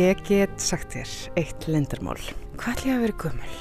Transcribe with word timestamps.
Ég 0.00 0.20
get 0.24 0.54
sagt 0.62 0.94
þér 0.94 1.10
eitt 1.36 1.64
lendarmál. 1.68 2.20
Hvað 2.56 2.70
ætla 2.72 2.88
ég 2.88 2.94
að 2.94 3.02
vera 3.04 3.16
gömul? 3.20 3.56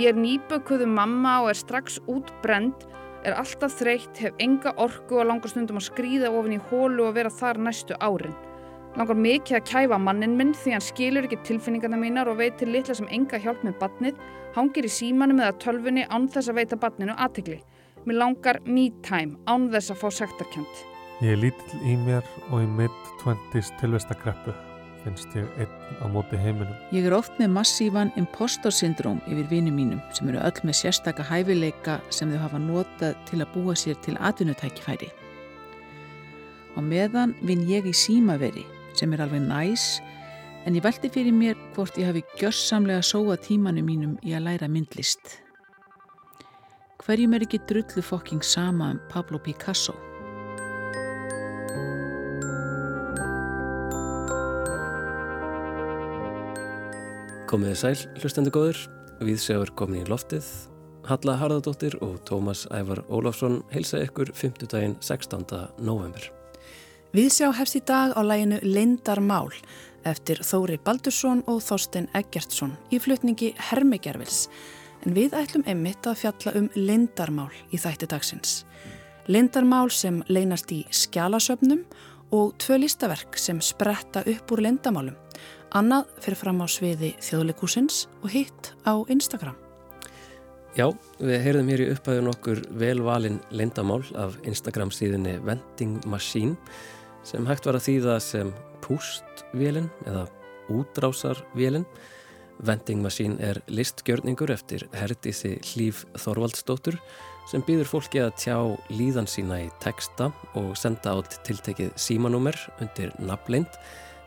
Ég 0.00 0.06
er 0.08 0.16
nýbökuðu 0.16 0.86
mamma 0.88 1.34
og 1.42 1.50
er 1.50 1.58
strax 1.58 1.98
útbrend, 2.08 2.86
er 3.26 3.36
alltaf 3.36 3.74
þreytt, 3.76 4.14
hef 4.22 4.40
enga 4.40 4.72
orku 4.80 5.18
og 5.20 5.28
langar 5.28 5.52
stundum 5.52 5.80
að 5.82 5.90
skrýða 5.90 6.30
ofin 6.32 6.54
í 6.56 6.60
hólu 6.70 7.10
og 7.10 7.18
vera 7.18 7.32
þar 7.34 7.60
næstu 7.66 7.98
árin. 8.00 8.38
Langar 8.96 9.20
mikið 9.20 9.58
að 9.58 9.68
kæfa 9.68 9.98
mannin 10.00 10.38
minn 10.38 10.54
því 10.56 10.76
hann 10.76 10.86
skilur 10.86 11.28
ekki 11.28 11.42
tilfinningarna 11.50 11.98
mínar 12.00 12.30
og 12.32 12.40
veitir 12.40 12.72
litla 12.72 12.96
sem 12.96 13.10
enga 13.12 13.42
hjálp 13.42 13.66
með 13.66 13.76
badnið, 13.82 14.22
hangir 14.56 14.88
í 14.88 14.94
símanum 14.96 15.42
eða 15.44 15.58
tölfunni 15.66 16.06
án 16.08 16.30
þess 16.30 16.48
að 16.48 16.62
veita 16.62 16.80
badninu 16.80 17.18
aðtegli. 17.20 17.60
Mér 18.06 18.20
langar 18.22 18.62
me 18.64 18.88
time 19.04 19.36
án 19.44 19.68
þess 19.74 19.92
að 19.92 20.00
fá 20.06 20.08
sektarkjönd. 20.22 20.91
Ég 21.22 21.36
er 21.36 21.38
lítill 21.38 21.82
í 21.86 21.92
mér 22.02 22.26
og 22.50 22.64
í 22.64 22.66
mid-20s 22.66 23.68
tilvestakreppu 23.78 24.50
finnst 25.04 25.30
ég 25.38 25.46
einn 25.62 26.02
á 26.02 26.10
móti 26.10 26.34
heiminum. 26.34 26.74
Ég 26.90 27.06
er 27.06 27.14
oft 27.14 27.36
með 27.38 27.52
massívan 27.54 28.10
impostor 28.18 28.74
syndróm 28.74 29.20
yfir 29.30 29.46
vini 29.52 29.70
mínum 29.70 30.00
sem 30.18 30.32
eru 30.32 30.42
öll 30.42 30.66
með 30.66 30.80
sérstaka 30.80 31.22
hæfileika 31.30 32.00
sem 32.10 32.34
þau 32.34 32.42
hafa 32.42 32.62
notað 32.64 33.22
til 33.30 33.38
að 33.38 33.54
búa 33.54 33.78
sér 33.78 34.02
til 34.02 34.16
atvinnutækifæri. 34.18 35.12
Og 36.74 36.82
meðan 36.90 37.36
vinn 37.46 37.68
ég 37.70 37.86
í 37.86 37.94
símaveri 37.94 38.66
sem 38.98 39.14
er 39.14 39.22
alveg 39.22 39.46
næs 39.46 40.00
en 40.66 40.74
ég 40.74 40.82
veldi 40.82 41.06
fyrir 41.06 41.38
mér 41.38 41.58
hvort 41.76 42.02
ég 42.02 42.10
hafi 42.10 42.26
gjörsamlega 42.34 43.02
sóa 43.06 43.38
tímanu 43.38 43.86
mínum 43.86 44.18
í 44.26 44.34
að 44.34 44.48
læra 44.50 44.66
myndlist. 44.66 45.38
Hverjum 47.02 47.38
er 47.38 47.46
ekki 47.46 47.62
drullu 47.70 48.02
fokking 48.02 48.42
sama 48.42 48.96
um 48.96 49.06
Pablo 49.10 49.38
Picasso? 49.38 49.94
Komiði 57.52 57.74
sæl, 57.76 57.96
hlustendu 58.16 58.48
góður, 58.48 58.78
við 59.20 59.36
séur 59.42 59.68
komin 59.76 60.06
í 60.06 60.08
loftið. 60.08 60.46
Halla 61.04 61.34
Harðardóttir 61.36 61.98
og 62.00 62.14
Tómas 62.24 62.62
Ævar 62.72 63.02
Ólafsson 63.12 63.58
heilsa 63.68 63.98
ykkur 64.00 64.30
5. 64.32 64.62
daginn 64.72 64.94
16. 65.04 65.44
november. 65.84 66.24
Við 67.12 67.28
sjá 67.34 67.50
hefst 67.52 67.76
í 67.76 67.82
dag 67.84 68.14
á 68.16 68.24
læginu 68.24 68.62
Lindarmál 68.64 69.52
eftir 70.08 70.40
Þóri 70.40 70.78
Baldursson 70.80 71.42
og 71.44 71.60
Þorstein 71.66 72.08
Eggertsson 72.16 72.72
í 72.88 73.02
flutningi 73.04 73.52
Hermigervils 73.68 74.46
en 75.04 75.12
við 75.12 75.36
ætlum 75.36 75.68
einmitt 75.68 76.08
að 76.08 76.22
fjalla 76.22 76.56
um 76.56 76.70
Lindarmál 76.72 77.50
í 77.68 77.76
þætti 77.76 78.08
dagsins. 78.14 78.62
Lindarmál 79.28 79.92
sem 79.92 80.24
leynast 80.32 80.72
í 80.72 80.86
skjálasöfnum 80.88 81.84
og 82.32 82.56
tvö 82.56 82.80
listaverk 82.80 83.36
sem 83.36 83.60
spretta 83.60 84.24
upp 84.24 84.56
úr 84.56 84.64
lindamálum. 84.64 85.20
Annað 85.72 86.10
fyrir 86.20 86.36
fram 86.36 86.58
á 86.60 86.68
sviði 86.68 87.14
þjóðleikúsins 87.24 88.02
og 88.20 88.34
hitt 88.34 88.74
á 88.84 88.92
Instagram. 89.08 89.56
Já, 90.76 90.90
við 91.16 91.38
heyrðum 91.46 91.70
hér 91.72 91.82
í 91.84 91.86
upphæðun 91.94 92.28
okkur 92.28 92.60
velvalin 92.76 93.38
lindamál 93.56 94.02
af 94.20 94.36
Instagram 94.44 94.92
síðunni 94.92 95.38
Vending 95.40 96.04
Machine 96.04 96.58
sem 97.24 97.48
hægt 97.48 97.68
var 97.68 97.78
að 97.78 97.86
þýða 97.86 98.18
sem 98.20 98.52
pústvélin 98.84 99.88
eða 100.04 100.26
útrásarvélin. 100.76 101.88
Vending 102.60 103.00
Machine 103.00 103.40
er 103.40 103.64
listgjörningur 103.72 104.52
eftir 104.52 104.84
Herdísi 104.92 105.54
Hlýf 105.72 106.04
Þorvaldsdóttur 106.20 107.00
sem 107.48 107.64
býður 107.64 107.94
fólki 107.96 108.20
að 108.20 108.36
tjá 108.44 108.58
líðan 108.92 109.28
sína 109.28 109.64
í 109.64 109.72
texta 109.80 110.28
og 110.52 110.74
senda 110.76 111.16
átt 111.16 111.40
tiltekið 111.48 111.96
símanúmer 111.96 112.60
undir 112.76 113.16
nafnleind 113.24 113.80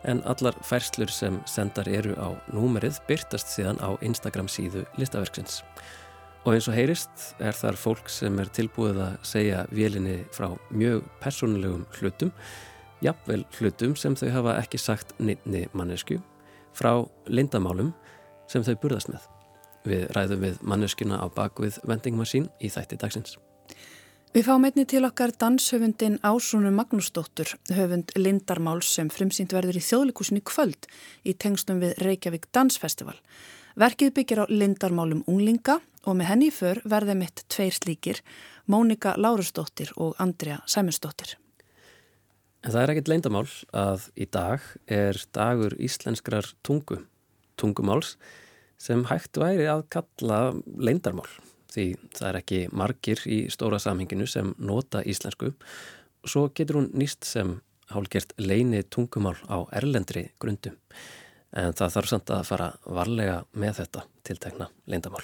en 0.05 0.21
allar 0.29 0.55
færslur 0.66 1.11
sem 1.11 1.39
sendar 1.49 1.88
eru 1.89 2.16
á 2.17 2.33
númerið 2.53 2.99
byrtast 3.09 3.51
síðan 3.53 3.81
á 3.81 3.97
Instagram 4.05 4.49
síðu 4.51 4.85
listaverksins. 4.99 5.63
Og 6.45 6.53
eins 6.53 6.67
og 6.69 6.77
heyrist 6.77 7.33
er 7.41 7.57
þar 7.57 7.77
fólk 7.79 8.09
sem 8.13 8.38
er 8.41 8.51
tilbúið 8.53 9.01
að 9.01 9.16
segja 9.25 9.63
vélinni 9.73 10.19
frá 10.35 10.51
mjög 10.69 11.07
personlegum 11.23 11.88
hlutum, 11.97 12.31
jafnvel 13.01 13.45
hlutum 13.57 13.95
sem 13.97 14.17
þau 14.17 14.29
hafa 14.35 14.59
ekki 14.61 14.81
sagt 14.81 15.16
nýttni 15.17 15.66
mannesku, 15.73 16.19
frá 16.75 17.01
lindamálum 17.25 17.95
sem 18.51 18.66
þau 18.66 18.75
burðast 18.83 19.09
með. 19.09 19.25
Við 19.85 20.05
ræðum 20.17 20.45
við 20.45 20.61
manneskuna 20.61 21.22
á 21.22 21.25
bakvið 21.33 21.81
vendingmasín 21.85 22.49
í 22.61 22.69
þætti 22.73 23.01
dagsins. 23.01 23.37
Við 24.35 24.50
fáum 24.50 24.66
einni 24.68 24.84
til 24.84 25.06
okkar 25.07 25.31
danshöfundin 25.40 26.18
Ásúnu 26.19 26.68
Magnúsdóttur, 26.75 27.53
höfund 27.72 28.09
Lindarmáls 28.19 28.90
sem 28.97 29.07
frumsýnt 29.07 29.53
verður 29.56 29.79
í 29.79 29.84
þjóðleikusinu 29.88 30.44
kvöld 30.44 30.90
í 31.23 31.31
tengstum 31.40 31.79
við 31.79 31.94
Reykjavík 32.03 32.50
Dansfestival. 32.51 33.16
Verkið 33.79 34.12
byggir 34.18 34.41
á 34.44 34.51
Lindarmálum 34.51 35.23
unglinga 35.31 35.78
og 36.03 36.19
með 36.19 36.29
henni 36.34 36.51
í 36.51 36.56
för 36.57 36.84
verði 36.84 37.16
mitt 37.22 37.46
tveir 37.47 37.79
slíkir, 37.79 38.19
Mónika 38.68 39.16
Lárusdóttir 39.16 39.96
og 39.96 40.19
Andrea 40.19 40.59
Sæmundsdóttir. 40.67 41.38
En 42.67 42.75
það 42.75 42.81
er 42.84 42.96
ekkit 42.97 43.16
Lindamál 43.16 43.47
að 43.72 44.12
í 44.19 44.28
dag 44.28 44.69
er 44.91 45.23
dagur 45.31 45.79
íslenskrar 45.79 46.52
tungu, 46.59 47.06
tungumáls, 47.56 48.17
sem 48.75 49.07
hægt 49.07 49.40
væri 49.40 49.72
að 49.72 49.88
kalla 49.96 50.50
Lindarmál 50.75 51.31
því 51.75 51.85
það 52.15 52.27
er 52.29 52.39
ekki 52.41 52.61
margir 52.71 53.21
í 53.29 53.39
stóra 53.53 53.79
samhenginu 53.81 54.27
sem 54.29 54.53
nota 54.57 55.03
íslensku. 55.03 55.53
Og 56.23 56.31
svo 56.31 56.47
getur 56.55 56.81
hún 56.81 56.91
nýst 56.97 57.27
sem 57.27 57.57
hálgert 57.93 58.33
leini 58.41 58.81
tungumál 58.83 59.37
á 59.45 59.61
erlendri 59.77 60.29
grundum. 60.41 60.77
En 61.55 61.75
það 61.77 61.95
þarf 61.95 62.11
samt 62.11 62.31
að 62.33 62.45
fara 62.49 62.69
varlega 62.85 63.41
með 63.53 63.81
þetta 63.81 64.05
tiltekna 64.25 64.69
leindamál. 64.89 65.23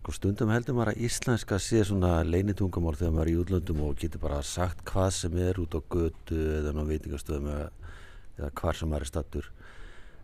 Sko 0.00 0.14
stundum 0.16 0.52
heldur 0.52 0.76
maður 0.76 0.94
að 0.94 1.02
íslenska 1.08 1.58
sé 1.60 1.82
svona 1.84 2.20
leini 2.24 2.54
tungumál 2.56 2.94
þegar 2.96 3.16
maður 3.16 3.26
er 3.26 3.32
í 3.32 3.40
útlöndum 3.42 3.82
og 3.84 3.98
getur 4.00 4.22
bara 4.22 4.38
sagt 4.46 4.84
hvað 4.88 5.10
sem 5.16 5.34
er 5.40 5.60
út 5.60 5.76
á 5.76 5.80
götu 5.92 6.38
eða 6.60 6.72
á 6.72 6.84
veitingastöðum 6.88 7.50
eða 7.50 8.52
hvar 8.56 8.78
sem 8.78 8.88
maður 8.88 9.04
er 9.04 9.10
stattur 9.10 9.50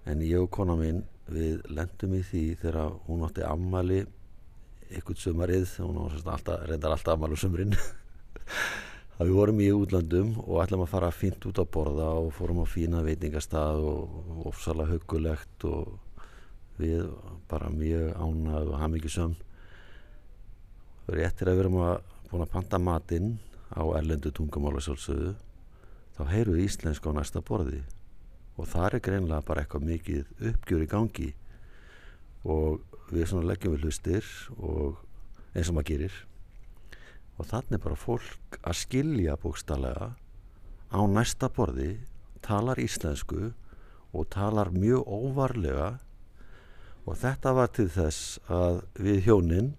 en 0.07 0.23
ég 0.25 0.41
og 0.41 0.51
kona 0.55 0.79
mín 0.79 1.03
við 1.29 1.65
lendum 1.75 2.15
í 2.17 2.23
því 2.25 2.43
þegar 2.63 2.95
hún 3.09 3.25
átti 3.27 3.45
ammali 3.45 4.05
ykkur 5.01 5.21
sömarið 5.21 5.77
hún 5.83 6.01
alltaf, 6.05 6.65
reyndar 6.69 6.95
alltaf 6.95 7.15
aðmálu 7.15 7.39
sömurinn 7.41 7.77
að 9.19 9.29
við 9.29 9.37
vorum 9.39 9.63
í 9.65 9.71
útlandum 9.73 10.35
og 10.45 10.61
ætlum 10.65 10.85
að 10.85 10.93
fara 10.93 11.13
fínt 11.15 11.47
út 11.49 11.61
á 11.61 11.65
borða 11.65 12.11
og 12.21 12.33
fórum 12.37 12.63
á 12.63 12.67
fína 12.69 13.05
veitingastað 13.07 13.85
og 13.93 14.47
ofsalega 14.51 14.97
hugulegt 14.97 15.67
og 15.69 15.97
við 16.77 17.09
bara 17.49 17.73
mjög 17.73 18.13
ánað 18.21 18.73
og 18.73 18.81
haf 18.81 18.93
mikið 18.93 19.15
söm 19.17 19.37
réttir 21.07 21.49
að 21.49 21.57
við 21.57 21.65
erum 21.65 21.81
að 21.87 21.97
búin 22.31 22.45
að 22.45 22.53
panta 22.53 22.79
matinn 22.83 23.37
á 23.71 23.83
erlendu 23.99 24.33
tungamála 24.35 24.83
sjálfsögðu 24.83 25.35
þá 26.17 26.23
heyru 26.33 26.57
við 26.57 26.67
íslensku 26.67 27.13
á 27.13 27.17
næsta 27.17 27.43
borði. 27.45 27.83
Og 28.57 28.69
það 28.71 28.87
er 28.89 29.03
greinlega 29.05 29.45
bara 29.47 29.63
eitthvað 29.63 29.89
mikið 29.91 30.47
uppgjör 30.51 30.85
í 30.85 30.89
gangi 30.91 31.29
og 32.47 32.81
við 33.11 33.29
svona 33.31 33.51
leggjum 33.51 33.75
við 33.75 33.87
hlustir 33.87 34.27
og 34.57 35.03
eins 35.55 35.71
og 35.71 35.77
maður 35.77 35.91
gerir. 35.93 36.17
Og 37.37 37.49
þannig 37.51 37.83
bara 37.83 37.99
fólk 38.01 38.59
að 38.63 38.81
skilja 38.81 39.37
bókstallega 39.41 40.13
á 40.95 41.01
næsta 41.11 41.51
borði 41.53 41.97
talar 42.47 42.79
íslensku 42.81 43.51
og 44.17 44.29
talar 44.33 44.71
mjög 44.73 45.05
óvarlega 45.05 45.89
og 47.07 47.19
þetta 47.21 47.53
var 47.55 47.73
til 47.75 47.89
þess 47.93 48.39
að 48.51 48.81
við 49.03 49.27
hjóninn 49.27 49.75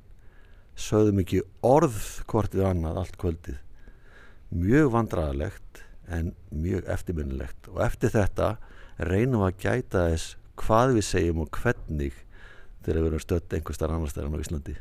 sögðum 0.77 1.23
ekki 1.23 1.41
orð 1.65 1.97
hvort 2.29 2.53
við 2.53 2.67
annað 2.69 3.01
allt 3.01 3.17
kvöldið. 3.19 3.57
Mjög 4.53 4.91
vandraðalegt 4.93 5.81
en 6.07 6.31
mjög 6.53 6.85
eftirminnilegt. 6.93 7.67
Og 7.73 7.81
eftir 7.83 8.13
þetta 8.13 8.55
reynum 8.97 9.43
að 9.47 9.57
gæta 9.65 10.05
þess 10.11 10.37
hvað 10.57 10.95
við 10.97 11.07
segjum 11.09 11.43
og 11.43 11.51
hvernig 11.57 12.21
þegar 12.87 13.01
við 13.03 13.09
erum 13.09 13.19
stött 13.19 13.53
einhver 13.57 13.75
starf 13.75 13.95
annar 13.97 14.11
stærn 14.11 14.31
á 14.31 14.39
Íslandi. 14.39 14.75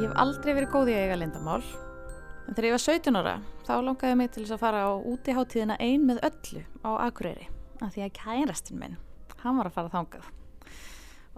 Ég 0.00 0.06
hef 0.08 0.14
aldrei 0.22 0.54
verið 0.56 0.70
góð 0.72 0.92
í 0.92 0.96
að 0.96 1.02
eiga 1.04 1.18
lindamál 1.20 1.60
en 1.60 2.56
þegar 2.56 2.68
ég 2.70 2.76
var 2.76 2.84
17 2.86 3.20
ára 3.20 3.34
þá 3.68 3.74
langaði 3.84 4.16
mig 4.20 4.32
til 4.32 4.46
þess 4.46 4.56
að 4.56 4.64
fara 4.64 4.86
á 4.88 4.92
útiháttíðina 5.12 5.76
ein 5.80 6.08
með 6.08 6.24
öllu 6.30 6.64
á 6.80 6.90
Akureyri 7.04 7.50
af 7.84 7.92
því 7.92 8.06
að 8.06 8.16
kærastinn 8.16 8.80
minn 8.80 8.96
hann 9.44 9.60
var 9.60 9.68
að 9.68 9.76
fara 9.76 9.92
þangað. 9.92 10.32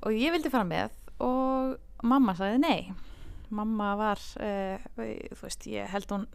Og 0.07 0.15
ég 0.15 0.31
vildi 0.31 0.53
fara 0.53 0.69
með 0.69 0.95
og 1.27 1.75
mamma 2.07 2.37
sagði 2.39 2.63
nei. 2.63 2.93
Mamma 3.51 3.95
var 3.99 4.23
uh, 4.43 4.83
þú 4.95 5.43
veist, 5.43 5.67
ég 5.71 5.91
held 5.91 6.13
hún 6.15 6.27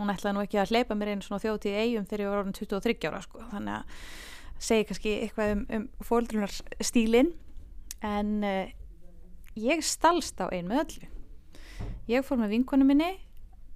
hún 0.00 0.12
ætlaði 0.12 0.36
nú 0.36 0.42
ekki 0.44 0.60
að 0.60 0.74
hleypa 0.74 0.96
mér 0.98 1.12
einn 1.14 1.22
svona 1.24 1.42
þjóðtíð 1.44 1.78
eigum 1.84 2.08
þegar 2.08 2.24
ég 2.24 2.32
var 2.32 2.42
orðin 2.42 2.58
23 2.58 3.08
ára 3.10 3.22
sko. 3.24 3.44
þannig 3.52 3.78
að 3.78 4.02
segi 4.60 4.86
kannski 4.88 5.14
eitthvað 5.24 5.54
um, 5.54 5.62
um 5.76 5.86
fóldrunar 6.04 6.52
stílin 6.84 7.32
en 8.04 8.36
uh, 8.44 8.68
ég 9.60 9.82
stalst 9.84 10.40
á 10.40 10.48
ein 10.52 10.68
með 10.68 10.84
öllu. 10.84 11.10
Ég 12.10 12.26
fór 12.26 12.40
með 12.40 12.54
vinkonu 12.56 12.86
minni 12.88 13.10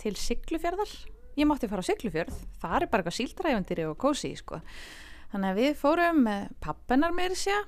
til 0.00 0.14
Siglufjörðar. 0.18 0.90
Ég 1.38 1.48
mátti 1.48 1.68
fara 1.70 1.82
á 1.82 1.88
Siglufjörð, 1.88 2.34
það 2.62 2.76
er 2.76 2.88
bara 2.90 3.02
eitthvað 3.02 3.16
síldræfandiri 3.18 3.86
og 3.88 3.96
kósi, 3.98 4.30
sko. 4.38 4.60
Þannig 5.32 5.50
að 5.50 5.60
við 5.60 5.72
fórum 5.80 6.20
með 6.28 6.52
pappennar 6.62 7.14
meiri 7.16 7.38
sér 7.38 7.64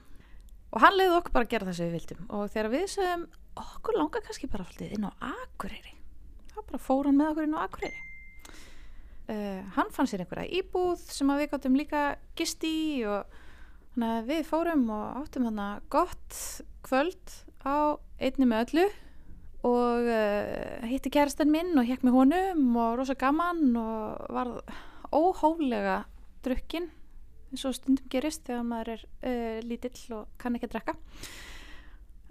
og 0.71 0.83
hann 0.85 0.95
leiði 0.95 1.17
okkur 1.17 1.35
bara 1.35 1.49
að 1.49 1.55
gera 1.55 1.67
það 1.67 1.79
sem 1.79 1.89
við 1.89 1.97
vildum. 1.97 2.29
Og 2.37 2.51
þegar 2.53 2.73
við 2.75 2.85
sögum, 2.93 3.25
okkur 3.63 3.99
langar 3.99 4.27
kannski 4.27 4.51
bara 4.53 4.67
alltaf 4.67 4.93
inn 4.95 5.09
á 5.09 5.11
Akureyri. 5.33 5.95
þá 6.53 6.59
bara 6.61 6.83
fór 6.83 7.09
hann 7.09 7.19
með 7.19 7.33
okkur 7.33 7.49
inn 7.49 7.57
á 7.59 7.65
Akureyri. 7.65 8.05
Uh, 9.27 9.59
hann 9.75 9.91
fann 9.91 10.07
sér 10.07 10.23
einhverja 10.23 10.61
íbúð 10.61 11.01
sem 11.11 11.31
að 11.33 11.41
við 11.41 11.49
gáttum 11.51 11.75
líka 11.75 12.03
gist 12.39 12.63
í 12.63 13.03
og 13.11 13.27
að 13.99 14.29
við 14.29 14.45
fórum 14.47 14.85
og 14.95 15.23
áttum 15.23 15.49
hann 15.49 15.81
gott 15.91 16.37
kvöld 16.87 17.33
á 17.67 17.99
einni 18.23 18.47
með 18.47 18.63
öllu 18.69 18.85
og 19.67 20.07
uh, 20.07 20.87
hitti 20.87 21.11
kærastan 21.11 21.51
minn 21.51 21.75
og 21.75 21.89
hekk 21.89 22.07
með 22.07 22.19
honum 22.21 22.79
og 22.79 23.01
rosa 23.01 23.17
gaman 23.19 23.75
og 23.81 24.31
var 24.37 24.53
óhólega 25.11 26.05
drukkin 26.47 26.87
eins 27.51 27.67
og 27.67 27.75
stundum 27.75 28.07
gerist 28.13 28.47
þegar 28.47 28.67
maður 28.69 28.95
er 28.95 29.05
uh, 29.27 29.59
lítill 29.67 30.21
og 30.21 30.31
kann 30.39 30.55
ekki 30.55 30.69
að 30.69 30.77
drekka. 30.77 30.97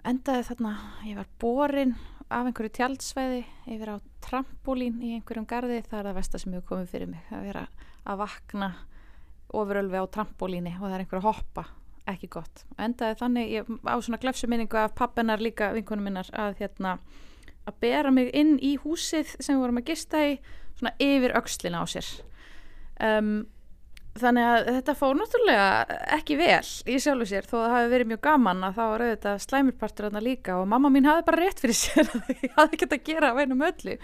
Endaði 0.06 0.48
þarna 0.48 0.76
ég 1.04 1.20
var 1.20 1.28
borin 1.42 1.96
af 2.26 2.48
einhverju 2.48 2.72
tjaldsvæði 2.74 3.42
yfir 3.70 3.92
á 3.94 3.96
trampolín 4.24 4.98
í 5.04 5.14
einhverjum 5.16 5.46
gardi 5.48 5.78
það 5.86 5.98
er 6.00 6.08
það 6.08 6.18
versta 6.18 6.40
sem 6.42 6.54
hefur 6.56 6.68
komið 6.72 6.92
fyrir 6.92 7.10
mig 7.12 7.28
að 7.30 7.48
vera 7.48 7.64
að 8.06 8.22
vakna 8.24 8.70
ofurölvi 9.54 10.02
á 10.02 10.06
trampolíni 10.10 10.74
og 10.78 10.86
það 10.86 10.96
er 10.96 11.04
einhver 11.04 11.20
að 11.20 11.28
hoppa 11.28 11.66
ekki 12.06 12.28
gott. 12.30 12.62
Endaði 12.78 13.18
þannig 13.20 13.52
ég, 13.52 13.70
á 13.86 13.94
svona 13.98 14.20
glefsuminningu 14.22 14.78
af 14.78 14.94
pappinar 14.98 15.42
líka 15.42 15.72
vinkunum 15.74 16.06
minnar 16.06 16.30
að 16.34 16.60
hérna 16.60 16.96
að 17.66 17.80
bera 17.82 18.12
mig 18.14 18.30
inn 18.34 18.56
í 18.62 18.76
húsið 18.82 19.34
sem 19.38 19.56
við 19.56 19.64
vorum 19.64 19.80
að 19.82 19.90
gista 19.90 20.22
í 20.22 20.36
svona 20.78 20.94
yfir 21.02 21.34
aukslina 21.38 21.82
á 21.82 21.84
sér 21.90 22.10
um, 23.02 23.46
þannig 24.20 24.46
að 24.50 24.68
þetta 24.76 24.94
fór 24.98 25.16
náttúrulega 25.18 25.96
ekki 26.16 26.36
vel 26.40 26.60
í 26.86 26.98
sjálfu 27.02 27.28
sér. 27.30 27.48
Þó 27.48 27.56
að 27.58 27.64
það 27.64 27.74
hafi 27.76 27.90
verið 27.92 28.10
mjög 28.12 28.22
gaman 28.26 28.66
að 28.66 28.76
þá 28.76 28.82
var 28.84 29.04
auðvitað 29.06 29.42
slæmurpartur 29.46 30.08
þarna 30.08 30.22
líka 30.24 30.58
og 30.60 30.68
mamma 30.72 30.92
mín 30.92 31.08
hafi 31.08 31.26
bara 31.26 31.42
rétt 31.42 31.62
fyrir 31.64 31.78
sér 31.78 32.10
að 32.14 32.30
ég 32.34 32.54
hafi 32.56 32.78
ekkert 32.78 32.96
að 32.96 33.04
gera 33.10 33.32
að 33.32 33.40
veina 33.40 33.58
möllu 33.58 33.98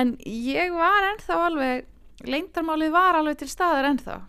en 0.00 0.14
ég 0.26 0.76
var 0.76 1.10
ennþá 1.10 1.40
alveg 1.48 2.24
leindarmálið 2.24 2.94
var 2.94 3.18
alveg 3.18 3.42
til 3.42 3.50
staðar 3.50 3.90
ennþá. 3.90 4.20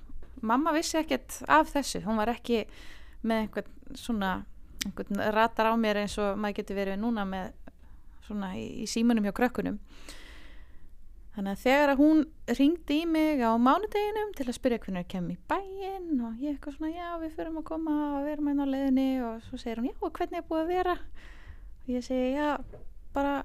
Mamma 0.45 0.73
vissi 0.75 0.99
ekkert 0.99 1.39
af 1.47 1.71
þessu. 1.73 2.03
Hún 2.05 2.19
var 2.19 2.33
ekki 2.33 2.65
með 3.25 3.45
einhvern 3.45 3.97
svona 3.97 4.33
einhvern 4.85 5.21
ratar 5.33 5.71
á 5.71 5.73
mér 5.79 6.03
eins 6.03 6.17
og 6.21 6.37
maður 6.37 6.61
getur 6.61 6.79
verið 6.79 7.01
núna 7.01 7.25
með 7.27 7.53
svona 8.25 8.53
í, 8.57 8.65
í 8.83 8.85
símanum 8.89 9.25
hjá 9.25 9.33
krökkunum 9.37 9.79
Þannig 11.35 11.51
að 11.51 11.63
þegar 11.65 11.91
að 11.91 11.99
hún 11.99 12.19
ringdi 12.55 12.97
í 13.01 13.07
mig 13.11 13.41
á 13.43 13.51
mánudeginum 13.59 14.29
til 14.37 14.45
að 14.45 14.55
spyrja 14.55 14.79
hvernig 14.85 15.03
það 15.03 15.09
kemur 15.11 15.33
í 15.33 15.41
bæinn 15.51 16.21
og 16.23 16.37
ég 16.39 16.53
eitthvað 16.53 16.77
svona 16.77 16.91
já 16.93 17.09
við 17.19 17.33
fyrum 17.35 17.57
að 17.59 17.65
koma 17.67 17.95
og 18.05 18.21
við 18.23 18.35
erum 18.37 18.47
einn 18.51 18.63
á 18.63 18.67
leiðinni. 18.71 19.07
Og 19.27 19.43
svo 19.49 19.59
segir 19.59 19.81
hún 19.81 19.89
já 19.89 19.97
hvernig 19.99 20.39
er 20.39 20.47
búið 20.47 20.61
að 20.63 20.71
vera? 20.71 20.95
Og 21.81 21.91
ég 21.91 22.07
segi 22.07 22.31
já 22.37 22.47
bara, 23.17 23.35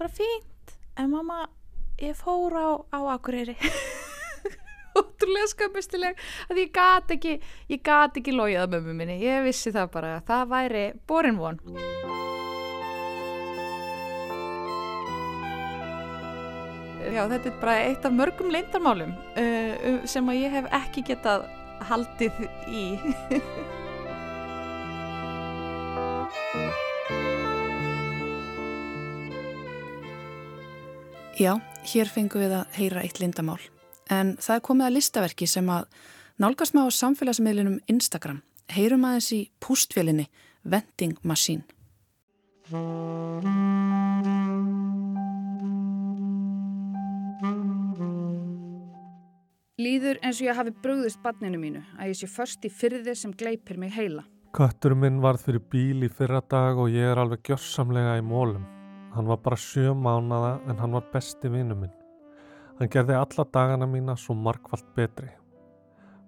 bara 0.00 0.16
fínt. 0.16 0.74
En 0.96 1.12
mamma 1.12 1.44
ég 2.00 2.16
fór 2.16 2.56
á, 2.56 2.68
á 2.96 3.00
Akureyri. 3.12 3.58
Ótrúlega 4.98 5.52
skammistileg 5.52 6.28
að 6.48 6.64
ég 6.64 6.72
gat 6.72 7.12
ekki 7.12 7.36
ég 7.68 7.84
gat 7.84 8.16
ekki 8.16 8.32
lójaða 8.32 8.72
mömmu 8.78 8.96
minni. 9.02 9.20
Ég 9.20 9.44
vissi 9.44 9.74
það 9.74 9.92
bara 9.98 10.16
að 10.16 10.30
það 10.32 10.54
væri 10.56 10.86
borinvon 11.04 11.60
Já, 16.98 17.22
þetta 17.30 17.48
er 17.50 17.56
bara 17.62 17.78
eitt 17.86 18.04
af 18.06 18.14
mörgum 18.14 18.50
leindarmálum 18.52 19.12
uh, 19.14 20.04
sem 20.08 20.28
að 20.28 20.40
ég 20.42 20.54
hef 20.58 20.66
ekki 20.82 21.06
getað 21.12 21.46
haldið 21.88 22.46
í. 22.66 22.84
Já, 31.38 31.52
hér 31.86 32.08
fengum 32.10 32.42
við 32.42 32.52
að 32.58 32.78
heyra 32.80 33.02
eitt 33.06 33.20
lindamál. 33.22 33.60
En 34.10 34.34
það 34.42 34.56
er 34.56 34.62
komið 34.66 34.86
að 34.88 34.94
listaverki 34.96 35.46
sem 35.46 35.68
að 35.70 35.86
nálgast 36.42 36.74
með 36.74 36.90
á 36.90 36.98
samfélagsmiðlunum 36.98 37.78
Instagram. 37.86 38.40
Heyrum 38.74 39.06
aðeins 39.06 39.30
í 39.36 39.40
pústfjölinni 39.62 40.26
Vending 40.66 41.14
Machine. 41.22 41.62
Líður 49.78 50.18
eins 50.26 50.40
og 50.40 50.48
ég 50.48 50.56
hafi 50.58 50.72
brugðist 50.82 51.20
barninu 51.22 51.58
mínu 51.62 51.80
að 51.94 52.08
ég 52.10 52.16
sé 52.18 52.26
först 52.26 52.64
í 52.66 52.70
fyrði 52.74 53.12
sem 53.14 53.30
gleipir 53.30 53.76
mig 53.78 53.92
heila. 53.94 54.24
Kötturinn 54.56 54.98
minn 55.04 55.20
varð 55.22 55.44
fyrir 55.44 55.62
bíl 55.70 56.02
í 56.02 56.08
fyrra 56.10 56.40
dag 56.50 56.80
og 56.82 56.90
ég 56.90 57.06
er 57.12 57.20
alveg 57.22 57.44
gjörsamlega 57.46 58.16
í 58.18 58.24
mólum. 58.26 58.64
Hann 59.14 59.30
var 59.30 59.38
bara 59.44 59.58
sjö 59.62 59.92
mánada 59.94 60.56
en 60.66 60.82
hann 60.82 60.96
var 60.98 61.06
besti 61.12 61.52
vinnu 61.52 61.76
minn. 61.78 61.94
Hann 62.80 62.90
gerði 62.90 63.20
alla 63.20 63.46
dagana 63.54 63.86
mína 63.86 64.18
svo 64.18 64.34
markvallt 64.34 64.90
betri. 64.98 65.30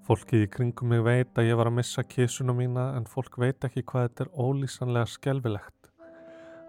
Fólkið 0.07 0.47
í 0.47 0.53
kringum 0.55 0.95
mig 0.95 1.03
veit 1.09 1.35
að 1.35 1.51
ég 1.51 1.59
var 1.59 1.73
að 1.73 1.79
missa 1.81 2.07
kísuna 2.07 2.55
mína 2.55 2.87
en 3.01 3.11
fólk 3.11 3.35
veit 3.43 3.67
ekki 3.67 3.83
hvað 3.83 4.07
þetta 4.07 4.29
er 4.29 4.33
ólýsanlega 4.47 5.11
skelvilegt. 5.11 5.91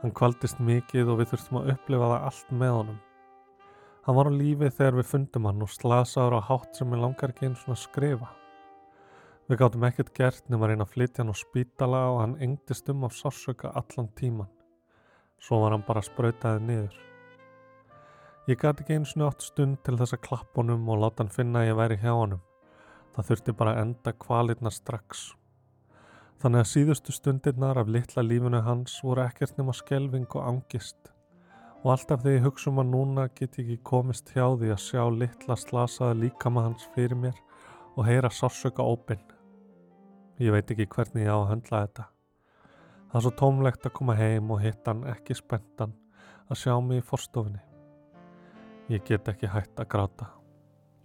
Hann 0.02 0.18
kvaldist 0.18 0.58
mikið 0.58 1.14
og 1.14 1.22
við 1.22 1.36
þurftum 1.36 1.62
að 1.62 1.74
upplifa 1.76 2.14
það 2.16 2.30
allt 2.32 2.54
með 2.66 2.78
honum. 2.80 3.02
Hann 4.02 4.18
var 4.18 4.30
á 4.30 4.34
lífi 4.34 4.66
þegar 4.74 4.96
við 4.98 5.10
fundum 5.12 5.44
hann 5.46 5.62
og 5.62 5.70
slasaður 5.70 6.40
á 6.42 6.48
hátt 6.48 6.78
sem 6.80 6.90
við 6.90 7.04
langar 7.04 7.34
ekki 7.34 7.52
eins 7.52 7.62
og 7.68 7.76
að 7.76 7.84
skrifa. 7.84 8.30
Við 9.46 9.60
gáttum 9.62 9.86
ekkert 9.86 10.10
gert 10.18 10.50
nema 10.50 10.66
að 10.66 10.72
reyna 10.72 10.88
að 10.88 10.96
flytja 10.96 11.22
hann 11.22 11.34
á 11.34 11.38
spítala 11.38 12.00
og 12.10 12.18
hann 12.24 12.34
engdist 12.42 12.90
um 12.90 13.06
af 13.06 13.14
sársöka 13.14 13.70
allan 13.78 14.10
tíman. 14.18 14.50
Svo 15.38 15.62
var 15.62 15.76
hann 15.76 15.86
bara 15.86 16.02
sprautaðið 16.02 16.66
niður. 16.66 16.98
Ég 18.50 18.58
gæti 18.58 18.82
ekki 18.82 18.98
eins 18.98 19.14
og 19.20 19.28
átt 19.28 19.46
stund 19.46 19.78
til 19.86 20.00
þess 20.02 20.18
að 20.18 20.24
klapp 20.26 20.58
honum 20.58 20.90
og 20.90 21.02
láta 21.04 21.22
hann 21.22 21.34
finna 21.38 21.62
að 21.62 21.70
ég 21.70 21.80
væri 21.84 22.02
hjá 22.02 22.12
honum. 22.16 22.42
Það 23.14 23.30
þurfti 23.30 23.58
bara 23.62 23.76
að 23.76 23.86
enda 23.86 24.18
kvalitna 24.26 24.74
strax. 24.74 25.28
Þannig 26.42 26.66
að 26.66 26.72
síðustu 26.74 27.14
stundirnar 27.14 27.78
af 27.78 27.92
litla 27.92 28.26
lífunu 28.26 28.66
hans 28.66 28.98
voru 29.06 29.28
ekkert 29.28 29.62
nema 29.62 29.78
skelving 29.78 30.26
og 30.32 30.48
angist 30.48 31.14
og 31.82 31.92
alltaf 31.96 32.22
þegar 32.22 32.36
ég 32.38 32.46
hugsa 32.46 32.70
um 32.70 32.82
að 32.84 32.92
núna 32.92 33.28
get 33.34 33.58
ég 33.58 33.66
ekki 33.66 33.84
komist 33.90 34.30
hjá 34.36 34.46
því 34.54 34.70
að 34.74 34.84
sjá 34.84 35.04
litla 35.16 35.58
slasaða 35.58 36.18
líkama 36.20 36.66
hans 36.68 36.86
fyrir 36.94 37.18
mér 37.18 37.38
og 37.96 38.06
heyra 38.06 38.30
sársöka 38.30 38.86
ópinn. 38.86 39.24
Ég 40.42 40.54
veit 40.54 40.70
ekki 40.72 40.88
hvernig 40.94 41.26
ég 41.26 41.34
á 41.34 41.38
að 41.40 41.50
höndla 41.52 41.82
þetta. 41.86 42.06
Það 43.12 43.18
er 43.20 43.26
svo 43.26 43.34
tómlegt 43.42 43.86
að 43.86 43.96
koma 43.98 44.16
heim 44.16 44.54
og 44.54 44.62
hitta 44.62 44.94
hann 44.94 45.04
ekki 45.10 45.36
spenntan 45.38 45.98
að 46.48 46.62
sjá 46.62 46.76
mig 46.86 47.02
í 47.02 47.06
forstofinni. 47.06 47.64
Ég 48.92 49.04
get 49.08 49.28
ekki 49.32 49.50
hægt 49.50 49.82
að 49.82 49.90
gráta. 49.92 50.30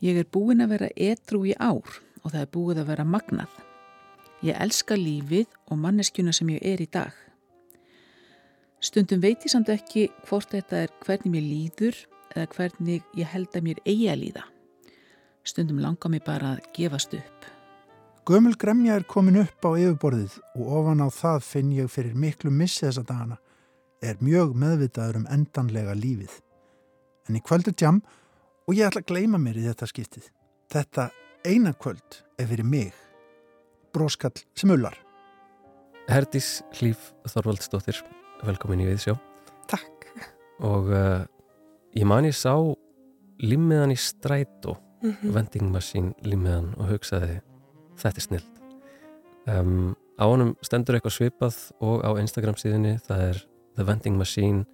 Ég 0.04 0.18
er 0.20 0.28
búin 0.28 0.60
að 0.60 0.74
vera 0.76 0.92
edru 0.96 1.46
í 1.48 1.54
ár 1.56 2.00
og 2.22 2.32
það 2.32 2.42
er 2.42 2.52
búið 2.52 2.82
að 2.82 2.90
vera 2.92 3.08
magnað. 3.08 3.52
Ég 4.44 4.58
elska 4.60 4.98
lífið 4.98 5.48
og 5.70 5.80
manneskjuna 5.80 6.34
sem 6.36 6.50
ég 6.52 6.64
er 6.74 6.82
í 6.84 6.88
dag. 6.92 7.25
Stundum 8.84 9.22
veit 9.22 9.44
ég 9.46 9.52
samt 9.52 9.70
ekki 9.72 10.08
hvort 10.28 10.52
þetta 10.52 10.84
er 10.84 10.92
hvernig 11.04 11.32
mér 11.32 11.44
líður 11.46 11.98
eða 12.34 12.46
hvernig 12.52 13.04
ég 13.16 13.30
held 13.32 13.56
að 13.56 13.64
mér 13.64 13.82
eigi 13.86 14.08
að 14.12 14.22
líða. 14.22 14.44
Stundum 15.46 15.80
langar 15.80 16.12
mér 16.12 16.24
bara 16.26 16.56
að 16.56 16.66
gefast 16.76 17.14
upp. 17.16 17.46
Gömul 18.26 18.56
gremja 18.58 18.96
er 18.98 19.06
komin 19.06 19.38
upp 19.38 19.62
á 19.62 19.70
yfirborðið 19.78 20.36
og 20.58 20.70
ofan 20.80 21.04
á 21.06 21.08
það 21.14 21.44
finn 21.46 21.70
ég 21.76 21.90
fyrir 21.92 22.16
miklu 22.18 22.50
missi 22.50 22.82
þessa 22.84 23.04
dagana. 23.06 23.38
Er 24.02 24.18
mjög 24.20 24.56
meðvitaður 24.58 25.22
um 25.22 25.28
endanlega 25.30 25.94
lífið. 25.94 26.34
En 27.30 27.38
í 27.38 27.42
kvöldu 27.42 27.72
tjam 27.72 28.02
og 28.66 28.74
ég 28.74 28.90
ætla 28.90 29.04
að 29.04 29.12
gleima 29.12 29.38
mér 29.40 29.62
í 29.62 29.64
þetta 29.68 29.88
skiptið. 29.88 30.28
Þetta 30.74 31.08
eina 31.46 31.72
kvöld 31.78 32.20
er 32.36 32.50
fyrir 32.50 32.66
mig. 32.66 32.92
Bróskall 33.94 34.34
sem 34.58 34.74
ullar. 34.74 34.98
Herdís 36.10 36.60
Hlýf 36.74 37.12
Þorvaldsdóttir, 37.30 38.02
velkomin 38.44 38.82
í 38.84 38.88
Viðsjá. 38.90 39.16
Takk. 39.70 40.08
Og 40.64 40.90
uh, 40.90 41.22
ég 41.96 42.08
man 42.08 42.28
ég 42.28 42.36
sá 42.36 42.54
limmiðan 43.42 43.94
í 43.94 44.00
strætó, 44.00 44.76
Mm 45.02 45.12
-hmm. 45.12 45.32
vending 45.34 45.70
machine 45.70 46.14
limmiðan 46.24 46.74
og 46.76 46.88
hugsaði 46.88 47.40
þetta 47.96 48.16
er 48.16 48.22
snild. 48.22 48.52
Um, 49.46 49.94
á 50.18 50.24
honum 50.24 50.56
stendur 50.62 50.96
eitthvað 50.96 51.12
svipað 51.12 51.56
og 51.80 52.02
á 52.02 52.10
Instagram 52.20 52.56
síðunni 52.56 52.98
það 53.06 53.20
er 53.28 53.46
The 53.76 53.84
Vending 53.84 54.16
Machine 54.16 54.64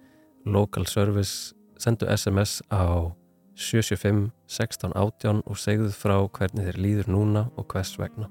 Local 0.45 0.85
Service 0.87 1.53
sendu 1.77 2.07
SMS 2.07 2.61
á 2.71 3.11
775 3.55 4.31
16 4.47 4.91
18 4.95 5.43
og 5.45 5.57
segðuð 5.57 5.93
frá 5.93 6.15
hvernig 6.37 6.65
þeir 6.65 6.79
líður 6.79 7.07
núna 7.11 7.49
og 7.57 7.67
hvers 7.67 7.99
vegna. 7.99 8.29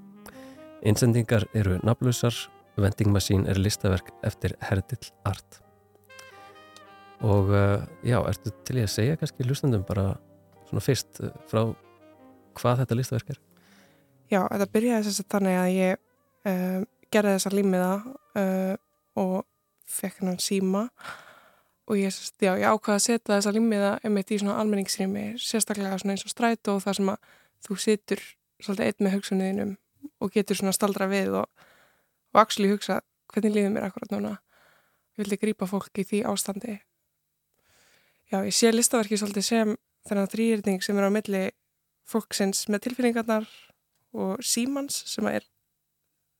Innsendingar 0.83 1.45
eru 1.53 1.79
nafnlausar 1.83 2.33
Vending 2.77 3.11
Machine 3.13 3.49
er 3.49 3.59
listaverk 3.59 4.09
eftir 4.25 4.55
Herdill 4.65 5.11
Art 5.29 5.59
og 7.23 7.53
uh, 7.53 7.83
já, 8.03 8.17
ertu 8.27 8.51
til 8.67 8.81
ég 8.81 8.87
að 8.89 8.95
segja 8.97 9.17
kannski 9.19 9.45
hlustendum 9.47 9.85
bara 9.87 10.13
svona 10.67 10.83
fyrst 10.83 11.21
uh, 11.23 11.31
frá 11.47 11.61
hvað 12.59 12.81
þetta 12.83 12.97
listaverk 12.99 13.33
er? 13.35 13.39
Já, 14.31 14.41
þetta 14.41 14.69
byrjaði 14.73 15.07
þess 15.07 15.23
að 15.23 15.29
þannig 15.35 15.59
að 15.59 15.69
ég 15.77 16.01
um, 16.51 16.87
gerði 17.13 17.35
þessa 17.37 17.53
límiða 17.53 17.91
uh, 18.41 18.73
og 19.23 19.37
fekk 19.93 20.19
hennan 20.21 20.41
síma 20.41 20.87
og 21.87 21.99
ég, 21.99 22.15
já, 22.41 22.51
ég 22.57 22.67
ákvaði 22.67 22.97
að 22.97 23.05
setja 23.05 23.35
þessa 23.35 23.53
límiða 23.55 23.93
einmitt 24.03 24.31
í 24.31 24.39
svona 24.41 24.57
almenningsrými 24.61 25.25
sérstaklega 25.41 25.99
svona 26.01 26.15
eins 26.15 26.25
og 26.25 26.33
strætu 26.33 26.75
og 26.75 26.83
það 26.83 26.99
sem 26.99 27.13
að 27.13 27.31
þú 27.67 27.79
situr 27.85 28.23
svolítið 28.63 28.89
eitt 28.89 29.03
með 29.03 29.15
hugsunniðinum 29.17 29.73
og 30.23 30.33
getur 30.33 30.59
svona 30.59 30.75
staldra 30.75 31.07
við 31.11 31.37
og, 31.43 31.67
og 32.33 32.41
actually 32.41 32.71
hugsa 32.71 33.01
hvernig 33.33 33.53
líður 33.55 33.73
mér 33.75 33.87
akkurat 33.87 34.13
núna. 34.13 34.33
Ég 35.13 35.23
vildi 35.23 35.39
grýpa 35.41 35.69
fólk 35.69 36.01
í 36.01 36.05
því 36.09 36.23
ástandi. 36.29 36.79
Já, 38.31 38.41
ég 38.41 38.55
sé 38.55 38.71
listaverki 38.73 39.17
svolítið 39.19 39.45
sem 39.45 39.75
þennan 40.09 40.29
þrýrning 40.31 40.83
sem 40.83 40.97
er 40.97 41.05
á 41.05 41.11
milli 41.13 41.43
fólksins 42.09 42.65
með 42.71 42.87
tilfinningarnar 42.87 43.47
og 44.13 44.41
símans 44.45 45.03
sem 45.09 45.27
er 45.29 45.45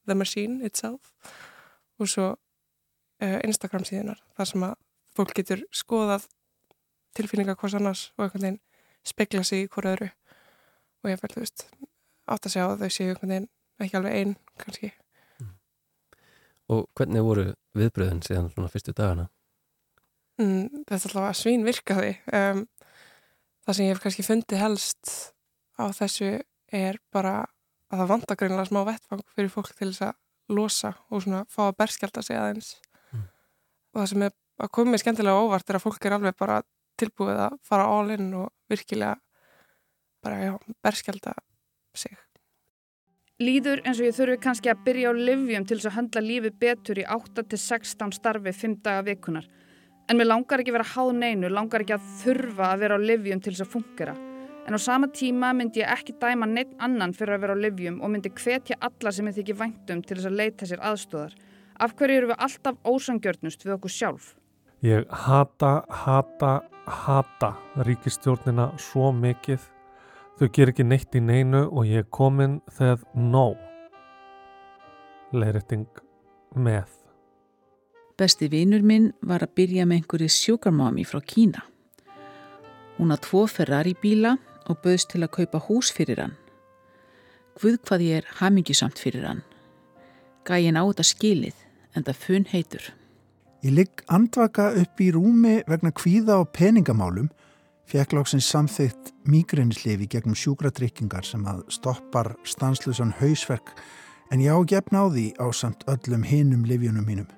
the 0.07 0.15
machine 0.15 0.65
itself 0.65 1.13
og 1.99 2.09
svo 2.09 2.27
uh, 2.33 3.39
Instagram 3.45 3.85
síðunar 3.87 4.19
þar 4.37 4.49
sem 4.49 4.65
að 4.67 4.75
fólk 5.13 5.35
getur 5.37 5.63
skoðað 5.71 6.27
tilfinningar 7.17 7.57
hvers 7.61 7.77
annars 7.77 8.07
og 8.17 8.25
einhvern 8.25 8.47
veginn 8.47 8.61
spekla 9.05 9.43
sig 9.45 9.65
í 9.65 9.69
hverju 9.69 9.93
öðru. 9.93 10.09
Og 11.03 11.11
ég 11.11 11.19
fælt, 11.19 11.35
þú 11.35 11.43
veist, 11.43 11.65
átt 12.25 12.47
að 12.47 12.55
segja 12.55 12.67
að 12.71 12.83
þau 12.83 12.97
séu 12.97 13.09
einhvern 13.11 13.33
veginn 13.35 13.49
ekki 13.83 13.99
alveg 13.99 14.19
einn 14.19 14.35
kannski. 14.63 14.93
Og 16.73 16.85
hvernig 16.97 17.23
voru 17.25 17.47
viðbröðin 17.77 18.23
síðan 18.25 18.49
svona 18.53 18.71
fyrstu 18.71 18.93
dagana? 18.97 19.27
Mm, 20.41 20.83
þetta 20.89 21.09
er 21.09 21.17
að 21.21 21.35
svín 21.37 21.65
virkaði. 21.67 22.13
Um, 22.33 22.63
það 23.65 23.77
sem 23.77 23.85
ég 23.85 23.93
hef 23.93 24.03
kannski 24.03 24.25
fundið 24.25 24.63
helst 24.63 25.11
á 25.77 25.85
þessu 25.93 26.31
er 26.73 26.99
bara 27.13 27.43
að 27.93 28.01
það 28.01 28.11
vanda 28.13 28.37
greinlega 28.39 28.69
smá 28.69 28.81
vettfang 28.87 29.25
fyrir 29.35 29.51
fólk 29.53 29.73
til 29.77 29.91
þess 29.91 30.07
að 30.07 30.55
losa 30.57 30.93
og 31.09 31.23
svona 31.23 31.43
fá 31.51 31.67
að 31.67 31.77
berskjálta 31.83 32.23
sig 32.25 32.39
aðeins. 32.39 32.71
Mm. 33.13 33.27
Og 33.93 34.01
það 34.01 34.09
sem 34.11 34.25
er 34.27 34.33
að 34.63 34.89
mér 34.89 35.03
skemmtilega 35.03 35.43
óvart 35.45 35.69
er 35.69 35.79
að 35.79 35.85
fólk 35.85 36.07
er 36.07 36.17
alveg 36.17 36.37
bara 36.39 36.61
tilbúið 36.99 37.45
að 37.47 37.57
fara 37.65 37.87
all 37.89 38.13
in 38.13 38.29
og 38.37 38.51
virkilega 38.69 39.17
bara, 40.23 40.39
já, 40.39 40.53
berskjálta 40.85 41.33
sig. 41.97 42.15
Líður 43.41 43.79
eins 43.81 43.97
og 43.97 44.05
ég 44.05 44.13
þurfi 44.13 44.35
kannski 44.43 44.69
að 44.69 44.81
byrja 44.85 45.09
á 45.09 45.13
livjum 45.17 45.63
til 45.65 45.79
þess 45.79 45.89
að 45.89 45.95
handla 45.95 46.21
lífið 46.21 46.57
betur 46.61 46.99
í 47.01 47.05
8-16 47.15 48.11
starfi 48.13 48.53
5 48.53 48.75
daga 48.85 49.01
vikunar. 49.07 49.47
En 50.05 50.19
mér 50.19 50.29
langar 50.29 50.61
ekki 50.61 50.69
að 50.69 50.77
vera 50.77 50.91
háð 50.91 51.09
neinu, 51.17 51.49
langar 51.49 51.81
ekki 51.81 51.95
að 51.95 52.05
þurfa 52.19 52.67
að 52.69 52.83
vera 52.83 52.99
á 53.01 53.05
livjum 53.09 53.41
til 53.41 53.55
þess 53.55 53.65
að 53.65 53.73
fungera. 53.73 54.13
En 54.67 54.77
á 54.77 54.79
sama 54.85 55.09
tíma 55.09 55.49
myndi 55.57 55.81
ég 55.81 55.89
ekki 55.89 56.13
dæma 56.21 56.45
neitt 56.45 56.77
annan 56.77 57.17
fyrir 57.17 57.39
að 57.39 57.43
vera 57.47 57.57
á 57.57 57.63
livjum 57.65 57.99
og 58.05 58.13
myndi 58.13 58.29
hvetja 58.37 58.77
alla 58.85 59.15
sem 59.17 59.27
ég 59.31 59.39
þykir 59.39 59.59
væntum 59.63 60.05
til 60.05 60.19
þess 60.19 60.29
að 60.29 60.39
leita 60.43 60.69
sér 60.69 60.85
aðstóðar. 60.91 61.33
Af 61.81 61.97
hverju 61.97 62.21
eru 62.21 62.31
við 62.35 62.47
alltaf 62.47 62.77
ósangjörnust 62.85 63.65
við 63.65 63.77
okkur 63.79 63.97
sjálf? 63.97 64.33
Ég 64.85 65.09
hata, 65.09 65.79
hata, 65.89 66.59
hata 66.85 67.55
ríkistjórnina 67.81 68.75
svo 68.77 69.09
mikið 69.09 69.72
Þau 70.43 70.49
ger 70.51 70.69
ekki 70.73 70.83
neitt 70.83 71.15
í 71.15 71.21
neinu 71.23 71.59
og 71.71 71.85
ég 71.87 72.01
er 72.01 72.07
komin 72.11 72.57
þegar 72.75 73.03
nóg. 73.15 73.53
Leiretting 75.31 75.85
með. 76.59 76.89
Besti 78.19 78.49
vinur 78.51 78.83
minn 78.83 79.05
var 79.23 79.45
að 79.45 79.53
byrja 79.55 79.85
með 79.87 80.01
einhverju 80.01 80.33
sjúkarmámi 80.35 81.05
frá 81.07 81.21
Kína. 81.23 81.63
Hún 82.97 83.15
hafði 83.15 83.29
tvo 83.29 83.45
Ferrari 83.53 83.93
bíla 84.01 84.33
og 84.67 84.81
bauðst 84.83 85.13
til 85.13 85.21
að 85.23 85.31
kaupa 85.37 85.61
hús 85.69 85.93
fyrir 85.95 86.19
hann. 86.25 86.35
Guð 87.55 87.79
hvað 87.87 88.03
ég 88.09 88.19
er 88.19 88.35
hamingisamt 88.41 88.99
fyrir 88.99 89.23
hann. 89.23 89.45
Gæin 90.43 90.75
á 90.75 90.83
þetta 90.83 91.07
skilið 91.07 91.63
en 91.95 92.03
það 92.03 92.19
funn 92.25 92.49
heitur. 92.51 92.91
Ég 93.63 93.79
ligg 93.79 94.03
andvaka 94.11 94.73
upp 94.83 94.99
í 94.99 95.07
rúmi 95.15 95.61
vegna 95.71 95.95
kvíða 95.95 96.41
og 96.43 96.51
peningamálum 96.51 97.31
fekk 97.89 98.13
lóksins 98.15 98.47
samþygt 98.49 99.11
migrænislifi 99.29 100.07
gegnum 100.09 100.35
sjúkratrykkingar 100.37 101.25
sem 101.27 101.43
að 101.49 101.63
stoppar 101.73 102.33
stanslusan 102.47 103.13
hausverk 103.19 103.73
en 104.31 104.41
ég 104.41 104.55
á 104.55 104.59
gefna 104.67 105.05
á 105.05 105.07
því 105.11 105.25
á 105.37 105.47
samt 105.53 105.83
öllum 105.91 106.23
hinum 106.25 106.63
livjunum 106.65 107.05
mínum. 107.05 107.29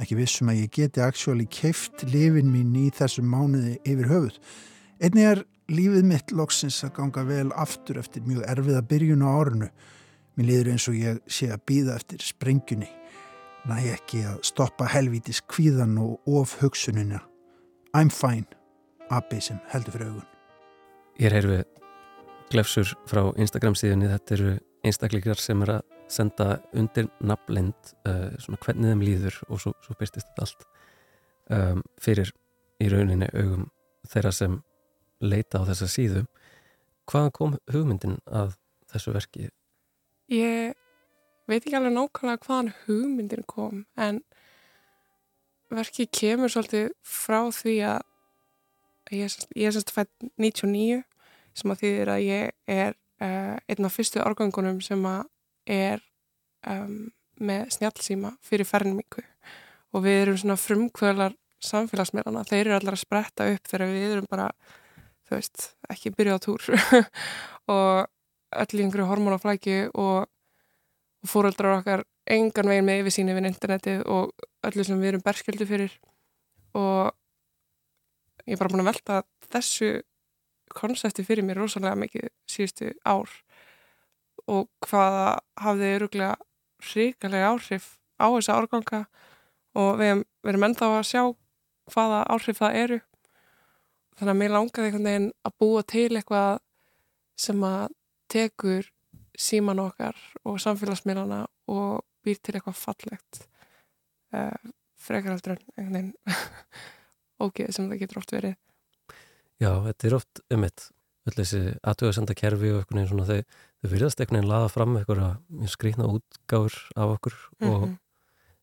Ekki 0.00 0.16
vissum 0.16 0.50
að 0.50 0.64
ég 0.64 0.72
geti 0.74 1.02
aksjóli 1.04 1.46
keift 1.52 2.04
lifin 2.08 2.50
mín 2.50 2.72
í 2.78 2.88
þessum 2.96 3.28
mánuði 3.28 3.76
yfir 3.84 4.08
höfuð. 4.10 4.38
Einni 5.02 5.26
er 5.28 5.44
lífið 5.70 6.08
mitt 6.08 6.32
lóksins 6.32 6.80
að 6.86 6.94
ganga 6.96 7.26
vel 7.28 7.50
aftur 7.52 8.00
eftir 8.00 8.24
mjög 8.26 8.48
erfiða 8.48 8.82
byrjun 8.88 9.26
á 9.26 9.30
árunu. 9.30 9.68
Mér 10.34 10.48
liður 10.48 10.72
eins 10.72 10.88
og 10.88 10.96
ég 10.96 11.20
sé 11.28 11.50
að 11.52 11.64
býða 11.68 11.98
eftir 12.00 12.24
sprengjunni. 12.24 12.88
Næ 13.68 13.76
ekki 13.92 14.24
að 14.26 14.40
stoppa 14.48 14.88
helvítis 14.90 15.44
kvíðan 15.46 15.94
og 16.00 16.18
of 16.26 16.56
hugsunina. 16.62 17.20
I'm 17.94 18.10
fine 18.10 18.48
abi 19.12 19.40
sem 19.44 19.60
heldur 19.72 19.96
fyrir 19.96 20.10
augun. 20.10 20.28
Ég 21.20 21.28
er 21.28 21.36
heyrfið 21.36 21.64
glefsur 22.52 22.92
frá 23.08 23.24
Instagram 23.40 23.76
síðunni, 23.78 24.10
þetta 24.12 24.36
eru 24.36 24.52
einstakleikar 24.86 25.40
sem 25.40 25.62
er 25.64 25.76
að 25.78 25.82
senda 26.12 26.48
undir 26.76 27.08
nafnlind 27.24 27.92
uh, 28.08 28.32
svona 28.42 28.60
hvernig 28.64 28.92
þeim 28.92 29.04
líður 29.06 29.38
og 29.48 29.62
svo, 29.62 29.72
svo 29.84 29.96
byrstist 29.98 30.28
þetta 30.28 30.46
allt 30.46 30.66
um, 31.52 31.80
fyrir 32.02 32.32
í 32.82 32.90
rauninni 32.92 33.28
augum 33.32 33.68
þeirra 34.10 34.32
sem 34.34 34.58
leita 35.22 35.62
á 35.62 35.68
þessa 35.70 35.88
síðu. 35.88 36.26
Hvaðan 37.08 37.34
kom 37.36 37.56
hugmyndin 37.72 38.18
að 38.26 38.56
þessu 38.92 39.14
verki? 39.14 39.48
Ég 40.32 40.76
veit 41.50 41.62
ekki 41.62 41.76
alveg 41.78 41.94
nákvæmlega 41.96 42.46
hvaðan 42.46 42.72
hugmyndin 42.84 43.46
kom 43.48 43.84
en 43.96 44.22
verki 45.72 46.06
kemur 46.12 46.52
svolítið 46.52 46.90
frá 47.06 47.46
því 47.54 47.76
að 47.94 48.08
ég 49.10 49.26
er 49.26 49.74
sérst 49.74 49.92
fætt 49.94 50.12
99 50.40 51.02
sem 51.58 51.72
að 51.74 51.82
þýðir 51.82 52.12
að 52.12 52.22
ég 52.26 52.52
er 52.70 52.94
uh, 53.22 53.56
einn 53.68 53.88
af 53.88 53.96
fyrstu 53.96 54.22
organgunum 54.22 54.80
sem 54.84 55.02
að 55.08 55.26
er 55.70 56.04
um, 56.68 57.10
með 57.42 57.74
snjálfsíma 57.76 58.36
fyrir 58.44 58.68
ferningu 58.68 59.24
og 59.92 60.04
við 60.06 60.22
erum 60.22 60.38
svona 60.40 60.60
frumkvölar 60.60 61.34
samfélagsmeilana, 61.62 62.42
þeir 62.48 62.64
eru 62.66 62.76
allar 62.78 62.96
að 62.96 63.04
spretta 63.04 63.46
upp 63.52 63.68
þegar 63.70 63.92
við 63.92 64.14
erum 64.16 64.30
bara 64.30 64.48
þú 65.28 65.38
veist, 65.38 65.66
ekki 65.92 66.12
byrja 66.16 66.36
á 66.36 66.40
túr. 66.42 66.68
Og 67.72 68.08
öll 68.62 68.78
í 68.80 68.84
einhverju 68.84 69.08
hormonaflæki 69.08 69.76
og, 69.94 70.26
og 71.22 71.30
fóröldrar 71.30 71.78
okkar 71.78 72.02
engan 72.28 72.68
veginn 72.68 72.88
með 72.88 73.02
yfirsýni 73.02 73.36
við 73.36 73.48
internetið 73.48 74.02
og 74.10 74.32
öllu 74.66 74.84
sem 74.84 75.00
við 75.00 75.12
erum 75.12 75.24
berskjöldu 75.24 75.68
fyrir. 75.70 75.94
Og 76.76 77.14
ég 78.46 78.54
er 78.54 78.60
bara 78.60 78.72
búin 78.72 78.84
að 78.84 78.90
velta 78.92 79.22
þessu 79.52 79.92
konsepti 80.72 81.24
fyrir 81.26 81.44
mér 81.46 81.60
rosalega 81.60 81.98
mikið 82.00 82.28
síðustu 82.48 82.92
ár 83.04 83.30
og 84.50 84.68
hvaða 84.86 85.26
hafði 85.62 85.90
öruglega 85.98 86.36
ríkilega 86.92 87.52
áhrif 87.52 87.88
á 88.18 88.26
þessa 88.32 88.58
árganga 88.58 89.04
og 89.78 90.00
við 90.00 90.24
erum 90.48 90.66
ennþá 90.68 90.90
að 90.98 91.08
sjá 91.08 91.22
hvaða 91.92 92.22
áhrif 92.32 92.60
það 92.60 92.78
eru. 92.82 92.98
Þannig 94.18 94.32
að 94.32 94.40
mér 94.40 94.54
langaði 94.54 94.88
einhvern 94.88 95.08
veginn 95.08 95.28
að 95.46 95.56
búa 95.62 95.82
til 95.88 96.08
eitthvað 96.10 96.58
sem 97.42 97.62
að 97.66 97.94
tekur 98.32 98.90
síman 99.38 99.80
okkar 99.82 100.18
og 100.44 100.60
samfélagsmiðlana 100.62 101.44
og 101.72 102.02
býr 102.22 102.40
til 102.40 102.56
eitthvað 102.56 102.78
fallegt 102.78 103.44
uh, 104.36 104.72
frekaraldur 105.00 105.56
en 105.56 105.62
einhvern 105.76 105.96
veginn 105.96 106.12
ógeð 107.40 107.72
sem 107.76 107.88
það 107.88 108.02
getur 108.02 108.20
oft 108.22 108.34
verið. 108.34 108.58
Já, 109.62 109.70
þetta 109.86 110.08
er 110.08 110.18
oft 110.18 110.42
um 110.50 110.66
eitt 110.66 110.88
öll 111.28 111.36
þessi 111.36 111.60
aðtöðasenda 111.86 112.34
kerfi 112.34 112.72
og 112.72 112.80
eitthvað 112.80 113.00
einn 113.00 113.10
svona 113.12 113.26
þau, 113.28 113.42
þau 113.82 113.90
virðast 113.92 114.20
eitthvað 114.20 114.40
einn 114.40 114.50
laða 114.50 114.70
fram 114.72 114.96
eitthvað 114.98 115.68
skrýtna 115.70 116.08
útgáður 116.10 116.78
af 116.96 117.16
okkur 117.16 117.36
mm 117.36 117.68
-hmm. 117.68 117.74
og, 117.74 117.82
mhm. 117.86 117.96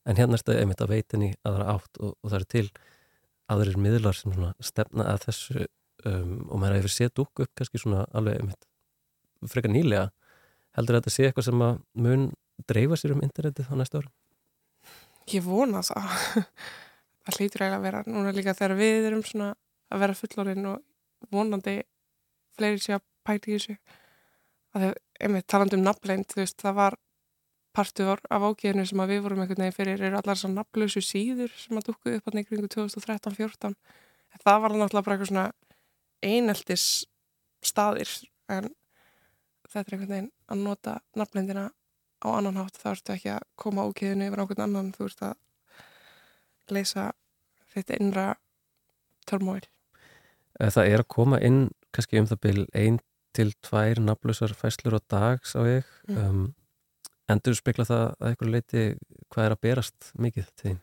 en 0.05 0.19
hérna 0.19 0.33
er 0.33 0.43
þetta 0.43 0.59
einmitt 0.59 0.81
að 0.81 0.93
veitinni 0.93 1.29
aðra 1.47 1.75
átt 1.75 1.99
og, 1.99 2.15
og 2.19 2.31
það 2.31 2.39
er 2.39 2.47
til 2.55 2.67
aðrir 3.49 3.77
miðlar 3.77 4.15
sem 4.15 4.33
svona 4.33 4.53
stefna 4.59 5.07
að 5.13 5.23
þessu 5.27 5.67
um, 6.05 6.49
og 6.49 6.59
maður 6.59 6.75
hefur 6.79 6.93
sett 6.93 7.19
úk 7.19 7.43
upp 7.45 7.51
kannski 7.55 7.79
svona 7.79 8.05
alveg 8.13 8.39
einmitt 8.39 8.67
frekar 9.47 9.71
nýlega 9.71 10.09
heldur 10.75 10.99
þetta 10.99 11.09
að 11.09 11.15
sé 11.15 11.27
eitthvað 11.27 11.47
sem 11.47 11.61
að 11.61 11.79
mun 11.93 12.31
dreifa 12.67 12.99
sér 12.99 13.15
um 13.15 13.23
internetið 13.23 13.71
á 13.71 13.75
næsta 13.79 14.01
ára? 14.03 14.11
Ég 15.31 15.43
vona 15.45 15.81
það 15.85 16.43
það 17.29 17.39
hlýtur 17.39 17.65
að 17.67 17.85
vera 17.85 18.03
núna 18.07 18.33
líka 18.35 18.55
þegar 18.57 18.75
við 18.79 19.09
erum 19.11 19.23
svona 19.25 19.53
að 19.89 20.03
vera 20.03 20.17
fullorinn 20.17 20.69
og 20.69 21.29
vonandi 21.33 21.75
fleiri 22.57 22.81
sé 22.83 22.97
að 22.97 23.05
pæti 23.25 23.53
í 23.53 23.59
þessu. 23.59 23.77
Að 24.75 24.85
þau, 24.85 24.91
einmitt 25.25 25.47
taland 25.49 25.77
um 25.77 25.85
nafnlein, 25.85 26.25
þú 26.29 26.41
veist, 26.41 26.59
það 26.61 26.75
var 26.79 26.99
partur 27.75 28.19
af 28.29 28.43
ákveðinu 28.43 28.85
sem 28.89 29.01
að 29.01 29.13
við 29.13 29.23
vorum 29.25 29.41
einhvern 29.43 29.63
veginn 29.63 29.77
fyrir 29.77 30.03
eru 30.09 30.19
allar 30.19 30.37
svona 30.37 30.63
nafnlösu 30.63 31.01
síður 31.05 31.53
sem 31.57 31.77
að 31.77 31.91
dukku 31.91 32.15
upp 32.17 32.29
á 32.29 32.31
neyngringu 32.33 32.69
2013-14 32.73 33.75
það 34.43 34.61
var 34.63 34.75
náttúrulega 34.75 35.05
bara 35.05 35.15
eitthvað 35.15 35.31
svona 35.31 35.45
eineltis 36.25 36.85
staðir. 37.65 38.11
En 38.49 38.69
þetta 39.69 39.85
er 39.85 39.95
einhvern 39.95 40.13
veginn 40.13 40.31
að 40.49 40.63
nota 40.65 40.95
nafnlendina 41.17 41.69
á 42.19 42.27
annan 42.35 42.59
hátt. 42.59 42.79
Þá 42.79 42.89
ertu 42.93 43.15
ekki 43.15 43.33
að 43.35 43.47
koma 43.59 43.85
ákveðinu 43.87 44.29
yfir 44.29 44.43
ákveðin 44.43 44.65
annan 44.67 44.91
þú 44.95 45.09
ert 45.09 45.25
að 45.29 45.37
leysa 46.75 47.09
þetta 47.73 47.99
innra 47.99 48.27
törmóil 49.29 49.65
eh, 50.59 50.69
Það 50.69 50.85
er 50.85 51.03
að 51.03 51.11
koma 51.15 51.41
inn 51.45 51.67
kannski 51.95 52.21
um 52.21 52.29
það 52.29 52.43
byrj 52.45 52.65
einn 52.77 52.99
til 53.37 53.51
tvær 53.65 54.01
nafnlausar 54.01 54.53
fæslur 54.57 54.97
á 54.97 55.01
dag 55.11 55.45
sá 55.45 55.59
ég 55.67 55.87
mm. 56.09 56.17
um, 56.17 56.45
endur 57.29 57.57
spekla 57.57 57.85
það 57.87 58.05
að 58.05 58.29
eitthvað 58.29 58.53
leiti 58.55 58.85
hvað 59.29 59.45
er 59.45 59.55
að 59.55 59.61
berast 59.65 60.13
mikið 60.17 60.47
til 60.49 60.69
þín? 60.69 60.79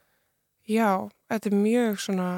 Já, 0.67 0.91
þetta 1.31 1.51
er 1.51 1.59
mjög 1.63 1.99
svona 2.03 2.29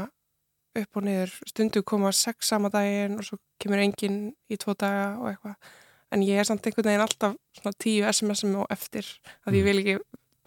upp 0.79 0.99
og 1.01 1.05
niður, 1.05 1.35
stundu 1.49 1.83
koma 1.87 2.13
sex 2.15 2.51
sama 2.53 2.71
daginn 2.73 3.19
og 3.19 3.27
svo 3.27 3.39
kemur 3.61 3.81
enginn 3.83 4.19
í 4.49 4.59
tvo 4.61 4.75
daga 4.79 5.15
og 5.19 5.31
eitthvað 5.33 5.71
en 6.15 6.25
ég 6.25 6.41
er 6.41 6.49
samt 6.49 6.67
einhvern 6.67 6.89
veginn 6.89 7.05
alltaf 7.05 7.37
svona 7.57 7.79
tíu 7.85 8.05
SMS-um 8.09 8.61
og 8.63 8.69
eftir 8.73 9.07
að 9.45 9.53
mm. 9.53 9.57
ég 9.59 9.67
vil 9.67 9.81
ekki 9.83 9.97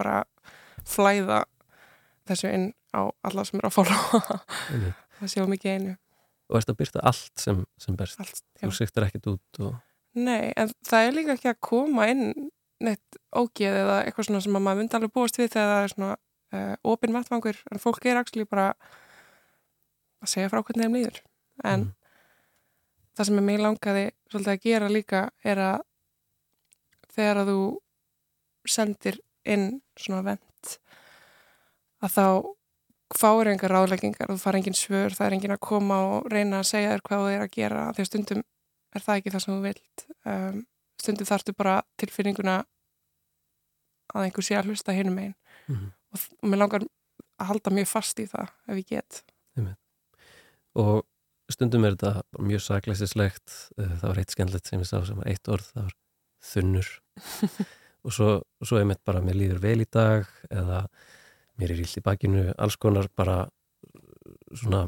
bara 0.02 0.22
flæða 0.88 1.44
þessu 2.30 2.50
inn 2.50 2.70
á 2.92 3.02
alla 3.28 3.46
sem 3.48 3.60
eru 3.60 3.70
að 3.70 3.76
fóla 3.78 4.00
það 5.20 5.34
séu 5.34 5.46
mikið 5.50 5.76
einu. 5.76 5.94
Og 6.52 6.60
erst 6.60 6.72
að 6.72 6.80
byrta 6.82 7.04
allt 7.08 7.40
sem, 7.40 7.62
sem 7.80 7.96
berst? 8.00 8.20
Allt, 8.20 8.42
þú 8.60 8.72
siktar 8.76 9.08
ekkert 9.08 9.30
út 9.36 9.62
og... 9.64 9.78
Nei, 10.18 10.52
en 10.60 10.74
það 10.84 11.06
er 11.06 11.16
líka 11.16 11.36
ekki 11.38 11.52
að 11.54 11.62
koma 11.64 12.10
inn 12.12 12.26
neitt 12.84 13.20
ógeð 13.32 13.78
eða 13.84 14.02
eitthvað 14.04 14.28
svona 14.28 14.42
sem 14.44 14.58
maður 14.58 14.82
myndi 14.82 14.98
alveg 14.98 15.14
búast 15.16 15.40
við 15.40 15.54
þegar 15.54 15.72
það 15.72 15.84
er 15.84 15.94
svona 15.94 16.12
uh, 16.58 16.74
opinn 16.92 17.16
vettvangur 17.16 17.62
en 17.72 17.82
fólk 17.82 18.08
er 18.10 18.20
actually 18.20 18.48
bara 18.50 18.72
að 20.22 20.34
segja 20.34 20.52
frá 20.52 20.60
hvernig 20.60 20.88
þeim 20.88 20.98
líður. 20.98 21.22
En 21.64 21.86
mm. 21.86 21.94
það 23.16 23.30
sem 23.30 23.40
er 23.40 23.48
mig 23.48 23.62
langaði 23.62 24.06
svolítið 24.32 24.54
að 24.54 24.66
gera 24.66 24.92
líka 24.92 25.24
er 25.48 25.64
að 25.70 25.88
þegar 27.12 27.42
að 27.44 27.54
þú 27.54 27.62
sendir 28.72 29.22
inn 29.48 29.68
svona 30.00 30.26
vend 30.26 30.76
að 32.02 32.14
þá 32.16 32.26
fáir 33.18 33.52
engar 33.52 33.74
ráðleggingar 33.74 34.30
og 34.30 34.38
þú 34.38 34.44
far 34.44 34.58
engin 34.60 34.78
svör, 34.78 35.16
það 35.16 35.28
er 35.28 35.36
engin 35.38 35.56
að 35.56 35.64
koma 35.68 35.98
og 36.08 36.30
reyna 36.32 36.62
að 36.62 36.70
segja 36.72 36.94
þér 36.94 37.04
hvað 37.08 37.24
þú 37.24 37.32
er 37.32 37.46
að 37.46 37.54
gera 37.56 37.86
því 37.96 38.04
að 38.04 38.10
stundum 38.10 38.44
er 38.92 39.06
það 39.06 39.20
ekki 39.20 39.34
það 39.34 39.44
sem 39.44 39.54
þú 39.54 39.62
vilt. 39.66 40.06
Um, 40.26 40.62
stundum 41.02 41.30
þarftu 41.30 41.56
bara 41.58 41.76
tilfinninguna 42.02 42.58
að 44.12 44.26
einhver 44.26 44.46
sé 44.46 44.58
að 44.60 44.72
hlusta 44.72 44.96
hinnum 44.96 45.20
einn 45.22 45.34
mm 45.68 45.76
-hmm. 45.76 45.92
og, 46.12 46.26
og 46.42 46.50
mér 46.50 46.62
langar 46.64 46.88
að 47.40 47.48
halda 47.52 47.72
mjög 47.72 47.88
fast 47.88 48.20
í 48.20 48.28
það 48.28 48.48
ef 48.68 48.78
ég 48.78 48.88
get. 48.88 49.24
Og 50.80 51.04
stundum 51.52 51.84
er 51.86 51.98
þetta 51.98 52.24
mjög 52.40 52.62
saklæsislegt 52.64 53.56
uh, 53.78 53.96
það 54.00 54.08
var 54.08 54.20
eitt 54.20 54.32
skemmtilegt 54.32 54.68
sem 54.68 54.80
ég 54.80 54.88
sá 54.88 55.06
sem 55.06 55.18
var 55.18 55.28
eitt 55.28 55.48
orð 55.52 55.68
það 55.74 55.84
var 55.84 55.96
þunnur. 56.54 56.92
Og 58.06 58.14
svo, 58.14 58.42
svo 58.66 58.80
er 58.80 58.88
mitt 58.90 59.04
bara 59.06 59.22
mér 59.22 59.38
líður 59.38 59.60
vel 59.62 59.82
í 59.84 59.86
dag 59.86 60.26
eða 60.50 60.88
mér 61.60 61.74
er 61.74 61.84
ílt 61.84 61.98
í 61.98 62.04
bakinu, 62.06 62.48
alls 62.58 62.78
konar 62.78 63.10
bara 63.16 63.46
svona 64.56 64.88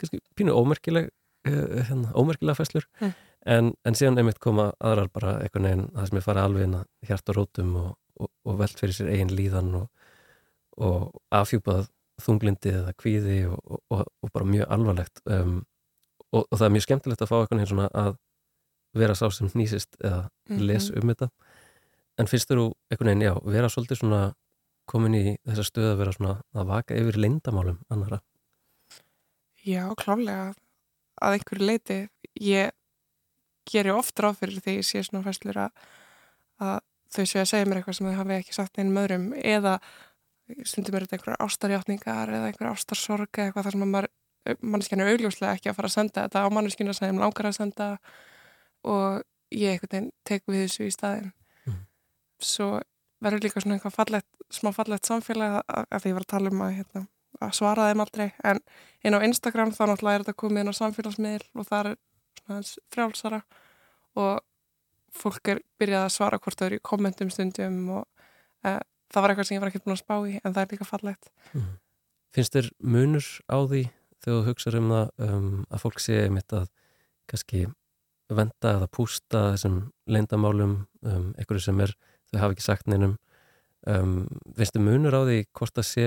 kannski 0.00 0.20
pínu 0.36 0.54
ómerkileg 0.56 1.10
uh, 1.48 1.82
hérna, 1.88 2.12
ómerkilega 2.14 2.58
festlur 2.58 2.86
mm. 3.00 3.14
en, 3.46 3.72
en 3.86 3.98
síðan 3.98 4.20
einmitt 4.22 4.40
koma 4.42 4.72
aðrar 4.80 5.10
bara 5.14 5.38
eitthvað 5.42 5.66
neginn 5.66 5.88
það 5.94 6.08
sem 6.10 6.20
er 6.20 6.26
farið 6.26 6.48
alveg 6.48 6.68
inn 6.68 6.78
að 6.80 7.10
hjarta 7.10 7.36
rótum 7.36 7.74
og, 7.80 7.90
og, 8.18 8.32
og 8.48 8.60
veld 8.62 8.82
fyrir 8.82 8.96
sér 8.98 9.12
eigin 9.14 9.34
líðan 9.36 9.74
og, 9.82 9.88
og 10.82 11.10
afhjúpað 11.34 11.86
þunglindi 12.22 12.74
eða 12.78 12.92
kvíði 12.98 13.38
og 13.50 14.28
bara 14.32 14.46
mjög 14.46 14.74
alvarlegt 14.76 15.22
um, 15.26 15.62
og 16.32 16.46
það 16.52 16.66
er 16.66 16.74
mjög 16.76 16.86
skemmtilegt 16.86 17.24
að 17.24 17.30
fá 17.30 17.36
eitthvað 17.38 17.58
neginn 17.58 17.72
svona 17.72 17.88
að 18.02 18.12
vera 18.96 19.16
sá 19.16 19.26
sem 19.32 19.48
nýsist 19.56 19.96
eða 20.04 20.28
mm 20.48 20.58
-hmm. 20.58 21.02
um 21.02 21.08
þetta 21.08 21.28
en 22.18 22.28
finnst 22.28 22.50
þú 22.50 22.72
eitthvað 22.90 23.08
neginn, 23.08 23.26
já, 23.28 23.34
vera 23.44 23.68
svolítið 23.68 23.98
svona 23.98 24.22
komin 24.90 25.16
í 25.16 25.24
þessa 25.46 25.64
stöð 25.66 25.90
að 25.92 25.98
vera 26.02 26.14
svona 26.16 26.36
að 26.56 26.70
vaka 26.72 26.98
yfir 26.98 27.18
leindamálum 27.20 27.80
annara? 27.92 28.20
Já, 29.62 29.84
klálega 29.98 30.52
að 31.22 31.36
einhverju 31.36 31.66
leiti 31.68 31.98
ég 32.42 32.72
gerir 33.68 33.94
ofta 33.94 34.26
ráð 34.26 34.40
fyrir 34.40 34.62
því 34.64 34.78
ég 34.80 34.88
sé 34.88 35.02
svona 35.06 35.22
fæslur 35.26 35.60
að, 35.66 35.84
að 36.62 36.80
þau 37.14 37.26
sé 37.28 37.42
að 37.42 37.50
segja 37.52 37.68
mér 37.68 37.80
eitthvað 37.80 37.98
sem 37.98 38.08
þau 38.08 38.18
hafi 38.18 38.38
ekki 38.38 38.56
sagt 38.56 38.80
einum 38.80 38.98
öðrum. 39.02 39.28
Eða 39.38 39.76
stundum 40.66 40.96
er 40.96 41.06
þetta 41.06 41.18
einhverjar 41.18 41.44
ástarjáttningar 41.46 42.32
eða 42.32 42.48
einhverjar 42.50 42.74
ástarsorg 42.76 43.30
eða 43.38 43.50
eitthvað 43.50 43.68
þar 43.68 43.76
sem 43.76 43.84
maður 43.86 44.10
manneskjana 44.72 45.10
augljóslega 45.12 45.58
ekki 45.58 45.70
að 45.70 45.76
fara 45.78 45.90
að 45.90 45.96
senda 45.96 46.24
þetta 46.26 46.42
á 46.42 46.48
manneskjana 46.56 46.96
sem 46.98 47.20
langar 47.22 47.48
að 47.48 47.58
senda. 47.60 47.88
Og 48.82 49.22
ég 49.54 49.84
veginn 49.84 50.10
tek 50.26 50.42
við 50.50 50.64
þessu 50.64 50.88
í 50.88 50.94
staðin 50.94 51.30
mm. 51.68 51.78
svo 52.42 52.72
verður 53.22 53.46
líka 53.46 53.62
svona 53.62 53.78
eitthvað 53.78 53.96
fallett, 53.96 54.28
smá 54.52 54.70
fallett 54.76 55.08
samfélag 55.08 55.58
að, 55.62 55.90
því 55.96 56.12
ég 56.12 56.16
var 56.18 56.26
að 56.26 56.32
tala 56.34 56.52
um 56.52 56.62
að, 56.66 56.72
hérna, 56.78 57.04
að 57.40 57.52
svara 57.58 57.88
þeim 57.90 58.04
aldrei. 58.04 58.28
En 58.44 58.62
inn 59.06 59.18
á 59.18 59.24
Instagram 59.26 59.74
þá 59.74 59.82
náttúrulega 59.90 60.20
er 60.20 60.24
þetta 60.24 60.40
komið 60.42 60.64
inn 60.64 60.72
á 60.72 60.80
samfélagsmiðl 60.80 61.44
og 61.54 61.68
það 61.68 61.92
er 61.92 61.94
svona 62.42 62.62
frjálsara. 62.94 63.42
Og 64.22 64.32
fólk 65.16 65.52
er 65.52 65.60
byrjað 65.80 66.06
að 66.06 66.14
svara 66.14 66.40
hvort 66.42 66.58
þau 66.58 66.66
eru 66.68 66.78
í 66.78 66.84
kommentum 66.84 67.30
stundum 67.32 67.78
og 67.98 68.04
e, 68.64 68.78
það 69.12 69.24
var 69.24 69.32
eitthvað 69.32 69.48
sem 69.48 69.56
ég 69.56 69.62
var 69.62 69.72
ekki 69.72 69.82
búin 69.84 69.96
að 69.96 70.02
spá 70.02 70.14
í 70.24 70.38
en 70.40 70.54
það 70.54 70.62
er 70.62 70.72
líka 70.72 70.88
fallett 70.88 71.32
mm. 71.52 71.70
Finnst 72.32 72.56
þér 72.56 72.70
munur 72.94 73.28
á 73.52 73.56
því 73.68 73.82
þegar 74.24 74.38
þú 74.38 74.46
hugsaður 74.48 74.78
um 74.78 74.92
það 74.94 75.26
um, 75.26 75.50
að 75.68 75.82
fólk 75.84 76.00
sé 76.00 76.18
mitt 76.32 76.56
að 76.56 76.68
kannski 77.28 77.66
venda 78.32 78.76
eða 78.78 78.88
pústa 78.88 79.42
þessum 79.52 79.78
leindamálum 80.08 80.76
um, 81.04 81.26
einhverju 81.36 81.66
sem 81.66 81.82
er 81.84 81.92
þau 82.32 82.40
hafa 82.40 82.56
ekki 82.56 82.64
sagt 82.64 82.88
neinum 82.90 83.16
um, 83.86 84.26
þið 84.56 84.80
munur 84.82 85.16
á 85.16 85.22
því 85.28 85.38
hvort 85.52 85.76
það 85.78 85.88
sé 85.88 86.06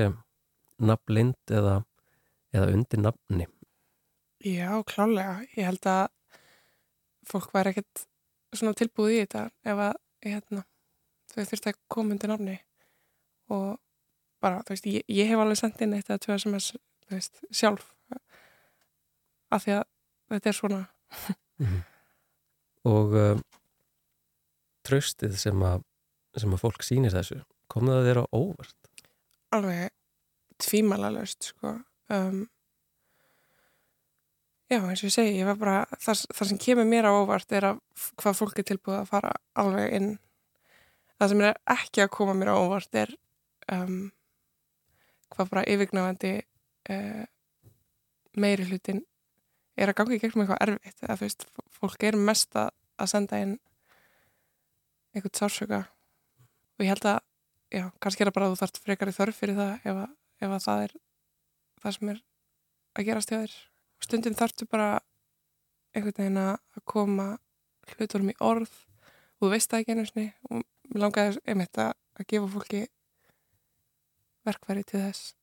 nafnlind 0.81 1.53
eða, 1.55 1.77
eða 2.55 2.71
undir 2.73 3.01
nafni? 3.01 3.47
Já, 4.45 4.69
klálega. 4.85 5.39
Ég 5.55 5.69
held 5.69 5.87
að 5.89 6.03
fólk 7.25 7.53
væri 7.55 7.73
ekkert 7.73 8.05
svona 8.55 8.75
tilbúið 8.77 9.15
í 9.15 9.21
þetta 9.23 9.45
ef 9.65 9.81
að 9.87 9.95
hérna, 10.25 10.65
þau 11.31 11.41
þurfti 11.41 11.71
að 11.71 11.81
koma 11.91 12.15
undir 12.15 12.31
nafni 12.31 12.59
og 13.53 13.71
bara, 14.43 14.61
þú 14.65 14.75
veist, 14.75 14.87
ég, 14.89 15.05
ég 15.09 15.29
hef 15.29 15.41
alveg 15.41 15.59
sendið 15.59 15.85
inn 15.85 15.97
eitt 15.97 16.09
eða 16.09 16.21
tvö 16.23 16.37
SMS, 16.37 16.69
þú 17.05 17.17
veist, 17.17 17.41
sjálf 17.53 17.91
af 19.53 19.65
því 19.65 19.75
að 19.79 19.83
þetta 20.35 20.51
er 20.51 20.57
svona 20.57 20.79
mm 21.59 21.65
-hmm. 21.65 21.83
Og 22.85 23.13
uh, 23.17 23.39
tröstið 24.85 25.37
sem 25.37 25.61
að 25.63 25.83
sem 26.43 26.55
að 26.55 26.63
fólk 26.65 26.83
sýnir 26.85 27.13
þessu 27.13 27.39
kom 27.71 27.87
það 27.89 27.99
að 27.99 28.09
þeirra 28.09 28.25
óvart? 28.35 28.91
Alveg 29.55 29.93
tvímala 30.61 31.11
löst 31.13 31.49
sko. 31.51 31.73
Um, 32.13 32.45
já 34.71 34.79
eins 34.79 35.01
og 35.01 35.09
ég 35.09 35.15
segi 35.15 35.39
ég 35.39 35.49
bara, 35.59 35.83
það, 35.99 36.25
það 36.37 36.49
sem 36.51 36.61
kemur 36.65 36.89
mér 36.89 37.09
á 37.09 37.11
óvart 37.13 37.55
er 37.55 37.69
að 37.71 37.81
hvað 38.21 38.37
fólk 38.39 38.61
er 38.61 38.67
tilbúið 38.69 38.99
að 39.01 39.09
fara 39.11 39.33
alveg 39.61 39.97
inn. 39.99 40.11
Það 41.15 41.31
sem 41.31 41.45
er 41.47 41.59
ekki 41.75 42.03
að 42.03 42.13
koma 42.17 42.35
mér 42.37 42.53
á 42.53 42.55
óvart 42.59 42.99
er 42.99 43.13
um, 43.71 43.99
hvað 45.33 45.51
bara 45.51 45.67
yfirgnafandi 45.71 46.33
uh, 46.91 47.25
meiri 48.35 48.67
hlutin 48.69 49.03
er 49.75 49.91
að 49.91 49.99
ganga 49.99 50.15
í 50.15 50.21
gegnum 50.21 50.45
eitthvað 50.45 50.63
erfitt. 50.67 51.01
Eða 51.03 51.19
þú 51.19 51.27
veist, 51.27 51.47
fólk 51.79 52.07
er 52.07 52.19
mest 52.19 52.55
að 52.55 53.11
senda 53.11 53.41
inn 53.43 53.57
eitthvað 55.15 55.39
sársöka 55.39 55.83
og 56.75 56.83
ég 56.83 56.91
held 56.91 57.07
að, 57.09 57.19
já, 57.71 57.85
kannski 58.03 58.23
er 58.23 58.29
það 58.29 58.37
bara 58.37 58.47
að 58.49 58.53
þú 58.53 58.61
þarfst 58.61 58.81
frekar 58.83 59.11
í 59.11 59.15
þörf 59.15 59.39
fyrir 59.39 59.59
það 59.59 59.73
ef 59.75 59.99
að, 60.01 60.15
ef 60.41 60.55
að 60.55 60.63
það 60.65 60.85
er 60.85 60.95
það 61.83 61.95
sem 61.97 62.11
er 62.13 62.21
að 62.95 63.07
gerast 63.09 63.31
hjá 63.31 63.37
þér. 63.37 63.55
Og 63.95 64.07
stundin 64.07 64.37
þarfstu 64.37 64.67
bara 64.71 64.89
einhvern 65.95 66.19
veginn 66.19 66.41
að 66.41 66.83
koma 66.89 67.27
hluturum 67.93 68.31
í 68.33 68.37
orð. 68.43 68.73
Og 69.39 69.47
þú 69.47 69.51
veist 69.53 69.71
það 69.71 69.83
ekki 69.83 69.95
einu 69.95 70.05
sinni. 70.09 70.27
Og 70.49 70.61
mér 70.91 71.03
langaði 71.05 71.41
einmitt 71.45 71.81
að, 71.81 71.91
að 72.19 72.29
gefa 72.33 72.51
fólki 72.55 72.85
verkværi 74.45 74.85
til 74.87 75.03
þess. 75.07 75.35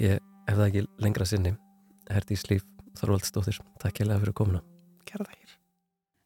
Ég 0.00 0.20
hef 0.48 0.56
það 0.56 0.68
ekki 0.68 0.86
lengra 1.04 1.28
sinni 1.28 1.56
Herdi 2.10 2.38
Slíf 2.38 2.64
Þorvaldstóttir 2.98 3.60
Takk 3.82 4.00
hjá 4.00 4.06
það 4.06 4.22
fyrir 4.24 4.38
komuna. 4.42 4.62
Kæra 5.08 5.28
þakkir 5.28 5.61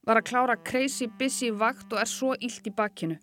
Var 0.06 0.20
að 0.20 0.28
klára 0.28 0.54
crazy 0.62 1.08
busy 1.18 1.48
vakt 1.50 1.90
og 1.90 1.98
er 1.98 2.06
svo 2.06 2.34
illt 2.38 2.66
í 2.68 2.72
bakkinu. 2.74 3.16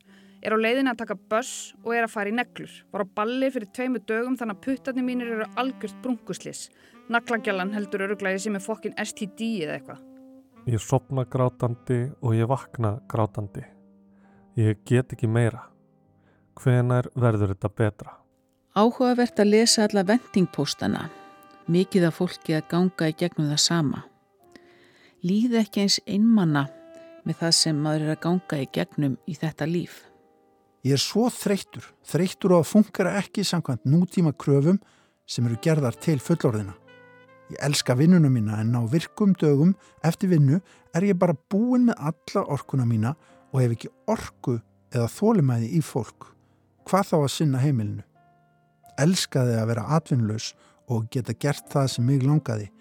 Er 0.44 0.52
á 0.52 0.60
leiðin 0.60 0.92
að 0.92 0.98
taka 1.00 1.16
buss 1.16 1.72
og 1.86 1.94
er 1.96 2.04
að 2.04 2.12
fara 2.12 2.32
í 2.32 2.36
neglur. 2.36 2.74
Var 2.92 3.06
á 3.08 3.14
balli 3.16 3.48
fyrir 3.56 3.70
tveimu 3.72 4.02
dögum 4.04 4.36
þannig 4.36 4.58
að 4.58 4.66
puttarnir 4.66 5.08
mínir 5.08 5.32
eru 5.32 5.48
algjört 5.56 6.02
brunguslis. 6.04 6.66
Naklagjallan 7.08 7.72
heldur 7.72 8.04
öruglæði 8.10 8.44
sem 8.44 8.60
er 8.60 8.66
fokkin 8.66 8.98
STD 9.00 9.48
eða 9.64 9.78
eitthvað. 9.78 10.04
Ég 10.68 10.84
sopna 10.84 11.24
grátandi 11.24 12.02
og 12.20 12.36
ég 12.36 12.52
vakna 12.52 12.98
grátandi. 13.08 13.64
Ég 14.60 14.84
get 14.84 15.16
ekki 15.16 15.32
meira. 15.32 15.70
Hvenar 16.60 17.08
verður 17.16 17.56
þetta 17.56 17.72
betra? 17.72 18.18
Áhugavert 18.76 19.40
að 19.40 19.56
lesa 19.56 19.88
alla 19.88 20.04
vendingpóstana. 20.12 21.08
Mikið 21.72 22.10
af 22.10 22.20
fólki 22.20 22.60
að 22.60 22.68
ganga 22.76 23.08
í 23.08 23.16
gegnum 23.16 23.54
það 23.54 23.70
sama. 23.72 24.10
Líð 25.24 25.54
ekki 25.56 25.86
eins 25.86 26.02
einmanna 26.04 26.66
með 27.24 27.38
það 27.40 27.54
sem 27.56 27.78
maður 27.80 28.02
er 28.04 28.10
að 28.18 28.24
ganga 28.26 28.58
í 28.60 28.66
gegnum 28.76 29.14
í 29.24 29.36
þetta 29.40 29.68
líf. 29.72 30.02
Ég 30.84 30.98
er 30.98 31.00
svo 31.00 31.30
þreyttur, 31.32 31.86
þreyttur 32.04 32.52
á 32.52 32.58
að 32.60 32.68
funkara 32.68 33.14
ekki 33.22 33.46
samkvæmt 33.48 33.88
nútíma 33.88 34.34
kröfum 34.36 34.82
sem 35.24 35.48
eru 35.48 35.56
gerðar 35.64 35.96
til 35.96 36.18
fullorðina. 36.20 36.76
Ég 37.54 37.64
elska 37.70 37.96
vinnuna 37.96 38.28
mína 38.28 38.60
en 38.60 38.76
á 38.76 38.84
virkum 38.92 39.32
dögum 39.40 39.72
eftir 40.04 40.34
vinnu 40.34 40.60
er 40.92 41.08
ég 41.08 41.16
bara 41.16 41.40
búin 41.48 41.88
með 41.88 42.04
alla 42.12 42.44
orkuna 42.58 42.84
mína 42.84 43.16
og 43.54 43.62
hef 43.62 43.78
ekki 43.78 43.96
orku 44.12 44.58
eða 44.92 45.08
þólimæði 45.08 45.72
í 45.80 45.84
fólk. 45.88 46.34
Hvað 46.84 47.14
þá 47.14 47.18
að 47.22 47.34
sinna 47.38 47.64
heimilinu? 47.64 48.04
Elskaði 49.00 49.56
að 49.56 49.72
vera 49.72 49.88
atvinnlaus 49.96 50.52
og 50.92 51.08
geta 51.16 51.32
gert 51.32 51.72
það 51.72 51.94
sem 51.96 52.12
mig 52.12 52.28
langaði 52.28 52.74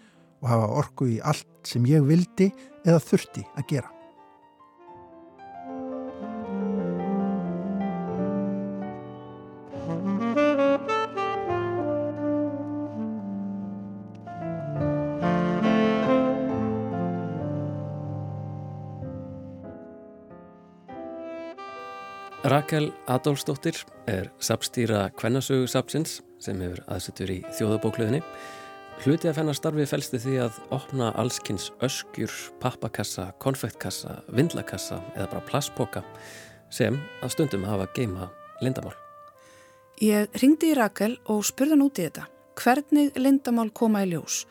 og 0.43 0.51
hafa 0.51 0.69
orku 0.83 1.09
í 1.15 1.19
allt 1.23 1.49
sem 1.67 1.87
ég 1.87 2.05
vildi 2.07 2.51
eða 2.85 3.01
þurfti 3.03 3.47
að 3.57 3.69
gera. 3.71 3.93
Rakel 22.43 22.91
Adolfsdóttir 23.07 23.79
er 24.11 24.27
sapstýra 24.43 25.07
kvennasögu 25.17 25.69
sapsins 25.71 26.19
sem 26.43 26.59
hefur 26.61 26.83
aðsettur 26.91 27.31
í 27.31 27.39
þjóðabókluðinni. 27.55 28.19
Hluti 29.03 29.27
af 29.27 29.35
hennar 29.35 29.57
starfi 29.59 29.83
fælsti 29.91 30.19
því 30.23 30.33
að 30.45 30.59
opna 30.71 31.09
allskynns 31.19 31.73
öskjur, 31.83 32.31
pappakassa, 32.62 33.33
konfektkassa, 33.43 34.21
vindlakassa 34.31 35.01
eða 35.17 35.27
bara 35.33 35.43
plastpoka 35.49 36.05
sem 36.71 37.01
að 37.19 37.33
stundum 37.35 37.65
hafa 37.67 37.88
geima 37.97 38.29
lindamál. 38.62 38.95
Ég 39.99 40.31
ringdi 40.38 40.71
í 40.71 40.79
Rakel 40.79 41.17
og 41.27 41.43
spurði 41.51 41.75
hann 41.75 41.83
út 41.88 41.99
í 41.99 42.07
þetta. 42.07 42.29
Hvernig 42.62 43.19
lindamál 43.19 43.73
koma 43.75 44.05
í 44.07 44.12
ljós 44.12 44.45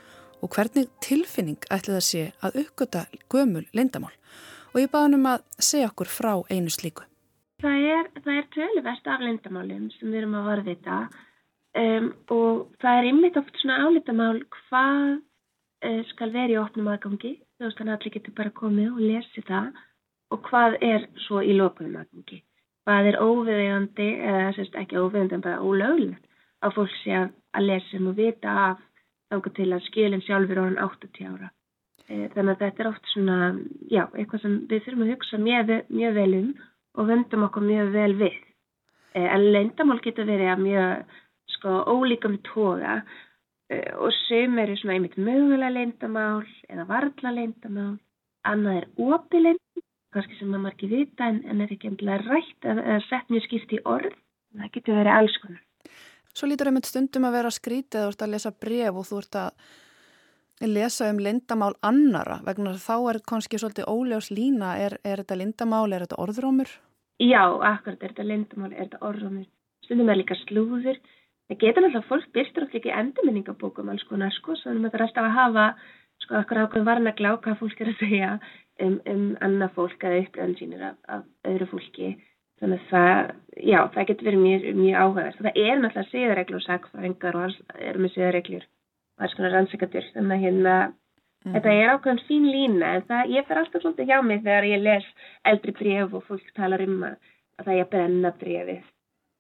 og 0.44 0.52
hvernig 0.52 0.92
tilfinning 1.00 1.64
ætli 1.72 1.96
það 1.96 2.06
sé 2.10 2.28
að 2.44 2.62
uppgöta 2.66 3.08
gömul 3.32 3.64
lindamál 3.72 4.12
og 4.74 4.84
ég 4.84 4.92
baði 4.92 5.08
hann 5.08 5.20
um 5.22 5.32
að 5.32 5.48
segja 5.64 5.94
okkur 5.94 6.12
frá 6.12 6.34
einu 6.52 6.76
slíku. 6.76 7.08
Það 7.64 7.90
er, 7.96 8.16
það 8.20 8.36
er 8.36 8.54
töluvert 8.60 9.12
af 9.16 9.28
lindamálum 9.30 9.92
sem 9.96 10.12
við 10.12 10.26
erum 10.26 10.40
að 10.42 10.48
varðvita 10.52 11.04
um, 11.78 12.12
og 12.34 12.68
það 12.82 12.98
er 12.98 13.10
ymmit 13.12 13.40
oft 13.40 13.62
svona 13.62 13.80
álitamál 13.86 14.42
hvað 14.58 15.22
uh, 15.86 16.02
skal 16.12 16.34
vera 16.34 16.56
í 16.56 16.60
opnum 16.62 16.92
aðgangi 16.92 17.38
þú 17.62 17.68
veist 17.68 17.78
þannig 17.78 17.94
að 17.94 18.00
allir 18.00 18.14
getur 18.16 18.38
bara 18.38 18.58
komið 18.58 18.88
og 18.90 19.02
lesi 19.06 19.44
það 19.46 19.68
og 20.32 20.48
hvað 20.48 20.78
er 20.88 21.08
svo 21.28 21.42
í 21.46 21.54
lókunum 21.54 22.00
aðgangi. 22.02 22.40
Hvað 22.82 23.10
er 23.12 23.18
óviðegandi 23.22 24.08
eða 24.26 24.54
sérst 24.58 24.78
ekki 24.80 24.98
óviðegandi 24.98 25.38
en 25.38 25.44
bara 25.46 25.62
ólöglegt 25.62 26.24
að 26.66 26.78
fólk 26.78 26.96
sé 27.02 27.20
að 27.20 27.68
lesa 27.68 28.00
um 28.00 28.10
og 28.10 28.18
vita 28.18 28.56
af 28.66 28.82
þáka 29.32 29.54
til 29.58 29.68
að 29.70 29.86
skilin 29.90 30.24
sjálfur 30.26 30.64
orðin 30.64 30.82
80 30.82 31.30
ára. 31.30 31.52
Uh, 32.10 32.26
þannig 32.34 32.54
að 32.56 32.64
þetta 32.66 32.84
er 32.84 32.90
oft 32.90 33.12
svona, 33.14 33.38
já, 33.92 34.04
eitthvað 34.18 34.46
sem 34.46 34.58
við 34.72 34.86
þurfum 34.86 35.06
að 35.06 35.14
hugsa 35.14 35.42
mjög, 35.46 35.76
mjög 35.94 36.18
vel 36.18 36.32
um 36.40 36.50
og 36.98 37.12
vöndum 37.12 37.46
okkur 37.48 37.68
mjög 37.68 37.94
vel 37.94 38.14
við. 38.20 38.40
Eh, 39.14 39.28
en 39.28 39.46
lendamál 39.54 40.02
getur 40.04 40.28
verið 40.28 40.50
að 40.50 40.66
mjög 40.66 41.20
sko 41.62 41.84
ólíkum 41.86 42.40
toga 42.42 43.02
eh, 43.70 43.94
og 43.94 44.10
sem 44.28 44.58
eru 44.60 44.76
svona 44.80 44.98
einmitt 44.98 45.18
mögulega 45.18 45.70
lendamál 45.70 46.48
eða 46.70 46.88
varðla 46.90 47.36
lendamál. 47.38 48.00
Annað 48.48 48.80
er 48.80 48.88
opið 48.98 49.46
lendamál, 49.46 49.86
kannski 50.16 50.40
sem 50.40 50.50
maður 50.50 50.74
ekki 50.74 50.90
vita 50.92 51.30
en, 51.30 51.44
en 51.46 51.62
er 51.62 51.76
ekki 51.76 51.92
endilega 51.92 52.26
rætt 52.26 52.68
eða 52.74 52.98
sett 53.10 53.30
mjög 53.30 53.46
skipt 53.46 53.78
í 53.78 53.84
orð. 53.86 54.18
Það 54.58 54.74
getur 54.74 54.98
verið 54.98 55.20
alls 55.20 55.38
konar. 55.44 55.62
Svo 56.32 56.48
lítur 56.48 56.72
einmitt 56.72 56.88
stundum 56.88 57.28
að 57.28 57.38
vera 57.38 57.54
skrítið, 57.54 58.02
þú 58.02 58.12
ert 58.12 58.26
að 58.26 58.34
lesa 58.34 58.52
bref 58.66 58.98
og 58.98 59.08
þú 59.08 59.22
ert 59.22 59.40
að 59.42 60.68
lesa 60.72 61.10
um 61.12 61.20
lindamál 61.20 61.74
annara 61.86 62.38
vegna 62.46 62.76
þá 62.80 62.96
er 63.12 63.20
kannski 63.28 63.60
svolítið 63.60 63.90
óljós 63.90 64.30
lína 64.32 64.76
er, 64.80 65.00
er 65.04 65.24
þetta 65.24 65.38
lindamál, 65.40 65.88
er 65.92 66.06
þetta 66.06 66.20
orðrómur? 66.22 66.70
Já, 67.22 67.44
akkurat, 67.46 67.98
er 68.02 68.14
þetta 68.14 68.28
lindamál, 68.30 68.72
er 68.74 68.86
þetta 68.86 69.02
orðrómur 69.10 69.50
stundum 69.92 70.12
er 70.12 70.22
líka 70.22 70.38
slúður 70.46 71.00
það 71.52 71.60
getur 71.60 71.84
náttúrulega, 71.84 72.08
fólk 72.08 72.32
byrtur 72.36 72.66
okkur 72.66 72.80
ekki 72.80 72.96
endurminningabókum 72.96 73.92
alls 73.92 74.08
konar, 74.08 74.32
sko, 74.32 74.56
svo 74.56 74.72
það 74.72 74.94
er 74.96 75.06
alltaf 75.06 75.28
að 75.28 75.38
hafa, 75.38 75.68
sko, 76.24 76.36
okkur 76.40 76.64
ákveð 76.64 76.86
varna 76.88 77.16
glá 77.18 77.32
hvað 77.44 77.60
fólk 77.60 77.82
er 77.82 77.92
að 77.92 78.04
segja 78.06 78.34
um, 78.86 79.00
um 79.12 79.26
annað 79.44 79.74
fólk 79.76 80.06
eða 80.08 80.22
upplöðan 80.24 80.60
sínir 80.60 80.86
af, 80.92 81.00
af 81.12 81.26
öðru 81.52 81.68
fólki, 81.74 82.14
þannig 82.62 82.86
að 82.86 82.94
það 82.94 83.34
já, 83.68 83.80
það 83.96 84.08
getur 84.12 84.30
verið 84.30 84.44
mjög, 84.46 84.66
mjög 84.80 85.02
áhugaverð 85.02 85.42
það 85.42 85.60
er 85.66 85.82
náttúrulega 85.82 86.12
siðareglur 86.12 86.60
og 86.62 86.66
sagfræðingar 86.68 87.40
og 87.42 87.60
erum 87.90 88.06
með 88.06 88.16
siðareglur 88.16 88.66
og 88.66 89.26
alls 89.26 89.38
konar 89.38 89.56
rannsækadur 89.58 90.10
þannig 90.14 90.36
að 90.38 90.46
hérna 90.46 90.76
mm. 90.86 91.56
þetta 91.58 91.76
er 91.76 91.94
ákveðan 91.96 92.24
fín 92.30 92.48
lína 92.54 92.96
en 92.96 93.06
það, 93.10 93.36
ég 93.36 93.50
fer 93.50 93.62
alltaf 93.62 93.84
svolítið 93.84 94.14
hjá 94.14 94.22
mig 94.30 94.44
þegar 94.46 94.70
ég 94.70 94.84
les 94.86 95.12
eldri 95.52 95.76
bref 95.82 96.18
og 96.20 96.26
fólk 96.30 96.56
talar 96.58 96.86
um 96.86 96.98
að, 97.10 97.18
að 97.58 97.68
það 97.68 97.76
er 97.76 97.86
að 97.88 97.94
brenna 97.96 98.34
brefið 98.44 98.84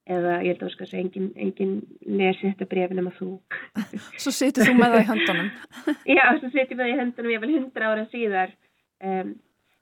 eða 0.10 0.40
ég 0.42 0.56
held 0.56 0.66
að 0.66 0.74
sko 0.74 0.88
að 0.88 0.98
enginn 1.02 1.30
engin 1.38 1.74
lesi 2.08 2.50
þetta 2.50 2.68
brefin 2.72 3.00
nema 3.00 3.14
þú. 3.18 3.32
Svo 4.24 4.34
setur 4.34 4.68
þú 4.68 4.76
með 4.80 4.96
það 4.96 5.04
í 5.04 5.10
höndunum. 5.12 5.50
Já, 6.18 6.26
svo 6.40 6.52
ég 6.58 6.74
með 6.74 6.84
það 6.84 6.92
í 6.92 7.00
höndunum 7.00 7.34
ég 7.36 7.44
vel 7.44 7.54
hundra 7.54 7.92
ára 7.92 8.06
síðar. 8.14 8.54
Um, 9.02 9.34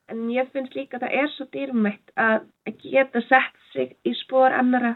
en 0.09 0.25
ég 0.33 0.49
finnst 0.53 0.75
líka 0.75 0.97
að 0.97 1.05
það 1.05 1.19
er 1.21 1.29
svo 1.35 1.45
dýrmætt 1.53 2.13
að 2.19 2.49
geta 2.83 3.21
sett 3.27 3.61
sig 3.73 3.93
í 4.07 4.15
spór 4.23 4.55
annara 4.57 4.95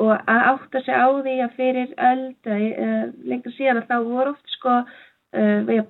og 0.00 0.14
að 0.16 0.46
átta 0.54 0.82
sig 0.84 0.96
á 0.96 1.08
því 1.08 1.34
að 1.44 1.56
fyrir 1.58 1.94
öld 2.10 2.50
uh, 2.50 3.02
lengur 3.30 3.56
síðan 3.56 3.82
að 3.82 3.90
þá 3.90 3.96
voru 4.08 4.34
oft 4.34 4.54
sko 4.56 4.76
uh, 4.80 5.82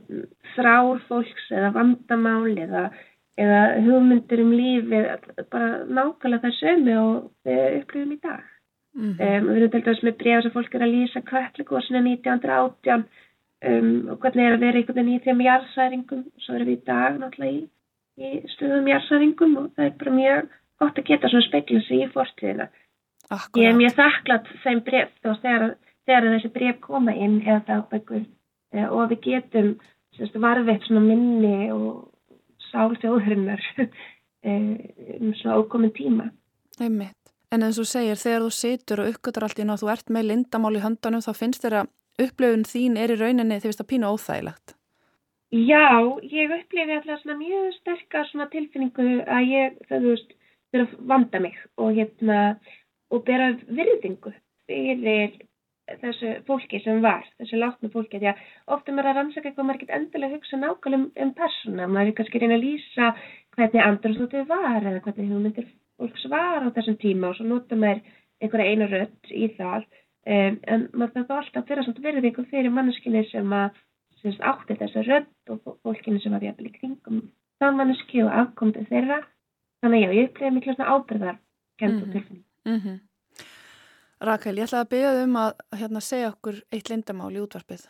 þrár 0.54 1.04
fólks 1.08 1.50
eða 1.54 1.72
vandamál 1.74 2.52
eða, 2.54 2.86
eða 3.40 3.60
hugmyndir 3.86 4.44
um 4.44 4.54
lífi 4.54 5.02
bara 5.52 5.84
nákvæmlega 5.86 6.46
það 6.46 6.58
sömu 6.58 6.96
og 7.00 7.20
við 7.46 7.78
upplifum 7.80 8.16
í 8.16 8.20
dag. 8.22 8.48
Mm 8.94 9.10
-hmm. 9.10 9.40
um, 9.40 9.48
við 9.48 9.56
erum 9.56 9.70
til 9.70 9.82
dæmis 9.84 10.02
með 10.02 10.16
bregðar 10.20 10.42
sem 10.42 10.54
fólk 10.54 10.74
er 10.74 10.82
að 10.82 10.94
lýsa 10.94 11.20
kvætlegósinu 11.30 12.00
1918 12.02 13.04
um, 13.70 14.08
og 14.10 14.16
hvernig 14.18 14.46
er 14.46 14.54
að 14.56 14.64
vera 14.64 14.78
einhvern 14.78 14.98
veginn 14.98 15.14
í 15.14 15.24
þeim 15.24 15.42
jarðsæringum 15.44 16.24
og 16.26 16.40
svo 16.42 16.54
erum 16.54 16.70
við 16.70 16.78
í 16.78 16.84
dag 16.90 17.18
náttúrulega 17.20 17.52
í, 17.52 17.60
í 18.26 18.28
stöðum 18.54 18.90
jarðsæringum 18.90 19.56
og 19.60 19.68
það 19.76 19.84
er 19.86 19.94
bara 20.00 20.16
mjög 20.16 20.48
gott 20.80 20.98
að 20.98 21.08
geta 21.10 21.28
svona 21.28 21.46
speikla 21.46 21.80
sig 21.86 22.02
í 22.02 22.10
fórtíðina. 22.14 22.66
Akkurat. 23.30 23.62
Ég 23.62 23.68
er 23.70 23.78
mjög 23.78 23.94
þakklátt 24.00 24.50
þeim 24.64 24.82
bref 24.88 25.10
þá 25.22 25.30
þegar, 25.44 25.66
þegar 26.08 26.28
þessi 26.34 26.52
bref 26.56 26.80
koma 26.80 27.14
inn 27.14 27.36
eða 27.44 27.60
dagbækur 27.68 28.24
e, 28.24 28.86
og 28.88 29.12
við 29.12 29.20
getum 29.28 29.74
varveitt 30.42 30.88
svona 30.88 31.04
minni 31.04 31.70
og 31.70 32.10
sálþjóðurinnar 32.70 33.62
e, 34.48 34.50
um 35.20 35.34
svona 35.38 35.60
ókomin 35.60 35.94
tíma. 35.94 36.30
Einmitt. 36.80 37.19
En 37.50 37.64
eins 37.66 37.80
og 37.82 37.88
segir, 37.90 38.18
þegar 38.18 38.44
þú 38.44 38.50
situr 38.54 39.00
og 39.02 39.08
uppgötar 39.10 39.46
allt 39.46 39.58
í 39.58 39.64
ná, 39.66 39.74
þú 39.80 39.88
ert 39.90 40.12
með 40.14 40.28
lindamál 40.28 40.76
í 40.78 40.82
höndanum, 40.84 41.24
þá 41.24 41.32
finnst 41.34 41.64
þér 41.64 41.80
að 41.80 41.88
upplöfun 42.26 42.68
þín 42.68 42.98
er 43.00 43.10
í 43.10 43.16
rauninni 43.18 43.58
því 43.58 43.72
að 43.72 43.88
pínu 43.90 44.12
óþægilegt. 44.12 44.76
Já, 45.50 45.86
ég 46.30 46.52
upplifi 46.54 46.94
alltaf 46.94 47.24
svona 47.24 47.38
mjög 47.40 47.72
sterkar 47.80 48.28
svona 48.28 48.46
tilfinningu 48.52 49.06
að 49.26 49.48
ég, 49.50 49.80
það 49.88 50.04
þú 50.04 50.12
veist, 50.12 50.36
fyrir 50.70 50.84
að 50.86 50.92
vanda 51.10 51.40
mig 51.42 51.56
og 51.74 51.96
hérna, 51.96 52.38
og 53.10 53.24
bera 53.26 53.50
virðingu 53.66 54.30
fyrir 54.70 55.34
þessu 56.04 56.36
fólki 56.46 56.78
sem 56.84 57.02
var, 57.02 57.26
þessu 57.42 57.58
látnu 57.58 57.90
fólki, 57.90 58.20
því 58.22 58.30
að 58.30 58.46
ofta 58.76 58.94
maður 58.94 59.10
að 59.10 59.18
rannsaka 59.18 59.50
eitthvað 59.50 59.66
maður 59.66 59.82
get 59.82 59.94
endilega 59.98 60.36
hugsa 60.36 60.60
nákvæmlega 60.60 61.00
um, 61.00 61.10
um 61.24 61.32
persóna, 61.42 61.90
maður 61.90 62.12
er 62.12 62.18
kannski 62.20 62.44
reyna 62.44 62.58
að 62.60 62.66
lýsa 62.68 63.12
hvernig 63.56 63.86
andrúrslótið 63.88 64.46
var 64.54 64.84
eða 64.84 65.02
hvernig 65.02 65.32
hugmyndir 65.34 65.66
fólks 66.00 66.24
var 66.32 66.64
á 66.64 66.68
þessum 66.72 66.96
tíma 67.00 67.30
og 67.30 67.36
svo 67.38 67.46
nota 67.48 67.76
maður 67.76 68.00
einhverja 68.40 68.72
einu 68.72 68.88
rött 68.88 69.32
í 69.32 69.50
það. 69.58 69.84
Um, 70.30 70.56
en 70.68 70.88
maður 70.92 71.26
þarf 71.28 71.36
alltaf 71.36 71.70
að 71.70 71.90
að 71.90 72.02
verða 72.04 72.26
einhver 72.28 72.48
fyrir 72.50 72.74
manneskinni 72.74 73.22
sem 73.30 73.52
að 73.56 73.78
semst, 74.20 74.40
átti 74.44 74.76
þessa 74.80 75.04
rött 75.06 75.52
og 75.52 75.76
fólkinni 75.84 76.20
sem 76.20 76.34
var 76.34 76.44
jæfnvel 76.44 76.68
í 76.68 76.74
kringum 76.76 77.22
það 77.60 77.76
manneski 77.76 78.24
og 78.24 78.34
afkomdu 78.42 78.84
þeirra. 78.88 79.22
Þannig 79.80 80.02
já, 80.04 80.10
ég 80.16 80.28
upplega 80.28 80.56
miklu 80.56 80.74
svona 80.74 80.96
ábyrðar 80.96 81.38
kent 81.80 82.02
og 82.02 82.08
mhm. 82.08 82.12
tilfinning 82.12 82.44
mm 82.68 82.80
-hmm. 82.80 82.98
Rakel, 84.20 84.58
ég 84.58 84.66
ætlaði 84.68 84.84
að 84.84 84.92
beða 84.94 85.24
um 85.24 85.36
að 85.40 85.52
hérna, 85.80 86.00
segja 86.00 86.28
okkur 86.28 86.56
eitt 86.72 86.90
lindamál 86.90 87.32
í 87.32 87.40
útvarpið. 87.40 87.86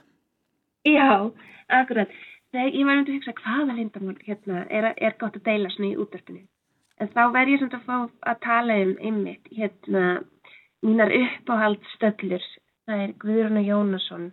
Já, 0.86 1.32
akkurat. 1.68 2.08
Þegar 2.52 2.74
ég 2.74 2.86
var 2.86 2.98
um 2.98 3.04
til 3.04 3.12
að 3.12 3.18
hugsa 3.18 3.32
hvaða 3.42 3.74
lindamál 3.74 4.16
hérna, 4.22 4.66
er, 4.70 4.94
er 4.96 5.16
gott 5.18 5.36
að 5.36 5.42
deila 5.42 5.70
svona 5.70 5.90
í 5.90 5.96
útvarpinu 5.96 6.46
En 7.00 7.08
þá 7.14 7.22
verð 7.32 7.54
ég 7.54 7.62
samt 7.62 7.74
að 7.78 7.86
fá 7.86 7.96
að 8.28 8.40
tala 8.44 8.74
um 8.84 8.90
einmitt, 9.00 9.46
hérna, 9.56 10.20
mínar 10.84 11.12
uppáhaldstöllur, 11.16 12.44
það 12.84 13.04
er 13.04 13.14
Guðruna 13.22 13.62
Jónasson 13.64 14.26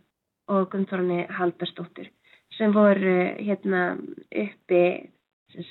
og 0.51 0.67
Gunnþórni 0.73 1.21
Haldarsdóttir 1.38 2.12
sem 2.58 2.73
voru 2.75 3.15
hérna 3.39 3.84
uppi 4.43 4.82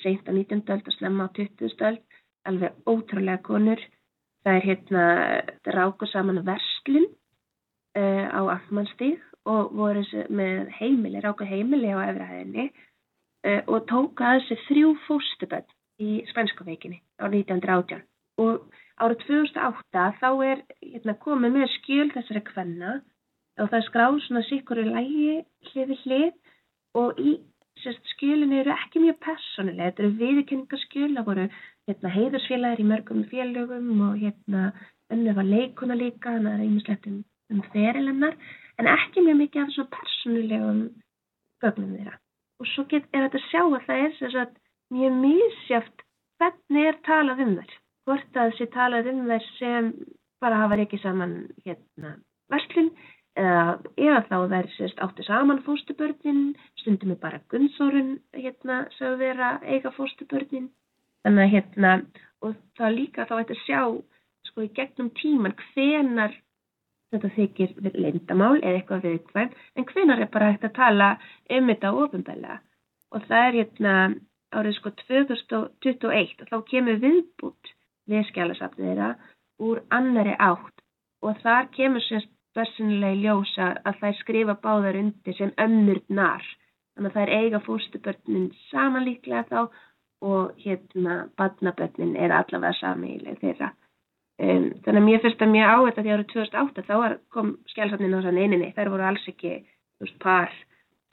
seint 0.00 0.28
á 0.28 0.32
19. 0.32 0.64
öld 0.72 0.88
og 0.88 0.96
slemma 0.96 1.28
á 1.28 1.34
20. 1.36 1.76
öld, 1.90 2.02
alveg 2.48 2.88
ótrúlega 2.88 3.44
konur. 3.44 3.80
Það 4.44 4.56
er 4.56 4.66
hérna 4.70 5.04
ráku 5.76 6.08
saman 6.08 6.44
verslun 6.48 7.08
uh, 7.98 8.26
á 8.32 8.40
Ammanstíð 8.56 9.20
og 9.44 9.72
voru 9.76 10.04
með 10.32 10.70
heimili, 10.78 11.20
ráku 11.20 11.44
heimili 11.44 11.92
á 11.92 12.08
efrahæðinni 12.08 12.70
uh, 12.70 13.62
og 13.66 13.84
tóka 13.90 14.32
að 14.32 14.46
þessi 14.46 14.62
þrjú 14.68 14.92
fóstuböld 15.08 15.75
í 16.02 16.22
Spænskaveikinni 16.30 17.00
á 17.22 17.26
1918 17.28 18.02
og 18.42 18.66
árið 19.00 19.26
2008 19.26 20.06
þá 20.20 20.28
er 20.50 20.62
hérna, 20.80 21.16
komið 21.24 21.54
með 21.56 21.68
skjöl 21.78 22.08
þessari 22.14 22.42
kvenna 22.50 22.94
og 23.60 23.70
það 23.70 23.78
er 23.80 23.86
skráð 23.88 24.18
svona 24.26 24.44
sikkur 24.50 24.82
í 24.82 24.88
lægi 24.88 25.36
hliði 25.70 26.00
hlið 26.04 26.32
og 27.00 27.20
í 27.20 27.36
sérst, 27.82 28.04
skjölinu 28.14 28.60
eru 28.62 28.72
ekki 28.74 29.02
mjög 29.02 29.18
personulega, 29.24 29.90
þetta 29.90 30.04
eru 30.04 30.12
viðkenningaskjöl, 30.20 31.08
það 31.16 31.26
voru 31.30 31.46
hérna, 31.88 32.12
heiðursfélagir 32.16 32.82
í 32.82 32.86
mörgum 32.90 33.24
félögum 33.30 34.04
og 34.08 34.20
hérna 34.22 34.68
önnu 35.12 35.34
var 35.36 35.48
leikuna 35.48 35.96
líka, 35.98 36.34
þannig 36.34 36.50
að 36.50 36.52
það 36.52 36.60
er 36.60 36.66
einmislegt 36.66 37.10
um, 37.10 37.18
um 37.52 37.64
ferilennar, 37.72 38.38
en 38.80 38.92
ekki 38.92 39.24
mjög 39.24 39.40
mikið 39.42 39.62
af 39.62 39.74
svona 39.74 39.92
personulegum 39.96 40.80
gögnum 41.64 41.92
þeirra. 41.98 42.16
Og 42.60 42.70
svo 42.72 42.86
get, 42.90 43.08
er 43.12 43.26
þetta 43.26 43.42
að 43.42 43.50
sjá 43.50 43.62
að 43.66 43.84
það 43.88 44.04
er 44.06 44.16
sérst, 44.20 44.56
mjög 44.94 45.18
mísjáft 45.22 46.06
hvernig 46.38 46.88
er 46.92 47.02
talað 47.06 47.42
um 47.44 47.58
þær. 47.58 47.74
Hvort 48.06 48.38
að 48.38 48.52
þessi 48.52 48.70
talað 48.74 49.10
um 49.12 49.26
þær 49.30 49.50
sem 49.56 49.92
bara 50.42 50.62
hafa 50.62 50.78
ekki 50.82 51.00
saman 51.02 51.36
hérna 51.64 52.16
verslun 52.52 52.90
eða, 53.36 53.78
eða 53.96 54.22
þá 54.28 54.36
þær 54.52 54.68
sérst 54.76 55.02
áttu 55.04 55.26
saman 55.26 55.62
fóstubörnin, 55.66 56.54
stundum 56.80 57.14
er 57.14 57.20
bara 57.22 57.42
Gunnþórun 57.52 58.16
hérna 58.36 58.84
sögðu 58.96 59.20
vera 59.24 59.52
eiga 59.64 59.92
fóstubörnin. 59.96 60.70
Þannig 61.26 61.46
að 61.46 61.54
hérna, 61.56 61.92
og 62.44 62.54
það 62.78 62.98
líka 63.00 63.26
þá 63.26 63.38
ætti 63.40 63.56
að 63.56 63.64
sjá 63.64 63.80
sko 64.46 64.62
í 64.62 64.72
gegnum 64.76 65.10
tíman 65.18 65.56
hvenar 65.72 66.36
þetta 67.10 67.32
þykir 67.34 67.74
lindamál 67.96 68.56
eða 68.60 68.78
eitthvað 68.78 69.04
viðkvæm, 69.08 69.50
en 69.76 69.88
hvenar 69.90 70.22
er 70.22 70.30
bara 70.30 70.52
hægt 70.52 70.66
að 70.68 70.76
tala 70.78 71.10
um 71.50 71.68
þetta 71.72 71.92
ofinbæla. 72.04 72.60
Og 73.14 73.26
það 73.26 73.48
er 73.48 73.58
hérna 73.60 73.94
árið 74.56 74.78
sko 74.78 74.92
2021 75.02 76.44
og 76.44 76.50
þá 76.52 76.56
kemur 76.70 77.00
viðbútt 77.02 77.72
við 78.10 78.26
skjálasafnið 78.30 78.90
þeirra 78.90 79.10
úr 79.66 79.82
annari 79.94 80.36
átt 80.38 80.84
og 81.24 81.40
þar 81.42 81.70
kemur 81.76 82.04
semst 82.06 82.32
bersinlega 82.56 83.16
í 83.16 83.24
ljósa 83.24 83.72
að 83.84 83.98
þær 84.02 84.20
skrifa 84.20 84.54
báðar 84.62 84.98
undir 85.00 85.36
sem 85.36 85.52
önnurnar. 85.60 86.44
Þannig 86.96 87.10
að 87.10 87.18
þær 87.18 87.32
eiga 87.40 87.60
fóstubörnin 87.66 88.46
samanlíklega 88.70 89.42
þá 89.50 89.58
og 90.24 90.54
hérna 90.62 91.16
badnabörnin 91.36 92.14
er 92.16 92.32
allavega 92.32 92.78
samílega 92.78 93.36
þeirra. 93.42 93.72
Um, 94.36 94.70
þannig 94.84 95.00
að 95.00 95.06
mér 95.08 95.20
finnst 95.24 95.42
að 95.44 95.52
mjög 95.52 95.68
á 95.72 95.76
þetta 95.88 96.04
því 96.04 96.14
árið 96.14 96.30
2008 96.32 96.86
þá 96.88 96.96
kom 97.32 97.52
skjálsafnin 97.72 98.16
á 98.16 98.20
sann 98.24 98.40
eininni. 98.40 98.72
Þær 98.76 98.92
voru 98.92 99.06
alls 99.08 99.28
ekki 99.32 99.52
veist, 100.00 100.16
par 100.20 100.52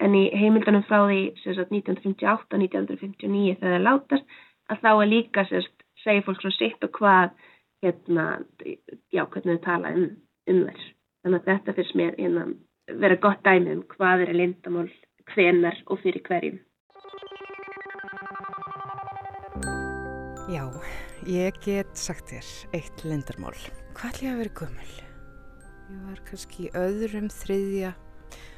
en 0.02 0.16
í 0.18 0.24
heimildunum 0.34 0.84
frá 0.88 1.04
því 1.06 1.22
1958-1959 1.44 3.60
þegar 3.60 3.76
það 3.76 3.88
látast 3.88 4.26
að 4.72 4.78
þá 4.84 4.92
er 4.94 5.12
líka 5.12 5.42
sérst, 5.50 5.76
segja 6.04 6.26
fólk 6.26 6.40
svona 6.42 6.58
sitt 6.58 6.82
og 6.86 6.92
hvað 6.98 7.28
hérna, 7.84 8.26
já, 9.14 9.24
hvernig 9.28 9.60
þau 9.60 9.66
tala 9.66 9.88
um, 9.94 10.10
um 10.50 10.60
þess. 10.68 10.84
Þannig 11.24 11.40
að 11.40 11.50
þetta 11.52 11.76
finnst 11.78 11.98
mér 12.00 12.14
innan, 12.20 12.52
vera 13.04 13.22
gott 13.24 13.42
dæmi 13.46 13.70
um 13.78 13.84
hvað 13.94 14.18
er 14.26 14.32
lindamál, 14.36 14.90
hvenar 15.34 15.78
og 15.88 15.98
fyrir 16.04 16.24
hverjum. 16.28 16.60
Já, 20.52 20.66
ég 21.28 21.52
get 21.64 21.92
sagt 21.98 22.26
þér 22.32 22.48
eitt 22.76 22.98
lindarmál. 23.08 23.60
Hvað 23.98 24.14
ég 24.26 24.32
að 24.34 24.42
vera 24.44 24.58
gummul? 24.60 24.94
Ég 25.94 26.00
var 26.10 26.20
kannski 26.28 26.64
öðrum, 26.78 27.30
þriðja 27.32 27.92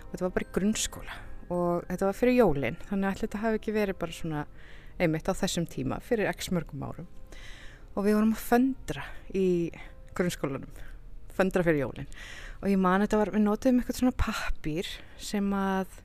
og 0.06 0.13
þetta 0.13 0.26
var 0.26 0.36
bara 0.38 0.48
í 0.48 0.54
grunnskóla. 0.56 1.18
Og 1.54 1.84
þetta 1.89 2.08
var 2.10 2.18
fyrir 2.18 2.39
jólinn 2.39 2.80
þannig 2.89 3.10
að 3.10 3.22
þetta 3.26 3.41
hafi 3.44 3.60
ekki 3.60 3.76
verið 3.76 4.00
bara 4.02 4.18
svona 4.18 4.46
einmitt 5.02 5.30
á 5.30 5.34
þessum 5.36 5.68
tíma 5.70 6.00
fyrir 6.04 6.32
x 6.32 6.50
mörgum 6.56 6.86
árum. 6.86 7.10
Og 7.96 8.08
við 8.08 8.18
vorum 8.18 8.34
að 8.36 8.46
föndra 8.46 9.06
í 9.36 9.48
grunnskólanum. 10.18 10.72
Föndra 11.36 11.65
fyrir 11.68 11.86
jólinn 11.86 12.10
og 12.62 12.72
ég 12.72 12.80
man 12.82 13.04
þetta 13.04 13.20
var, 13.20 13.34
við 13.36 13.44
notiðum 13.44 13.82
eitthvað 13.82 14.00
svona 14.00 14.18
pappir 14.18 14.88
sem 15.22 15.52
að 15.54 16.00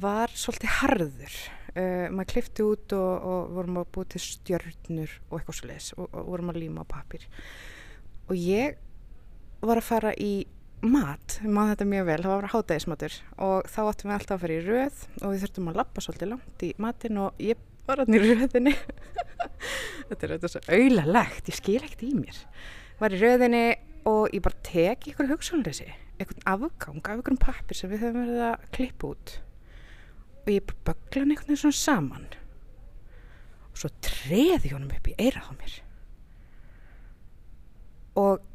var 0.00 0.30
svolítið 0.38 0.76
harður. 0.80 1.40
Uh, 1.70 2.06
maður 2.10 2.30
klifti 2.34 2.64
út 2.66 2.94
og, 2.94 3.10
og 3.30 3.50
vorum 3.54 3.80
að 3.80 3.90
búið 3.94 4.08
til 4.14 4.22
stjörnur 4.24 5.12
og 5.28 5.36
eitthvað 5.38 5.56
svo 5.58 5.68
leiðis 5.70 5.92
og, 5.94 6.08
og 6.10 6.30
vorum 6.32 6.50
að 6.50 6.58
líma 6.64 6.82
á 6.82 6.90
pappir 6.90 7.26
og 8.26 8.38
ég 8.38 8.78
var 9.62 9.78
að 9.78 9.86
fara 9.86 10.12
í 10.18 10.32
mat, 10.80 11.36
við 11.42 11.52
maður 11.52 11.74
þetta 11.74 11.86
mjög 11.90 12.06
vel, 12.08 12.18
það 12.24 12.32
var 12.32 12.48
hátægismatur 12.54 13.16
og 13.46 13.68
þá 13.68 13.80
áttum 13.84 14.10
við 14.10 14.16
alltaf 14.16 14.36
að 14.36 14.44
fara 14.44 14.54
í 14.54 14.62
röð 14.64 15.02
og 15.20 15.26
við 15.26 15.42
þurftum 15.44 15.70
að 15.70 15.80
lappa 15.80 16.04
svolítið 16.04 16.30
langt 16.32 16.64
í 16.64 16.70
matin 16.80 17.20
og 17.20 17.42
ég 17.44 17.60
var 17.88 18.02
alltaf 18.02 18.16
í 18.16 18.22
röðinni. 18.24 18.74
Þetta 20.10 20.26
er 20.26 20.32
þetta 20.34 20.50
svo 20.50 20.62
auðalegt, 20.66 21.50
ég 21.50 21.58
skil 21.58 21.78
ekkert 21.80 22.06
í 22.06 22.10
mér. 22.16 22.40
Var 23.00 23.14
í 23.14 23.20
röðinni 23.20 23.64
og 24.10 24.32
ég 24.34 24.42
bara 24.44 24.64
teki 24.66 25.12
ykkur 25.12 25.30
hugsunleysi 25.30 25.86
einhvern 26.20 26.48
afgang 26.48 27.00
af 27.04 27.22
ykkur 27.22 27.38
pappir 27.40 27.78
sem 27.78 27.92
við 27.92 28.04
höfum 28.06 28.24
verið 28.24 28.42
að 28.48 28.66
klippa 28.76 29.12
út 29.14 29.36
og 30.40 30.50
ég 30.52 30.66
bara 30.66 30.84
bögla 30.88 31.22
hann 31.22 31.32
einhvern 31.32 31.52
veginn 31.52 31.62
svona 31.62 31.78
saman. 31.78 32.28
Og 33.70 33.80
svo 33.80 33.90
treði 34.04 34.72
honum 34.72 34.92
upp 34.96 35.08
í 35.08 35.16
eirað 35.20 35.48
á 35.48 35.52
mér. 35.54 35.74
Og 38.20 38.46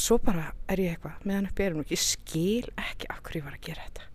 svo 0.00 0.18
bara 0.22 0.50
er 0.70 0.80
ég 0.82 0.94
eitthvað 0.94 1.26
með 1.26 1.36
hann 1.36 1.48
upp 1.50 1.60
í 1.60 1.66
eirað 1.66 1.82
og 1.82 1.92
ég 1.94 2.02
skil 2.02 2.70
ekki 2.80 3.10
af 3.12 3.22
hverju 3.22 3.40
ég 3.40 3.46
var 3.46 3.56
að 3.56 3.66
gera 3.68 3.86
þetta. 3.86 4.08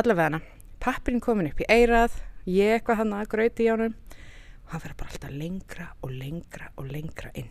Allavega 0.00 0.28
hana, 0.28 0.40
pappirinn 0.80 1.24
komin 1.24 1.50
upp 1.50 1.62
í 1.62 1.68
eirað 1.70 2.18
ég 2.48 2.76
eitthvað 2.76 3.02
hann 3.02 3.16
að 3.18 3.30
gröti 3.34 3.66
í 3.66 3.70
honum 3.72 3.96
og 3.96 4.74
hann 4.74 4.84
verður 4.84 5.00
bara 5.02 5.14
alltaf 5.14 5.34
lengra 5.34 5.88
og 6.00 6.14
lengra 6.14 6.70
og 6.76 6.90
lengra 6.90 7.32
inn. 7.38 7.50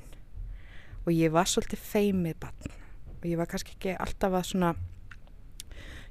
Og 1.06 1.12
ég 1.16 1.34
var 1.34 1.50
svolítið 1.50 1.84
feimið 1.84 2.40
bann 2.44 2.78
og 3.20 3.28
ég 3.28 3.40
var 3.40 3.50
kannski 3.52 3.76
ekki 3.76 3.98
alltaf 4.00 4.38
að 4.40 4.48
svona 4.52 4.74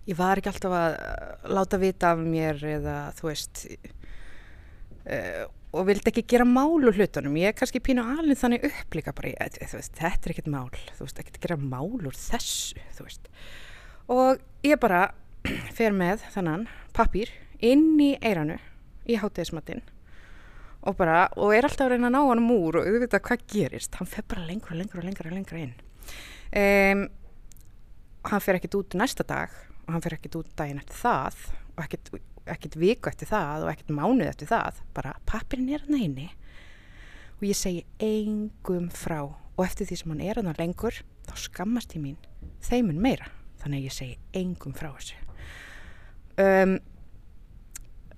ég 0.08 0.16
var 0.16 0.40
ekki 0.40 0.52
alltaf 0.52 0.74
að 0.78 0.98
láta 1.52 1.80
vita 1.80 2.12
af 2.14 2.22
mér 2.24 2.60
eða 2.76 2.96
þú 3.18 3.28
veist 3.28 3.64
uh, 5.08 5.44
og 5.72 5.88
vildi 5.88 6.08
ekki 6.10 6.24
gera 6.32 6.46
mál 6.48 6.78
úr 6.80 6.96
hlutunum. 6.96 7.36
Ég 7.36 7.52
er 7.52 7.56
kannski 7.56 7.82
pínu 7.84 8.04
alveg 8.16 8.40
þannig 8.40 8.64
upplika 8.70 9.12
bara, 9.16 9.34
ég, 9.34 9.58
veist, 9.74 9.96
þetta 9.98 10.28
er 10.28 10.34
ekkert 10.34 10.50
mál. 10.52 10.70
Þú 10.96 11.04
veist, 11.04 11.20
ekkert 11.20 11.42
gera 11.44 11.58
mál 11.60 11.90
úr 11.98 12.16
þessu 12.16 12.80
þú 12.96 13.08
veist. 13.08 13.28
Og 14.08 14.40
ég 14.64 14.80
bara 14.80 15.02
fer 15.76 15.96
með 15.96 16.24
þannan 16.32 16.66
pappir 16.96 17.32
inn 17.64 17.98
í 18.00 18.14
eiranu 18.24 18.56
í 19.08 19.18
hátegismatinn 19.20 19.84
og 20.88 20.96
bara, 20.96 21.26
og 21.36 21.52
er 21.52 21.66
alltaf 21.66 21.88
að 21.88 21.96
reyna 21.96 22.08
að 22.08 22.14
ná 22.14 22.20
hann 22.22 22.44
múr 22.44 22.78
og 22.80 22.86
auðvitað 22.88 23.24
hvað 23.26 23.46
gerist. 23.50 23.96
Hann 23.98 24.08
fer 24.08 24.24
bara 24.30 24.46
lengur 24.46 24.72
og 24.72 24.78
lengur 24.78 25.02
og 25.02 25.08
lengur 25.08 25.28
og 25.28 25.34
lengur 25.34 25.58
inn. 25.60 25.74
Um, 26.54 27.02
hann 28.30 28.44
fer 28.44 28.58
ekkit 28.58 28.76
út 28.78 28.96
næsta 28.96 29.26
dag 29.26 29.52
og 29.84 29.90
hann 29.92 30.04
fer 30.04 30.16
ekkit 30.16 30.38
út 30.40 30.52
daginn 30.56 30.80
eftir 30.80 31.00
það 31.02 31.42
og 31.74 31.82
ekkit, 31.84 32.12
ekkit 32.52 32.78
viku 32.80 33.10
eftir 33.10 33.30
það 33.30 33.66
og 33.66 33.72
ekkit 33.72 33.94
mánuð 33.94 34.28
eftir 34.30 34.50
það 34.50 34.82
bara 34.96 35.16
pappirinn 35.28 35.72
er 35.74 35.84
hann 35.86 35.98
einni 35.98 36.28
og 37.38 37.46
ég 37.46 37.58
segi 37.58 37.84
engum 38.02 38.88
frá. 38.90 39.22
Og 39.58 39.64
eftir 39.66 39.88
því 39.88 39.98
sem 40.00 40.12
hann 40.14 40.22
er 40.26 40.40
hann 40.40 40.54
lengur 40.58 41.00
þá 41.28 41.34
skammast 41.38 41.94
ég 41.96 42.02
mín 42.02 42.18
þeimun 42.66 43.00
meira. 43.02 43.30
Þannig 43.62 43.80
að 43.80 43.88
ég 43.88 43.96
segi 43.96 44.18
engum 44.38 44.76
frá 44.76 44.92
þessu. 44.92 45.18
Um 46.38 46.78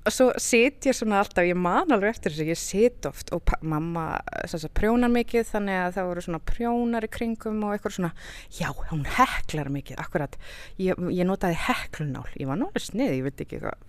og 0.00 0.14
svo 0.14 0.26
sit 0.40 0.86
ég 0.88 0.96
svona 0.96 1.18
alltaf, 1.20 1.44
ég 1.44 1.58
man 1.58 1.92
alveg 1.92 2.14
eftir 2.14 2.32
þess 2.32 2.42
að 2.42 2.50
ég 2.50 2.58
sit 2.60 3.08
oft 3.08 3.32
og 3.36 3.52
mamma 3.60 4.04
sagt, 4.48 4.70
prjónar 4.76 5.12
mikið 5.12 5.44
þannig 5.50 5.76
að 5.76 5.96
það 5.96 6.08
voru 6.08 6.24
svona 6.24 6.40
prjónar 6.50 7.06
í 7.06 7.10
kringum 7.12 7.58
og 7.66 7.74
eitthvað 7.74 7.96
svona. 7.98 8.12
Já, 8.56 8.70
hún 8.90 9.04
heklar 9.18 9.70
mikið, 9.74 10.00
akkurat. 10.00 10.38
Ég, 10.80 10.96
ég 11.12 11.28
notaði 11.28 11.60
heklunál, 11.66 12.24
ég 12.40 12.48
var 12.48 12.60
nálega 12.62 12.84
snið 12.86 13.16
ég 13.18 13.26
veit 13.28 13.44
ekki 13.44 13.60
hvað, 13.60 13.84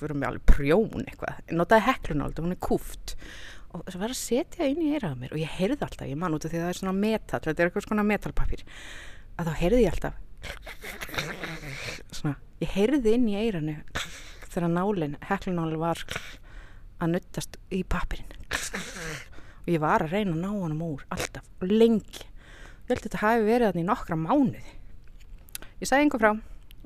fyrir 0.00 0.18
mig 0.18 0.28
alveg 0.28 0.44
prjón 0.48 1.04
eitthvað, 1.04 1.42
notaði 1.56 1.86
heklunál 1.88 2.34
hún 2.38 2.54
er 2.54 2.60
kúft. 2.62 3.16
Og 3.74 3.82
svo 3.90 4.00
var 4.00 4.12
að 4.14 4.20
setja 4.20 4.68
inn 4.70 4.84
í 4.84 4.92
eirað 4.94 5.18
mér 5.20 5.34
og 5.34 5.40
ég 5.42 5.56
heyrði 5.58 5.84
alltaf, 5.84 6.06
ég 6.08 6.20
man 6.20 6.36
út 6.36 6.46
af 6.46 6.52
því 6.52 6.60
að 6.60 6.64
það 6.64 6.72
er 6.72 6.80
svona 6.80 6.96
metal, 6.96 7.40
þetta 7.44 7.62
er 7.62 7.68
eitthvað 7.68 7.86
svona 7.88 8.06
metalpapir 8.06 8.62
að 9.36 9.50
þá 9.50 9.60
heyrði 9.60 9.82
ég 9.82 9.92
alltaf 9.92 10.14
svona, 12.14 12.36
ég 12.62 12.72
heyrði 12.76 13.14
inn 13.16 13.28
í 13.28 13.36
eiranu 13.40 13.76
þegar 14.46 14.72
nálinn, 14.72 15.18
heklunál 15.28 15.76
var 15.80 16.00
að 17.02 17.12
nuttast 17.16 17.58
í 17.74 17.82
pappirinn 17.84 18.32
og 19.66 19.68
ég 19.74 19.82
var 19.82 20.04
að 20.04 20.14
reyna 20.14 20.36
að 20.36 20.42
ná 20.44 20.50
honum 20.54 20.84
úr 20.86 21.04
alltaf 21.12 21.44
og 21.60 21.72
lengi. 21.72 22.24
Ég 22.86 22.92
held 22.92 23.00
að 23.00 23.06
þetta 23.08 23.22
hafi 23.24 23.46
verið 23.48 23.66
þannig 23.72 23.82
í 23.82 23.88
nokkra 23.88 24.18
mánuði. 24.20 24.74
Ég 25.80 25.90
sagði 25.90 26.04
einhver 26.04 26.22
frá. 26.22 26.32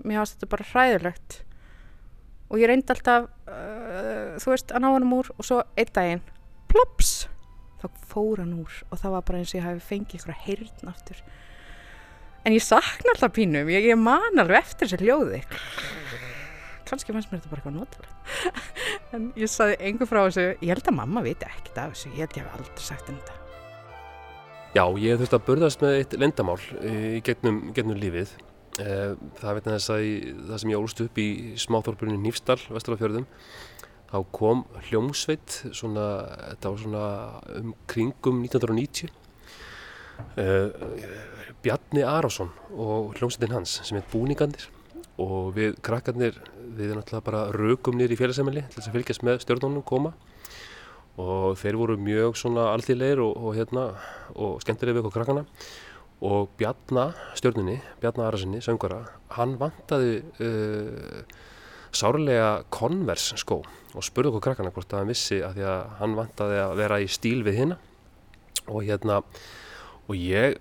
Mér 0.00 0.22
fannst 0.22 0.36
þetta 0.38 0.50
bara 0.54 0.68
hræðilegt 0.70 1.36
og 2.50 2.58
ég 2.60 2.70
reyndi 2.70 2.94
alltaf 2.94 3.28
uh, 3.46 4.38
þú 4.42 4.52
veist 4.52 4.74
að 4.74 4.84
ná 4.84 4.90
honum 4.90 5.16
úr 5.20 5.30
og 5.36 5.46
svo 5.46 5.60
einn 5.78 5.92
daginn 5.94 6.24
plops 6.70 7.12
þá 7.80 7.86
fór 8.10 8.42
hann 8.42 8.56
úr 8.60 8.80
og 8.90 9.00
það 9.00 9.14
var 9.16 9.24
bara 9.28 9.40
eins 9.40 9.54
og 9.54 9.60
ég 9.60 9.66
hafi 9.66 9.86
fengið 9.86 10.18
eitthvað 10.18 10.42
heyrn 10.46 10.90
aftur. 10.92 11.22
En 12.44 12.56
ég 12.56 12.64
sakna 12.64 13.14
alltaf 13.14 13.34
pínum 13.36 13.68
ég, 13.72 13.86
ég 13.90 14.00
man 14.00 14.40
alveg 14.40 14.62
eftir 14.62 14.88
þessi 14.88 15.04
hljóði. 15.04 15.42
Kannski 16.88 17.14
fannst 17.14 17.30
mér 17.30 17.42
þetta 17.42 17.52
bara 17.52 17.62
eitthvað 17.62 17.76
notalegt. 17.78 18.16
En 19.14 19.28
ég 19.38 19.50
saði 19.50 19.76
einhver 19.82 20.06
frá 20.06 20.20
þessu. 20.24 20.46
Ég 20.62 20.70
held 20.70 20.86
að 20.86 20.96
mamma 20.96 21.22
viti 21.24 21.46
ekkert 21.46 21.78
af 21.82 21.94
þessu. 21.94 22.12
Ég 22.14 22.24
held 22.24 22.36
ég 22.38 22.44
hef 22.46 22.58
aldrei 22.58 22.84
sagt 22.84 23.10
um 23.10 23.18
þetta. 23.18 23.36
Já, 24.70 24.84
ég 25.02 25.10
hef 25.10 25.22
þurft 25.22 25.34
að 25.34 25.46
burðast 25.48 25.82
með 25.82 25.96
eitt 25.98 26.16
lendamál 26.22 26.58
í 26.78 27.22
gegnum, 27.26 27.58
gegnum 27.74 27.98
lífið. 27.98 28.34
eh, 28.38 28.49
það 28.80 29.56
veit 29.56 29.66
að 29.66 29.74
þess 29.74 29.92
að 29.94 30.04
það 30.50 30.62
sem 30.62 30.72
ég 30.72 30.80
ólst 30.80 31.02
upp 31.04 31.20
í 31.20 31.28
smáþorpunni 31.60 32.18
Nýfstall, 32.20 32.60
Vesturafjörðum 32.72 33.26
þá 34.10 34.18
kom 34.34 34.64
hljómsveit 34.88 35.60
svona, 35.76 36.06
þetta 36.50 36.72
var 36.72 36.82
svona 36.84 37.04
um 37.60 37.74
kringum 37.90 38.42
1990 38.46 39.10
uh, 40.40 40.68
Bjarni 41.62 42.02
Arásson 42.06 42.50
og 42.72 43.14
hljómsveitin 43.18 43.54
hans 43.54 43.78
sem 43.84 43.98
heit 43.98 44.10
Búningandir 44.12 44.66
og 45.20 45.52
við 45.56 45.76
krakkarnir 45.84 46.38
við 46.76 46.94
náttúrulega 46.96 47.26
bara 47.26 47.44
rögum 47.54 47.98
nýr 47.98 48.14
í 48.14 48.18
félagsæmili 48.18 48.64
til 48.68 48.78
þess 48.78 48.90
að 48.90 48.96
fylgjast 48.96 49.24
með 49.26 49.42
stjórnunum 49.44 49.84
koma. 49.86 50.14
Og 51.20 51.58
þeir 51.60 51.76
voru 51.76 51.96
mjög 52.00 52.38
svona 52.38 52.70
alþýrleir 52.72 53.20
og, 53.20 53.34
og 53.36 53.56
hérna 53.58 53.90
og 54.32 54.60
skemmtilega 54.64 54.96
við 54.96 55.02
okkur 55.02 55.16
krakkana 55.18 55.44
og 56.20 56.50
Bjarnar 56.60 57.16
stjórnunni, 57.38 57.78
Bjarnar 58.00 58.28
Arasinni, 58.28 58.60
söngara 58.64 59.04
hann 59.36 59.56
vantaði 59.60 60.20
uh, 60.44 61.22
sárlega 61.96 62.60
konvers 62.72 63.32
skó 63.40 63.62
og 63.64 64.04
spurði 64.06 64.30
okkur 64.30 64.50
krakkana 64.50 64.72
hvort 64.74 64.92
að 64.92 65.02
hann 65.02 65.10
vissi 65.10 65.40
að 65.42 65.56
því 65.58 65.66
að 65.72 65.94
hann 66.00 66.16
vantaði 66.18 66.60
að 66.62 66.76
vera 66.78 67.00
í 67.02 67.08
stíl 67.10 67.40
við 67.46 67.62
hérna 67.62 67.78
og 68.68 68.84
hérna 68.86 69.20
og 70.10 70.18
ég 70.18 70.58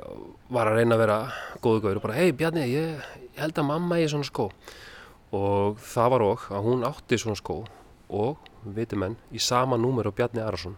var 0.54 0.70
að 0.70 0.80
reyna 0.80 0.96
að 0.96 1.04
vera 1.04 1.18
góðu 1.64 1.84
gauður 1.84 2.00
og 2.00 2.06
bara 2.06 2.20
hei 2.20 2.30
Bjarni, 2.38 2.68
ég, 2.70 3.02
ég 3.34 3.42
held 3.42 3.58
að 3.60 3.70
mamma 3.70 3.98
eigi 3.98 4.12
svona 4.14 4.28
skó. 4.28 4.50
Og 5.34 5.80
það 5.82 6.14
var 6.14 6.26
okk 6.26 6.46
að 6.58 6.68
hún 6.70 6.86
átti 6.86 7.20
svona 7.22 7.38
skó 7.38 7.58
og 8.10 8.50
viti 8.78 8.98
menn 8.98 9.18
í 9.34 9.42
sama 9.42 9.78
númer 9.78 10.10
á 10.10 10.14
Bjarni 10.14 10.42
Arason. 10.46 10.78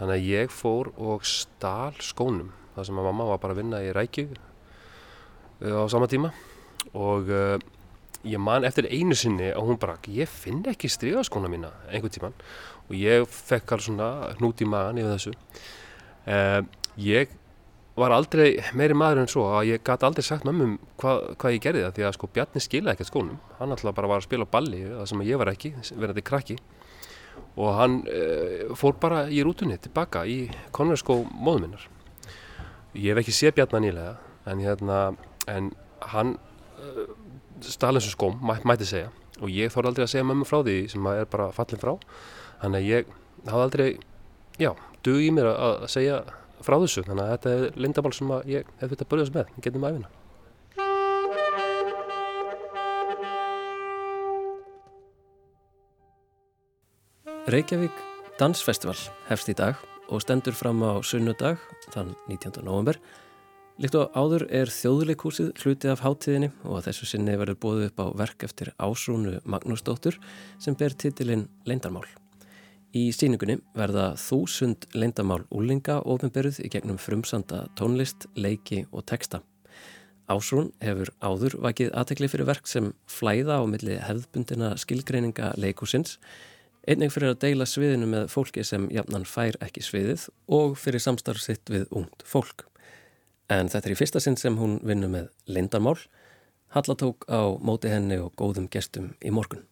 Þannig 0.00 0.16
að 0.16 0.28
ég 0.32 0.52
fór 0.52 0.92
og 0.96 1.28
stál 1.28 1.96
skónum 2.00 2.52
þar 2.76 2.88
sem 2.88 2.98
að 2.98 3.08
mamma 3.10 3.28
var 3.32 3.42
bara 3.42 3.56
að 3.56 3.62
vinna 3.62 3.82
í 3.84 3.92
Rækju 3.94 4.26
uh, 4.32 5.78
á 5.82 5.84
sama 5.92 6.08
tíma. 6.10 6.32
Og 6.98 7.30
uh, 7.30 7.56
ég 8.26 8.42
man 8.42 8.66
eftir 8.66 8.88
einu 8.90 9.16
sinni 9.18 9.50
að 9.50 9.68
hún 9.68 9.80
bara 9.82 9.98
ég 10.10 10.30
finn 10.30 10.62
ekki 10.70 10.90
strygaskóna 10.90 11.50
mína 11.50 11.72
einhvern 11.90 12.14
tíman 12.14 12.36
og 12.88 12.96
ég 12.98 13.26
fekk 13.26 13.74
alveg 13.74 13.86
svona 13.88 14.08
hnút 14.38 14.62
í 14.62 14.68
magan 14.68 15.00
yfir 15.02 15.16
þessu. 15.16 15.36
Uh, 16.22 16.60
ég 17.00 17.38
var 17.98 18.12
aldrei 18.14 18.56
meiri 18.78 18.96
maður 18.96 19.22
en 19.22 19.30
svo 19.30 19.46
að 19.52 19.72
ég 19.74 19.82
gæti 19.84 20.06
aldrei 20.08 20.24
sagt 20.24 20.46
mömmum 20.48 20.78
hvað, 21.00 21.24
hvað 21.40 21.56
ég 21.56 21.64
gerði 21.64 21.82
það 21.84 21.96
því 21.96 22.06
að 22.08 22.14
sko 22.16 22.28
Bjarni 22.32 22.62
skilaði 22.64 22.94
ekkert 22.96 23.10
skónum. 23.10 23.40
Hann 23.58 23.74
alltaf 23.74 23.96
bara 23.96 24.12
var 24.12 24.22
að 24.22 24.28
spila 24.28 24.48
balli 24.48 24.84
það 24.86 25.10
sem 25.10 25.24
ég 25.28 25.40
var 25.40 25.50
ekki, 25.52 25.74
verðandi 25.90 26.24
krakki. 26.24 26.56
Og 27.60 27.74
hann 27.76 27.98
e, 28.08 28.22
fór 28.80 28.96
bara 29.00 29.26
í 29.28 29.42
rútunni 29.44 29.76
tilbaka 29.80 30.24
í 30.28 30.46
konverskó 30.72 31.18
móðuminnar 31.28 31.84
ég 32.94 33.12
hef 33.12 33.22
ekki 33.22 33.34
séð 33.36 33.56
Bjarni 33.56 33.86
nýlega 33.86 34.14
en, 34.46 34.62
hérna, 34.62 35.00
en 35.48 35.72
hann 36.12 36.36
e, 36.78 37.06
stala 37.64 38.00
eins 38.00 38.08
og 38.10 38.16
skóm, 38.16 38.38
mæ, 38.42 38.58
mæti 38.68 38.88
segja. 38.88 39.10
Og 39.40 39.50
ég 39.50 39.72
þór 39.72 39.90
aldrei 39.90 40.06
að 40.06 40.12
segja 40.14 40.28
mömmu 40.28 40.46
frá 40.48 40.60
því 40.62 40.78
sem 40.92 41.10
er 41.12 41.28
bara 41.30 41.50
fallin 41.56 41.82
frá. 41.82 41.94
Þannig 42.62 42.80
að 42.80 42.90
ég 42.90 43.12
hafði 43.48 43.66
aldrei 43.66 43.88
já, 44.60 44.72
dug 45.02 45.22
í 45.22 45.30
mér 45.34 45.52
að, 45.52 45.78
að 45.86 45.92
segja 45.96 46.18
frá 46.62 46.78
þessu. 46.78 47.06
Þannig 47.06 47.24
að 47.24 47.32
þetta 47.36 47.54
er 47.54 47.78
lindamál 47.86 48.16
sem 48.16 48.34
ég 48.50 48.74
hef 48.82 48.92
þetta 48.92 49.08
börjast 49.14 49.38
með 49.38 49.56
getum 49.64 49.88
aðvinna 49.88 50.12
Reykjavík 57.52 57.96
Dansfestival 58.38 58.94
hefst 59.26 59.50
í 59.50 59.56
dag 59.58 59.80
og 60.12 60.20
stendur 60.20 60.52
fram 60.52 60.84
á 60.84 61.00
sunnudag 61.00 61.60
þann 61.90 62.12
19. 62.28 62.60
november 62.62 63.00
Líkt 63.80 63.96
og 63.96 64.12
áður 64.12 64.42
er 64.52 64.68
þjóðleikúsið 64.68 65.54
hluti 65.62 65.88
af 65.88 66.02
háttíðinni 66.04 66.50
og 66.68 66.76
að 66.76 66.90
þessu 66.90 67.06
sinni 67.08 67.32
verður 67.40 67.56
bóðið 67.62 67.86
upp 67.88 68.02
á 68.04 68.06
verk 68.20 68.44
eftir 68.44 68.68
Ásrúnu 68.76 69.38
Magnúsdóttur 69.48 70.18
sem 70.60 70.76
ber 70.76 70.92
titilinn 70.92 71.46
Leindarmál. 71.64 72.04
Í 72.92 73.06
síningunni 73.16 73.56
verða 73.72 74.10
þúsund 74.20 74.84
leindamál 74.92 75.40
úlinga 75.48 76.02
ofinberuð 76.04 76.60
í 76.60 76.68
gegnum 76.68 77.00
frumsanda 77.00 77.64
tónlist, 77.78 78.28
leiki 78.36 78.84
og 78.92 79.06
texta. 79.08 79.40
Ásrún 80.28 80.70
hefur 80.84 81.08
áður 81.24 81.56
vakið 81.64 81.94
aðtekli 81.96 82.28
fyrir 82.28 82.50
verk 82.52 82.68
sem 82.68 82.92
flæða 83.08 83.58
á 83.58 83.64
milli 83.64 83.96
hefðbundina 83.96 84.74
skilgreininga 84.76 85.54
leikusins, 85.56 86.18
einnig 86.88 87.12
fyrir 87.14 87.32
að 87.32 87.40
deila 87.44 87.66
sviðinu 87.68 88.08
með 88.10 88.28
fólki 88.32 88.64
sem 88.66 88.88
jafnan 88.92 89.26
fær 89.28 89.58
ekki 89.62 89.84
sviðið 89.84 90.26
og 90.50 90.76
fyrir 90.80 91.02
samstarfsitt 91.02 91.70
við 91.70 91.86
ungt 91.94 92.24
fólk. 92.26 92.66
En 93.52 93.68
þetta 93.68 93.88
er 93.88 93.94
í 93.94 93.98
fyrsta 93.98 94.22
sinn 94.22 94.38
sem 94.40 94.56
hún 94.58 94.78
vinnur 94.86 95.12
með 95.12 95.30
leindarmál. 95.46 95.98
Halla 96.72 96.96
tók 96.96 97.26
á 97.28 97.52
móti 97.60 97.92
henni 97.92 98.16
og 98.22 98.32
góðum 98.38 98.70
gestum 98.72 99.12
í 99.20 99.30
morgun. 99.34 99.66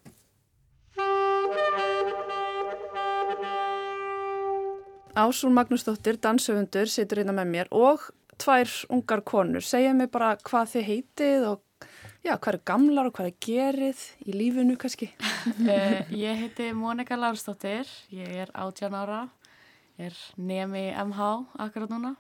Ásún 5.16 5.57
Magnúsdóttir, 5.57 6.20
dansöfundur, 6.23 6.87
situr 6.88 7.20
hérna 7.20 7.35
með 7.35 7.49
mér 7.51 7.73
og 7.75 8.05
tvær 8.40 8.70
ungar 8.92 9.25
konur. 9.27 9.64
Segja 9.64 9.92
mig 9.96 10.11
bara 10.12 10.37
hvað 10.46 10.77
þið 10.77 10.87
heitið 10.87 11.49
og 11.49 11.64
já, 12.24 12.35
hvað 12.37 12.54
er 12.54 12.61
gamlar 12.68 13.09
og 13.11 13.14
hvað 13.16 13.30
er 13.30 13.37
gerið 13.46 14.02
í 14.26 14.35
lífinu 14.37 14.76
kannski? 14.80 15.11
uh, 15.20 16.00
ég 16.26 16.42
heiti 16.44 16.70
Mónika 16.76 17.18
Lársdóttir, 17.20 17.88
ég 18.14 18.35
er 18.44 18.52
18 18.54 18.96
ára, 18.96 19.22
er 20.00 20.16
nemi 20.37 20.88
MH 20.92 21.30
akkurat 21.66 21.90
núna. 21.92 22.14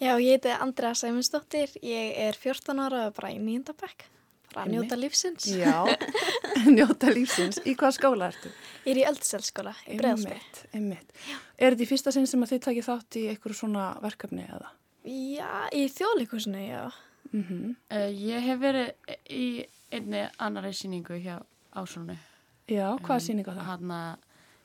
Já, 0.00 0.14
ég 0.16 0.38
heiti 0.38 0.54
Andrea 0.56 0.94
Sæmundsdóttir, 0.96 1.74
ég 1.84 2.16
er 2.28 2.38
14 2.38 2.80
ára 2.80 3.04
og 3.10 3.18
bara 3.18 3.34
í 3.34 3.38
nýjendabæk. 3.42 4.06
Bara 4.50 4.64
að 4.66 4.72
njóta 4.74 4.96
lífsins. 4.98 5.44
Já, 5.54 5.84
njóta 6.76 7.12
lífsins. 7.14 7.60
Í 7.62 7.76
hvað 7.78 7.92
skóla 8.00 8.30
ertu? 8.32 8.50
Ég 8.82 8.96
er 8.96 8.98
í 8.98 9.04
Öldselskóla, 9.06 9.76
í 9.86 9.98
Breðsveit. 10.00 10.64
Einmitt, 10.74 11.12
Er 11.60 11.76
þetta 11.76 11.84
í 11.84 11.90
fyrsta 11.92 12.10
sinn 12.16 12.26
sem 12.26 12.42
að 12.42 12.56
þið 12.56 12.62
takið 12.64 12.88
þátt 12.88 13.18
í 13.20 13.22
einhverju 13.30 13.58
svona 13.60 13.84
verkefni 14.02 14.48
eða? 14.48 14.72
Já, 15.06 15.52
í 15.76 15.84
þjóðleikusinu, 15.94 16.64
já. 16.66 16.82
Mm 17.32 17.44
-hmm. 17.48 17.74
uh, 17.90 18.10
ég 18.30 18.40
hef 18.42 18.58
verið 18.60 18.92
í 19.30 19.66
einni 19.90 20.28
annari 20.38 20.72
síningu 20.72 21.14
hjá 21.14 21.42
Ásónu. 21.74 22.16
Já, 22.68 22.98
hvað 22.98 23.14
um, 23.14 23.20
síningu 23.26 23.50
það? 23.50 23.66
Hanna 23.66 24.18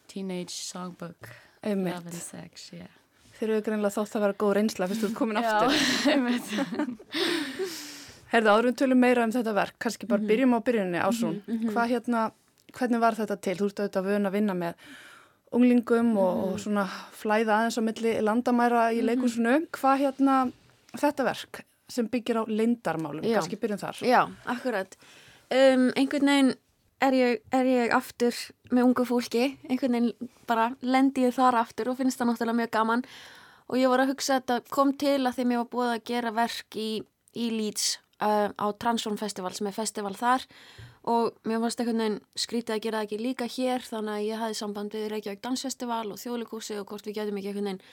Teenage 0.08 0.54
Songbook. 0.54 1.30
Love 1.64 1.96
and 1.98 2.14
Sex, 2.14 2.72
já. 2.72 2.78
Yeah. 2.78 2.94
Þeir 3.36 3.50
eru 3.50 3.62
greinlega 3.62 3.94
þótt 3.96 4.16
að 4.16 4.22
vera 4.22 4.38
góð 4.40 4.54
reynsla 4.56 4.88
fyrst 4.88 5.02
þú 5.04 5.08
ert 5.10 5.18
komin 5.18 5.38
aftur. 5.38 5.74
Já, 5.76 6.12
einmitt. 6.14 6.50
Herða, 8.34 8.56
árum 8.56 8.76
tölum 8.76 9.00
meira 9.00 9.24
um 9.24 9.32
þetta 9.32 9.54
verk, 9.54 9.76
kannski 9.80 10.08
bara 10.08 10.22
-hmm. 10.22 10.28
byrjum 10.28 10.56
á 10.56 10.60
byrjunni 10.60 11.00
Ásrún. 11.00 11.42
Mm 11.48 11.58
-hmm. 11.60 11.72
Hvað 11.74 11.90
hérna, 11.90 12.32
hvernig 12.72 13.00
var 13.00 13.14
þetta 13.16 13.36
til? 13.42 13.58
Þú 13.58 13.66
ert 13.66 13.80
auðvitað 13.80 14.06
vöna 14.06 14.30
að 14.30 14.34
vinna 14.34 14.54
með 14.54 14.74
unglingum 15.52 16.06
mm 16.06 16.16
-hmm. 16.16 16.20
og, 16.20 16.54
og 16.54 16.60
svona 16.60 16.86
flæða 17.12 17.54
aðeins 17.58 17.78
á 17.78 17.82
milli 17.82 18.22
landamæra 18.22 18.94
í 18.94 19.02
leikursunu. 19.02 19.68
Hvað 19.72 20.00
hérna, 20.00 20.52
þetta 20.98 21.24
verk 21.24 21.66
sem 21.92 22.08
byggir 22.10 22.42
á 22.42 22.44
leindarmálum, 22.50 23.24
Já. 23.26 23.40
kannski 23.40 23.60
byrjum 23.62 23.82
þar. 23.82 24.02
Já, 24.06 24.22
akkurat. 24.50 24.98
Um, 25.54 25.92
einhvern 25.94 26.32
veginn 26.32 26.54
er 27.06 27.18
ég, 27.18 27.42
er 27.54 27.70
ég 27.70 27.94
aftur 27.94 28.36
með 28.72 28.88
ungu 28.88 29.06
fólki, 29.06 29.50
einhvern 29.70 29.98
veginn 29.98 30.32
bara 30.50 30.72
lendi 30.82 31.26
ég 31.28 31.36
þar 31.36 31.60
aftur 31.62 31.92
og 31.92 32.00
finnst 32.00 32.22
það 32.22 32.32
náttúrulega 32.32 32.60
mjög 32.62 32.72
gaman 32.74 33.06
og 33.66 33.78
ég 33.80 33.92
var 33.92 34.04
að 34.04 34.14
hugsa 34.14 34.38
að 34.38 34.42
þetta 34.42 34.74
kom 34.74 34.94
til 34.98 35.20
að 35.22 35.38
því 35.38 35.46
mér 35.50 35.62
var 35.64 35.70
búið 35.74 35.94
að 35.94 36.04
gera 36.10 36.34
verk 36.36 36.78
í, 36.80 36.90
í 37.36 37.46
Leeds 37.54 37.88
uh, 38.22 38.50
á 38.54 38.66
Transform 38.82 39.18
Festival 39.22 39.54
sem 39.58 39.70
er 39.70 39.76
festival 39.76 40.14
þar 40.18 40.46
og 41.06 41.38
mér 41.46 41.62
fannst 41.62 41.82
einhvern 41.82 42.02
veginn 42.02 42.20
skrítið 42.40 42.76
að 42.76 42.84
gera 42.86 43.02
það 43.02 43.08
ekki 43.08 43.22
líka 43.22 43.50
hér 43.50 43.86
þannig 43.86 44.16
að 44.16 44.28
ég 44.28 44.42
hafði 44.42 44.60
samband 44.62 44.98
við 44.98 45.08
Reykjavík 45.14 45.44
Dansfestival 45.44 46.06
og 46.10 46.22
Þjóðleikúsi 46.22 46.80
og 46.82 46.88
hvort 46.90 47.10
við 47.10 47.20
getum 47.20 47.42
ekki 47.42 47.52
einhvern 47.52 47.72
veginn 47.72 47.84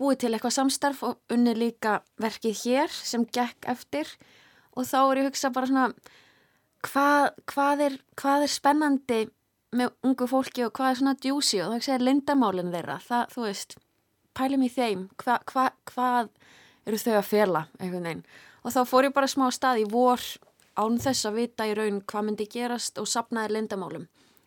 búið 0.00 0.22
til 0.22 0.32
eitthvað 0.32 0.56
samstarf 0.56 1.02
og 1.06 1.34
unni 1.34 1.54
líka 1.56 2.00
verkið 2.22 2.64
hér 2.64 2.92
sem 2.96 3.26
gekk 3.28 3.68
eftir 3.70 4.08
og 4.76 4.86
þá 4.88 4.98
er 5.02 5.20
ég 5.20 5.24
að 5.26 5.30
hugsa 5.30 5.52
bara 5.52 5.68
svona 5.68 5.86
hvað, 6.86 7.30
hvað, 7.52 7.86
er, 7.86 7.96
hvað 8.18 8.46
er 8.46 8.52
spennandi 8.52 9.20
með 9.72 9.92
ungu 10.04 10.28
fólki 10.28 10.66
og 10.66 10.74
hvað 10.76 10.90
er 10.90 11.00
svona 11.00 11.18
djúsi 11.20 11.62
og 11.64 11.76
það 11.78 11.94
er 11.94 12.06
lindamálinn 12.08 12.72
þeirra, 12.74 12.98
það, 13.04 13.26
þú 13.34 13.44
veist 13.46 13.76
pælum 14.36 14.64
í 14.64 14.70
þeim, 14.72 15.06
hva, 15.22 15.38
hva, 15.48 15.68
hvað 15.88 16.32
eru 16.88 16.98
þau 17.00 17.14
að 17.18 17.28
fela, 17.28 17.66
einhvern 17.78 18.08
veginn. 18.08 18.24
Og 18.62 18.74
þá 18.74 18.80
fór 18.88 19.08
ég 19.08 19.14
bara 19.16 19.30
smá 19.30 19.46
stað 19.54 19.82
í 19.82 19.86
vor 19.90 20.22
án 20.78 20.98
þess 21.02 21.28
að 21.28 21.38
vita 21.40 21.66
í 21.68 21.74
raun 21.76 22.00
hvað 22.08 22.26
myndi 22.28 22.48
gerast 22.50 23.00
og 23.00 23.08
sapnaði 23.10 23.56
lindamálum. 23.56 24.06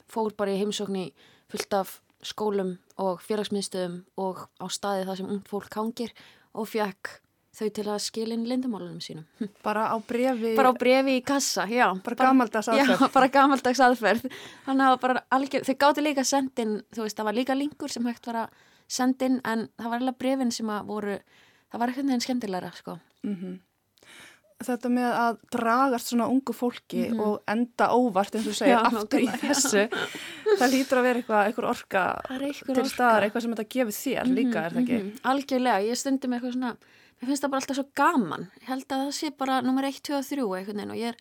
Fór 0.09 0.33
bara 0.37 0.53
í 0.53 0.59
heimsókn 0.61 0.97
í 0.99 1.05
fullt 1.51 1.77
af 1.77 1.99
skólum 2.25 2.75
og 3.01 3.21
félagsmiðstöðum 3.25 4.01
og 4.21 4.47
á 4.59 4.65
staði 4.71 5.05
það 5.07 5.21
sem 5.21 5.31
ung 5.35 5.45
fólk 5.49 5.77
hangir 5.77 6.11
og 6.55 6.67
fekk 6.71 7.19
þau 7.55 7.69
til 7.71 7.85
að 7.87 7.99
skilin 8.03 8.43
lindamálunum 8.49 8.99
sínum. 9.03 9.25
Bara 9.65 9.87
á 9.91 9.97
brefi? 10.03 10.55
Bara 10.57 10.73
á 10.73 10.79
brefi 10.79 11.17
í 11.19 11.23
kassa, 11.25 11.67
já. 11.71 11.87
Bara 12.03 12.19
gamaldags 12.27 12.69
aðferð? 12.71 12.99
Já, 12.99 13.11
bara 13.15 13.31
gamaldags 13.31 13.83
aðferð. 13.87 14.25
Þannig 14.65 14.89
að 14.89 14.97
bara 15.05 15.23
algjör, 15.37 15.67
þau 15.67 15.75
gáti 15.85 16.03
líka 16.03 16.25
sendin, 16.27 16.79
þú 16.95 17.05
veist, 17.05 17.19
það 17.19 17.29
var 17.29 17.39
líka 17.39 17.57
linkur 17.57 17.93
sem 17.93 18.09
hægt 18.09 18.27
var 18.31 18.41
að 18.43 18.65
sendin 18.91 19.39
en 19.47 19.69
það 19.79 19.93
var 19.93 20.03
alveg 20.03 20.19
brefin 20.21 20.51
sem 20.53 20.69
að 20.69 20.91
voru, 20.91 21.15
það 21.71 21.81
var 21.81 21.93
eitthvað 21.93 22.11
nefn 22.11 22.25
skemmtilegra, 22.27 22.73
sko. 22.75 22.99
Mm 23.23 23.37
-hmm. 23.39 23.55
Þetta 24.63 24.89
með 24.89 25.13
að 25.19 25.39
dragast 25.51 26.09
svona 26.11 26.29
ungu 26.31 26.53
fólki 26.55 27.01
mm 27.09 27.13
-hmm. 27.13 27.23
og 27.25 27.41
enda 27.51 27.89
óvart, 27.91 28.35
eins 28.35 28.47
og 28.47 28.55
segja, 28.55 28.79
aftur 28.87 29.19
í 29.19 29.27
þessu, 29.43 29.87
það 30.57 30.69
lítur 30.71 31.01
að 31.01 31.07
vera 31.09 31.19
eitthvað, 31.19 31.41
eitthvað 31.49 31.69
orka 31.69 32.03
til 32.29 32.53
orka. 32.53 32.85
staðar, 32.89 33.23
eitthvað 33.23 33.41
sem 33.41 33.55
þetta 33.55 33.73
gefur 33.75 33.97
þér 33.97 34.21
mm 34.23 34.29
-hmm, 34.29 34.37
líka, 34.39 34.65
er 34.65 34.71
það 34.71 34.83
ekki? 34.83 34.99
-hmm. 35.01 35.19
Algjörlega, 35.31 35.81
ég 35.89 35.99
stundi 35.99 36.27
með 36.27 36.37
eitthvað 36.37 36.53
svona 36.53 36.77
mér 37.19 37.29
finnst 37.29 37.43
það 37.43 37.51
bara 37.51 37.61
alltaf 37.63 37.79
svo 37.79 37.87
gaman 37.95 38.47
ég 38.61 38.69
held 38.69 38.85
að 38.91 39.03
það 39.03 39.11
sé 39.17 39.31
bara 39.39 39.61
nummer 39.65 39.87
1, 39.87 39.99
2 40.03 40.17
og 40.17 40.25
3 40.29 40.47
einhvern 40.59 40.79
veginn 40.79 40.93
og 40.95 40.99
ég 40.99 41.11
er, 41.13 41.17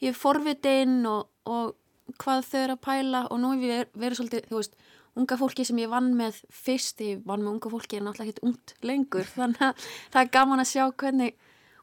ég 0.00 0.12
er 0.12 0.18
forvitinn 0.18 1.06
og, 1.06 1.28
og 1.44 1.74
hvað 2.20 2.44
þau 2.50 2.60
eru 2.62 2.76
að 2.76 2.84
pæla 2.84 3.22
og 3.30 3.40
nú 3.40 3.52
er 3.54 3.62
við 3.62 3.84
verið 3.94 4.20
svolítið, 4.20 4.48
þú 4.50 4.60
veist 4.60 4.76
unga 5.14 5.38
fólki 5.38 5.66
sem 5.66 5.78
ég 5.78 5.90
vann 5.92 6.12
með 6.18 6.40
fyrst 6.50 7.02
ég 7.04 7.22
vann 7.26 7.44
með 7.44 7.52
unga 7.54 7.72
fólki 7.74 8.00
en 8.00 8.10
alltaf 8.10 8.26
ekkert 8.26 8.46
ungt 8.48 8.74
lengur 8.82 9.28
þannig 9.36 9.66
að 9.68 9.84
það 10.14 10.22
er 10.22 10.32
gaman 10.38 10.64
að 10.64 10.72
sjá 10.72 10.84
hvernig 10.90 11.36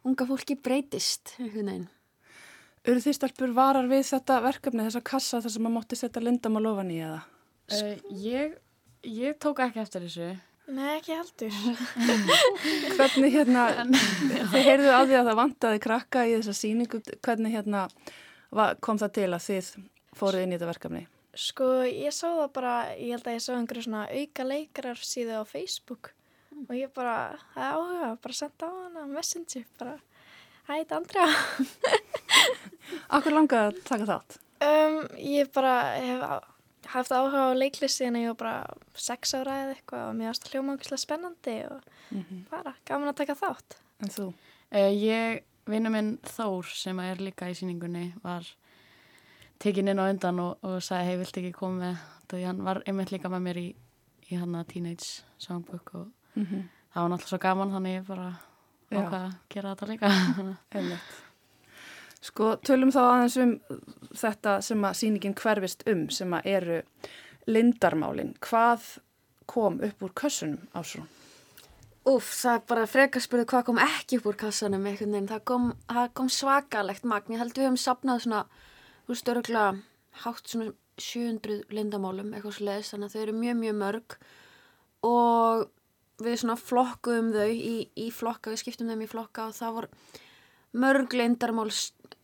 unga 0.08 0.28
fólki 0.30 0.58
breytist 0.58 1.36
Eru 2.82 2.98
þið 2.98 3.14
stelpur 3.14 3.52
varar 3.54 3.86
við 3.90 4.08
þetta 4.10 4.40
verkefni, 4.42 4.88
þessa 4.88 5.04
kassa 5.06 5.42
þar 5.44 5.54
sem 5.54 5.62
maður 5.62 5.76
mótti 5.76 6.00
setja 6.00 6.24
lindam 6.24 6.58
á 6.58 6.62
lofan 6.66 6.90
í 6.90 6.98
eða? 7.06 7.20
Uh, 7.72 7.92
ég, 8.18 8.56
ég 9.06 9.38
tók 9.38 9.62
ekki 9.62 9.84
eftir 9.84 10.08
þessu 10.08 10.32
Nei, 10.72 10.98
ekki 11.00 11.16
heldur. 11.18 11.56
hvernig 13.00 13.34
hérna, 13.34 13.64
þið 14.54 14.68
heyrðu 14.68 14.92
á 14.94 15.02
því 15.02 15.16
að 15.20 15.30
það 15.30 15.40
vantaði 15.40 15.82
krakka 15.84 16.26
í 16.30 16.36
þessa 16.38 16.54
síningu, 16.56 17.02
hvernig 17.26 17.56
hérna 17.58 17.88
kom 18.84 19.00
það 19.02 19.16
til 19.18 19.28
að 19.28 19.48
þið 19.48 19.72
fóruð 20.16 20.46
inn 20.46 20.54
í 20.54 20.56
þetta 20.58 20.70
verkefni? 20.70 21.02
Sko, 21.42 21.68
ég 21.88 22.16
sá 22.16 22.28
það 22.28 22.48
bara, 22.56 22.76
ég 22.96 23.16
held 23.16 23.28
að 23.28 23.38
ég 23.38 23.44
sá 23.44 23.52
einhverju 23.56 23.86
svona 23.88 24.06
auka 24.12 24.48
leikarar 24.48 25.04
síðu 25.08 25.40
á 25.40 25.44
Facebook. 25.48 26.12
Og 26.68 26.76
ég 26.78 26.94
bara, 26.96 27.16
það 27.56 27.66
er 27.66 27.76
áhuga, 27.80 28.14
bara 28.24 28.38
senda 28.38 28.70
á 28.70 28.72
hana 28.78 29.08
messenger, 29.10 29.66
bara, 29.80 29.98
hætti 30.70 30.98
Andrea. 30.98 31.28
Akkur 33.16 33.36
langaði 33.36 33.72
að 33.72 33.84
taka 33.88 34.10
þátt? 34.10 34.40
Um, 34.62 34.98
ég 35.18 35.50
bara 35.56 35.76
hef 35.98 36.26
haft 36.92 37.14
áhuga 37.14 37.50
á 37.50 37.58
leiklisti 37.58 38.06
en 38.08 38.20
ég 38.20 38.32
var 38.34 38.40
bara 38.42 38.98
sex 38.98 39.36
ára 39.38 39.58
eða 39.64 39.76
eitthvað 39.76 40.08
og 40.08 40.18
mér 40.18 40.32
varst 40.32 40.50
hljómaukislega 40.52 41.02
spennandi 41.02 41.58
og 41.70 41.82
mm 42.10 42.24
-hmm. 42.24 42.42
bara 42.50 42.74
gaman 42.86 43.10
að 43.10 43.20
taka 43.22 43.36
þátt. 43.36 43.78
En 44.02 44.10
þú? 44.10 44.34
Uh, 44.72 44.92
ég, 44.94 45.44
vinnu 45.66 45.90
minn 45.90 46.18
Þór 46.24 46.66
sem 46.66 47.00
er 47.00 47.18
líka 47.18 47.50
í 47.50 47.56
síningunni 47.56 48.14
var 48.24 48.48
tekinn 49.60 49.88
inn 49.88 50.00
á 50.00 50.10
undan 50.10 50.40
og, 50.40 50.58
og 50.64 50.82
sagði 50.84 51.06
hei, 51.06 51.18
vilt 51.18 51.38
ekki 51.38 51.52
koma 51.52 51.78
með 51.80 51.98
því 52.30 52.46
hann 52.46 52.64
var 52.64 52.82
einmitt 52.86 53.12
líka 53.12 53.30
með 53.30 53.42
mér 53.42 53.58
í, 53.58 53.76
í 54.30 54.36
hann 54.36 54.56
að 54.56 54.68
Teenage 54.68 55.24
Songbook 55.38 55.94
og 55.94 56.08
mm 56.36 56.46
-hmm. 56.46 56.64
það 56.94 57.02
var 57.02 57.10
náttúrulega 57.10 57.28
svo 57.30 57.38
gaman 57.38 57.72
þannig 57.72 57.96
ég 57.96 58.08
bara 58.08 58.30
ákvaða 58.92 59.26
að 59.26 59.36
gera 59.50 59.76
þetta 59.76 59.88
líka. 59.88 60.08
Einmitt. 60.76 61.22
Sko, 62.22 62.56
tölum 62.62 62.92
þá 62.94 63.02
aðeins 63.02 63.38
um 63.38 63.54
þetta 64.14 64.62
sem 64.62 64.84
að 64.86 64.98
síningin 65.00 65.34
hverfist 65.34 65.88
um 65.90 66.10
sem 66.10 66.34
að 66.34 66.46
eru 66.46 66.82
lindarmálin. 67.48 68.36
Hvað 68.40 69.00
kom 69.50 69.80
upp 69.82 70.04
úr 70.06 70.14
kössunum 70.14 70.68
ásrún? 70.78 71.08
Úf, 72.06 72.32
það 72.34 72.56
er 72.56 72.62
bara 72.70 72.86
frekarspurðu 72.90 73.46
hvað 73.52 73.66
kom 73.66 73.82
ekki 73.82 74.18
upp 74.18 74.30
úr 74.32 74.38
kassanum 74.44 74.86
einhvern 74.86 75.12
veginn. 75.14 75.30
Það 75.30 75.44
kom, 75.46 75.66
það 75.90 76.14
kom 76.18 76.30
svakalegt 76.34 77.04
magn. 77.06 77.36
Ég 77.36 77.42
held 77.42 77.58
við 77.58 77.68
höfum 77.68 77.82
sapnað 77.82 78.24
svona, 78.24 78.46
þú 79.06 79.14
veist, 79.14 79.34
öruglega 79.34 79.66
hátt 80.24 80.50
svona 80.50 80.72
700 81.02 81.74
lindamálum 81.74 82.34
eitthvað 82.34 82.58
sluðis, 82.58 82.90
þannig 82.94 83.10
að 83.10 83.14
þau 83.14 83.22
eru 83.22 83.36
mjög, 83.38 83.60
mjög 83.62 83.78
mörg 83.82 84.18
og 85.10 85.70
við 86.26 86.42
svona 86.42 86.58
flokkuðum 86.60 87.32
þau 87.36 87.50
í, 87.52 87.76
í 87.96 88.08
flokka, 88.14 88.52
við 88.54 88.64
skiptum 88.64 88.92
þeim 88.92 89.06
í 89.06 89.10
flokka 89.12 89.48
og 89.50 89.58
það 89.58 89.78
voru 89.78 89.90
mörg 90.82 91.16
lindarmál 91.18 91.70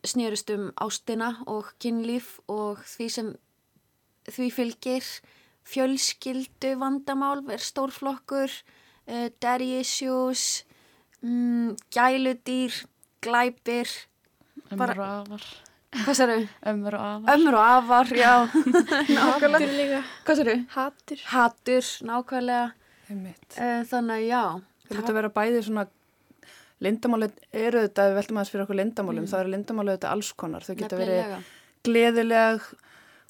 snýrist 0.06 0.50
um 0.54 0.70
ástina 0.80 1.34
og 1.50 1.72
kynlíf 1.82 2.38
og 2.48 2.82
því 2.86 3.08
sem 3.12 3.34
því 4.28 4.48
fylgir. 4.54 5.10
Fjölskyldu 5.68 6.78
vandamál, 6.80 7.42
er 7.52 7.60
stórflokkur 7.60 8.48
uh, 8.48 9.26
daddy 9.42 9.82
issues 9.82 10.64
um, 11.20 11.76
gæludýr 11.92 12.72
glæpir. 13.20 13.90
Ömur 14.72 14.94
og 14.96 15.04
afar. 15.08 15.44
Hvað 15.98 16.16
sér 16.16 16.32
þau? 16.32 16.46
ömur 16.72 16.96
og 16.96 17.04
afar. 17.10 17.34
Ömur 17.34 17.58
og 17.58 17.66
afar, 17.66 18.14
já. 18.16 18.32
Nákvæmlega. 19.18 19.70
Líka. 19.76 20.02
Hvað 20.24 20.40
sér 20.40 20.50
þau? 20.50 20.64
hattur 20.78 21.24
hattur, 21.34 21.92
nákvæmlega 22.08 22.64
uh, 23.08 23.80
þannig 23.88 24.18
að 24.18 24.26
já. 24.28 24.42
Þetta 24.88 25.14
verður 25.16 25.34
bæðið 25.36 25.64
svona 25.66 25.88
Lindamálið 26.84 27.38
eru 27.58 27.80
þetta, 27.88 28.06
við 28.06 28.16
veltum 28.20 28.38
aðeins 28.38 28.50
fyrir 28.52 28.64
okkur 28.64 28.78
lindamálum, 28.78 29.24
mm. 29.24 29.30
það 29.32 29.40
eru 29.42 29.52
lindamálið 29.54 29.96
þetta 29.96 30.10
alls 30.14 30.28
konar, 30.38 30.66
þau 30.66 30.74
geta 30.78 30.98
verið 31.00 31.32
gleðileg, 31.86 32.66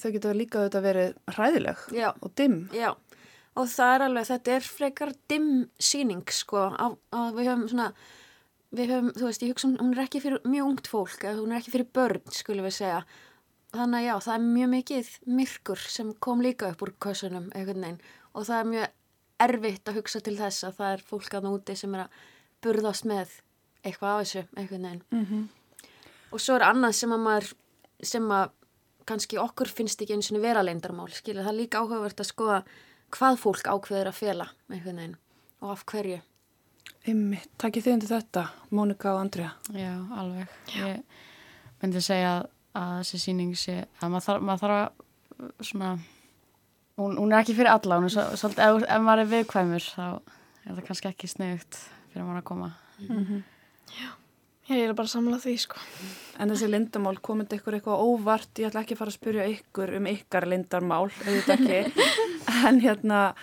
þau 0.01 0.09
geta 0.13 0.33
líka 0.37 0.65
þetta 0.67 0.81
verið 0.85 1.15
hræðileg 1.33 1.85
Já. 1.97 2.07
og 2.13 2.35
dimm. 2.37 2.59
Já, 2.77 2.91
og 3.57 3.71
það 3.73 3.93
er 3.95 4.05
alveg, 4.05 4.27
þetta 4.29 4.53
er 4.53 4.67
frekar 4.75 5.13
dimm 5.33 5.49
síning 5.81 6.21
sko, 6.35 6.67
að, 6.69 6.99
að 7.17 7.39
við 7.39 7.49
höfum 7.49 7.65
svona, 7.73 7.87
við 8.77 8.93
höfum, 8.93 9.09
þú 9.17 9.25
veist, 9.31 9.47
ég 9.47 9.55
hugsa, 9.55 9.71
hún 9.81 9.97
er 9.97 10.03
ekki 10.05 10.23
fyrir 10.27 10.45
mjög 10.45 10.69
ungt 10.75 10.91
fólk, 10.93 11.25
hún 11.41 11.49
er 11.49 11.63
ekki 11.63 11.73
fyrir 11.73 11.89
börn, 11.97 12.21
skulum 12.35 12.69
við 12.69 12.77
segja, 12.77 13.01
þannig 13.73 14.03
að 14.03 14.07
já, 14.11 14.13
það 14.27 14.35
er 14.35 14.47
mjög 14.51 14.73
mikið 14.75 15.11
myrkur 15.41 15.89
sem 15.97 16.13
kom 16.21 16.45
líka 16.45 16.69
upp 16.69 16.85
úr 16.85 16.93
kösunum, 17.01 17.49
og 17.49 18.45
það 18.45 18.59
er 18.59 18.73
mjög 18.75 18.97
erfitt 19.39 19.89
að 19.89 19.99
hugsa 19.99 20.21
til 20.23 20.35
þess 20.37 20.67
að 20.67 20.77
það 20.79 20.93
er 20.95 21.05
fólk 21.11 21.37
að 21.37 21.47
núti 21.47 21.75
sem 21.79 21.95
er 21.95 22.05
að 22.05 22.19
burðast 22.63 23.07
með 23.07 23.33
eitthvað 23.83 24.11
af 24.11 24.21
þessu, 24.23 24.45
eitthvað 24.57 24.81
neinn. 24.83 25.01
Mm 25.11 25.25
-hmm. 25.25 25.43
Og 26.31 26.41
svo 26.41 26.55
er 26.55 26.67
annað 26.67 26.95
sem 26.95 27.11
að 27.11 27.23
maður, 27.25 27.53
sem 28.03 28.31
að 28.31 28.49
kannski 29.05 29.39
okkur 29.41 29.67
finnst 29.67 30.01
ekki 30.01 30.13
eins 30.13 30.31
og 30.31 30.41
vera 30.41 30.63
leindarmál, 30.63 31.09
skilja, 31.09 31.43
það 31.43 31.53
er 31.53 31.59
líka 31.61 31.79
áhugavert 31.79 32.19
að 32.19 32.29
skoða 32.29 32.63
hvað 33.15 33.39
fólk 33.41 33.65
ákveður 33.67 34.11
að 34.11 34.19
fela, 34.19 34.49
eitthvað 34.69 34.95
neinn, 34.99 35.15
og 35.61 35.71
af 35.71 35.85
hverju. 35.85 36.21
Ymmi, 37.09 37.39
takkið 37.57 37.83
þið 37.83 37.93
undir 37.93 38.11
þetta, 38.11 38.43
Mónika 38.69 39.13
og 39.13 39.19
Andrea. 39.23 39.51
Já, 39.73 39.93
alveg. 40.19 40.47
Já. 40.75 40.85
Ég 40.85 41.03
myndi 41.81 42.01
segja 42.01 42.33
að 42.77 42.95
þessi 42.99 43.19
síning 43.23 43.55
sé, 43.57 43.85
að 44.01 44.13
maður 44.13 44.25
þarf, 44.27 44.41
maður 44.41 44.63
þarf 44.63 44.79
að, 44.79 44.89
svona, 45.71 45.91
hún, 46.99 47.17
hún 47.19 47.33
er 47.33 47.43
ekki 47.43 47.55
fyrir 47.57 47.71
alla, 47.73 47.99
hún 47.99 48.09
er 48.09 48.13
svo, 48.13 48.25
svolítið, 48.41 48.65
ef, 48.65 48.87
ef 48.95 49.05
maður 49.05 49.23
er 49.23 49.31
viðkvæmur, 49.33 49.87
þá 49.95 50.05
er 50.09 50.73
það 50.73 50.85
kannski 50.89 51.11
ekki 51.11 51.29
snögt 51.31 51.79
fyrir 52.11 52.25
maður 52.25 52.41
að 52.41 52.49
koma. 52.51 52.71
Mm 52.99 53.21
-hmm. 53.23 53.43
Já, 53.89 54.09
ég 54.75 54.89
er 54.89 54.93
bara 54.93 55.07
að 55.07 55.15
samla 55.15 55.39
því 55.41 55.55
sko. 55.63 55.79
En 56.39 56.51
þessi 56.51 56.69
lindarmál 56.69 57.17
komið 57.21 57.55
ykkur 57.57 57.77
eitthvað 57.77 58.03
óvart? 58.05 58.51
Ég 58.59 58.69
ætla 58.69 58.83
ekki 58.83 58.93
að 58.93 59.01
fara 59.01 59.13
að 59.13 59.19
spyrja 59.19 59.47
ykkur 59.55 59.95
um 59.97 60.05
ykkar 60.11 60.47
lindarmál 60.47 61.09
auðvitað 61.09 61.55
ekki. 61.59 62.05
En 62.67 62.79
hérna 62.81 63.33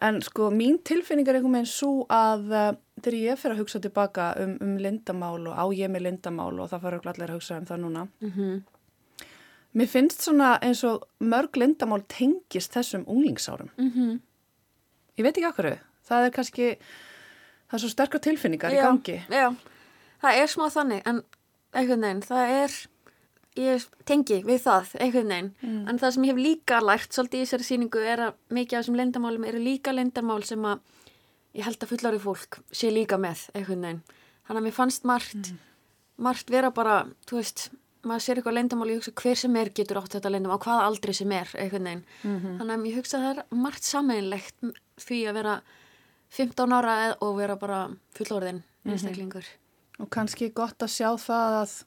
en 0.00 0.20
sko 0.22 0.50
mín 0.50 0.78
tilfinning 0.84 1.28
er 1.28 1.34
einhvern 1.34 1.58
veginn 1.58 1.68
svo 1.68 2.06
að 2.08 2.52
uh, 2.52 2.72
þegar 3.00 3.16
ég 3.18 3.40
fyrir 3.40 3.54
að 3.56 3.62
hugsa 3.62 3.80
tilbaka 3.80 4.34
um, 4.40 4.56
um 4.64 4.76
lindarmál 4.80 5.48
og 5.50 5.56
á 5.56 5.64
ég 5.76 5.90
með 5.92 6.06
lindarmál 6.06 6.60
og 6.60 6.70
það 6.70 6.84
fyrir 6.86 7.10
allir 7.12 7.32
að 7.32 7.36
hugsa 7.36 7.58
um 7.58 7.66
það 7.66 7.82
núna. 7.84 8.06
Mm 8.20 8.30
-hmm. 8.36 8.62
Mér 9.72 9.86
finnst 9.86 10.24
svona 10.24 10.58
eins 10.62 10.82
og 10.84 11.04
mörg 11.20 11.56
lindarmál 11.56 12.02
tengist 12.08 12.74
þessum 12.74 13.04
unglingsárum 13.06 13.70
mm 13.76 13.90
-hmm. 13.90 14.20
Ég 15.18 15.24
veit 15.24 15.36
ekki 15.36 15.46
okkur 15.46 15.78
það 16.10 16.26
er 16.26 16.30
kannski 16.30 16.70
það 17.70 17.76
er 17.76 17.78
svo 17.78 17.88
sterkar 17.88 18.20
tilfinningar 18.20 18.74
já, 18.74 18.80
í 18.80 18.82
gangi 18.82 19.18
Já, 19.30 19.54
það 20.22 20.40
er 20.42 20.46
smá 20.46 20.70
þannig 20.70 21.02
en 21.06 21.22
einhvern 21.72 22.06
veginn, 22.06 22.22
það 22.26 22.54
er 22.54 22.76
ég 23.60 23.86
tengi 24.08 24.40
við 24.46 24.62
það 24.64 24.94
einhvern 25.04 25.34
veginn, 25.34 25.50
mm. 25.62 25.82
en 25.90 26.00
það 26.00 26.14
sem 26.14 26.26
ég 26.26 26.32
hef 26.32 26.42
líka 26.44 26.80
lært 26.82 27.14
svolítið 27.14 27.40
í 27.40 27.44
þessari 27.46 27.68
síningu 27.68 28.04
er 28.12 28.24
að 28.28 28.38
mikið 28.56 28.78
af 28.78 28.84
þessum 28.84 28.98
lendamálum 29.00 29.46
eru 29.50 29.62
líka 29.62 29.94
lendamál 29.94 30.42
sem 30.46 30.66
að 30.66 30.82
ég 31.58 31.66
held 31.66 31.82
að 31.82 31.92
fullari 31.92 32.22
fólk 32.22 32.60
sé 32.70 32.92
líka 32.94 33.18
með 33.20 33.48
einhvern 33.54 33.86
veginn, 33.86 34.02
þannig 34.46 34.62
að 34.62 34.66
mér 34.68 34.76
fannst 34.78 35.06
margt, 35.08 35.52
mm. 35.52 35.60
margt 36.26 36.50
vera 36.50 36.72
bara 36.74 37.02
þú 37.30 37.40
veist, 37.40 37.68
maður 38.04 38.24
sér 38.24 38.36
eitthvað 38.40 38.54
lendamál 38.56 38.86
og 38.88 38.92
ég 38.94 39.00
hugsa 39.00 39.12
hver 39.22 39.36
sem 39.36 39.56
er 39.56 39.70
getur 39.76 40.00
átt 40.00 40.14
þetta 40.16 40.30
lendamál, 40.32 40.58
hvað 40.58 40.84
aldrei 40.86 41.12
sem 41.14 41.32
er 41.32 41.48
mm 41.54 42.38
-hmm. 42.40 42.58
þannig 42.58 42.74
að 42.78 42.86
ég 42.86 42.96
hugsa 42.96 43.18
að 43.18 43.22
það 43.24 43.36
er 43.38 43.44
margt 43.50 43.82
sameinlegt 43.84 44.54
því 44.98 45.18
að 45.28 45.34
vera 45.34 45.60
15 46.30 46.72
ára 46.72 47.16
og 47.20 47.36
vera 47.36 47.56
bara 47.56 47.90
fullorðin 48.14 48.62
Mhm. 48.84 48.92
einstaklingur. 48.92 49.44
Og 50.00 50.08
kannski 50.10 50.52
gott 50.54 50.78
að 50.78 50.88
sjá 50.88 51.10
það 51.18 51.62
að 51.62 51.84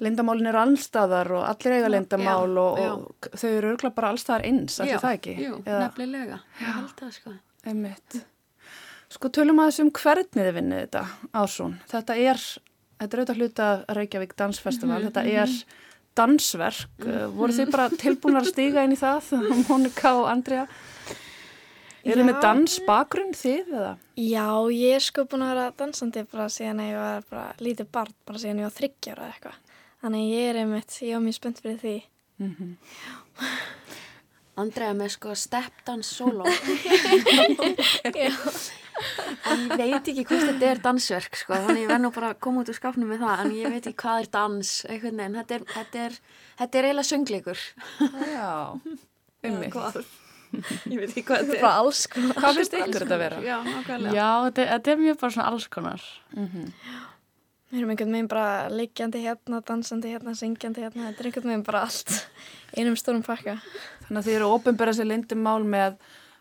lindamálin 0.00 0.46
eru 0.46 0.58
allstaðar 0.58 1.30
og 1.30 1.44
allir 1.44 1.76
eiga 1.76 1.88
lindamál 1.92 2.58
og, 2.58 2.78
já. 2.78 2.92
og 2.92 3.28
þau 3.36 3.50
eru 3.50 3.76
örgulega 3.76 3.94
bara 3.94 4.08
allstaðar 4.10 4.44
eins, 4.44 4.80
allir 4.80 4.92
Já, 4.94 4.98
það 4.98 5.18
ekki? 5.18 5.34
Jú, 5.44 5.62
nefnilega, 5.66 6.40
ég 6.60 6.74
held 6.74 6.96
það 6.96 7.12
sko. 7.12 7.34
Einmitt. 7.66 8.24
Sko 9.10 9.28
tölum 9.28 9.58
aðeins 9.60 9.80
um 9.80 9.90
hvernig 9.90 10.32
þið 10.32 10.54
vinnið 10.54 10.80
þetta 10.86 11.06
ásún. 11.34 11.78
Þetta 11.90 12.16
er, 12.16 12.44
þetta 13.00 13.16
er 13.16 13.22
auðvitað 13.22 13.40
hluta 13.40 13.68
af 13.72 13.96
Reykjavík 13.96 14.36
Dansfestival, 14.36 14.98
Mhm, 15.00 15.06
þetta 15.08 15.24
mhm. 15.24 15.36
er 15.42 15.50
dansverk. 16.20 16.98
Mhm. 16.98 17.34
Voru 17.36 17.52
þið 17.56 17.70
bara 17.70 17.88
tilbúin 17.90 18.40
að 18.40 18.50
stíga 18.52 18.84
inn 18.84 18.92
í 18.94 19.00
það, 19.00 19.30
Monika 19.68 20.14
og 20.20 20.28
Andrea? 20.30 20.66
Eru 22.00 22.24
með 22.24 22.38
dansbakgrunn 22.40 23.34
þið 23.36 23.74
eða? 23.76 23.90
Já, 24.16 24.46
ég 24.72 24.94
er 24.96 25.04
sko 25.04 25.26
búin 25.28 25.44
að 25.44 25.50
vera 25.52 25.72
dansandi 25.76 26.22
bara 26.30 26.46
síðan 26.48 26.80
að 26.80 26.88
ég 26.88 26.96
var 26.96 27.26
bara 27.28 27.48
lítið 27.60 27.90
barn, 27.92 28.14
bara 28.24 28.38
síðan 28.40 28.62
ég 28.62 28.68
var 28.70 28.76
þryggjára 28.78 29.26
eða 29.26 29.34
eitthvað. 29.34 29.58
Þannig 30.00 30.30
ég 30.32 30.46
er 30.48 30.60
einmitt, 30.62 30.96
ég 31.04 31.12
var 31.12 31.24
mjög 31.26 31.36
spennt 31.36 31.60
fyrir 31.60 31.80
því. 31.82 31.96
Mhm. 32.40 32.70
Andrea 34.60 34.92
með 34.96 35.12
sko 35.14 35.34
steppdans 35.36 36.08
solo. 36.16 36.44
Já. 38.16 38.32
En 39.50 39.66
ég 39.80 39.92
veit 39.94 40.10
ekki 40.12 40.24
hvort 40.28 40.46
þetta 40.46 40.70
er 40.70 40.80
dansverk 40.84 41.38
sko, 41.40 41.56
þannig 41.66 41.84
ég 41.84 41.92
verð 41.92 42.04
nú 42.04 42.12
bara 42.14 42.32
að 42.34 42.40
koma 42.46 42.62
út 42.64 42.72
úr 42.72 42.78
skapnum 42.78 43.10
með 43.10 43.24
það, 43.24 43.44
en 43.44 43.52
ég 43.58 43.74
veit 43.74 43.90
ekki 43.90 44.02
hvað 44.04 44.24
er 44.24 44.32
dans, 44.36 44.72
einhvern 44.86 45.22
veginn, 45.22 45.38
þetta 45.40 45.56
er, 45.56 45.68
þetta 45.74 46.02
er, 46.06 46.18
þetta 46.62 46.80
er 46.80 46.88
eiginlega 46.90 47.10
söngleikur. 47.10 47.68
Já. 48.30 48.50
Hvað? 49.70 50.02
Ég 50.90 50.98
veit 50.98 51.12
ekki 51.12 51.22
hvað 51.28 51.44
þetta 51.46 51.54
er. 51.54 51.62
Bara 51.62 51.78
alls 51.80 52.00
konar. 52.10 52.34
Hvað 52.36 52.58
finnst 52.58 52.74
ykkur 52.76 53.04
þetta 53.04 53.16
að 53.16 53.22
vera? 53.22 53.38
Já, 53.46 53.54
nákvæmlega. 53.64 54.14
Já, 54.16 54.28
þetta, 54.46 54.66
þetta 54.72 54.92
er 54.92 55.00
mjög 55.00 55.18
bara 55.20 55.34
svona 55.36 55.46
alls 55.52 55.66
konar. 55.76 56.06
Við 57.70 57.78
erum 57.78 57.92
einhvern 57.94 58.16
veginn 58.16 58.30
bara 58.32 58.46
liggjandi 58.74 59.22
hérna, 59.22 59.60
dansandi 59.66 60.10
hérna, 60.10 60.34
syngjandi 60.34 60.82
hérna, 60.82 61.04
þetta 61.12 61.22
er 61.22 61.28
einhvern 61.30 61.52
veginn 61.52 61.66
bara 61.68 61.84
allt 61.86 62.16
í 62.74 62.82
einum 62.82 62.98
stórum 62.98 63.22
pakka. 63.26 63.60
Þannig 64.08 64.18
að 64.20 64.26
þið 64.26 64.38
eru 64.40 64.50
ofinbæra 64.56 64.96
sér 64.98 65.08
lindumál 65.12 65.62
með 65.62 66.00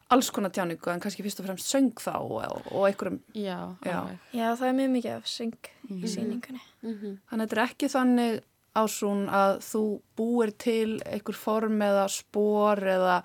alls 0.09 0.29
konar 0.33 0.49
tjáningu 0.51 0.89
en 0.91 0.99
kannski 1.03 1.23
fyrst 1.23 1.39
og 1.39 1.45
fremst 1.45 1.69
söng 1.69 1.91
þá 2.01 2.15
og, 2.17 2.61
og 2.71 2.87
einhverjum. 2.89 3.19
Já, 3.37 3.75
Já. 3.85 3.99
Já, 4.33 4.47
það 4.57 4.67
er 4.69 4.77
mjög 4.79 4.91
mikið 4.97 5.15
af 5.17 5.27
syng 5.27 5.53
Mhm. 5.89 6.03
í 6.03 6.07
síningunni. 6.07 6.61
Þannig 6.83 7.19
að 7.31 7.47
þetta 7.47 7.57
er 7.57 7.65
ekki 7.67 7.89
þannig 7.89 8.39
ásún 8.75 9.27
að 9.29 9.59
þú 9.65 9.83
búir 10.17 10.51
til 10.57 10.99
einhver 11.05 11.35
form 11.35 11.79
eða 11.81 12.07
spor 12.09 12.77
eða 12.77 13.23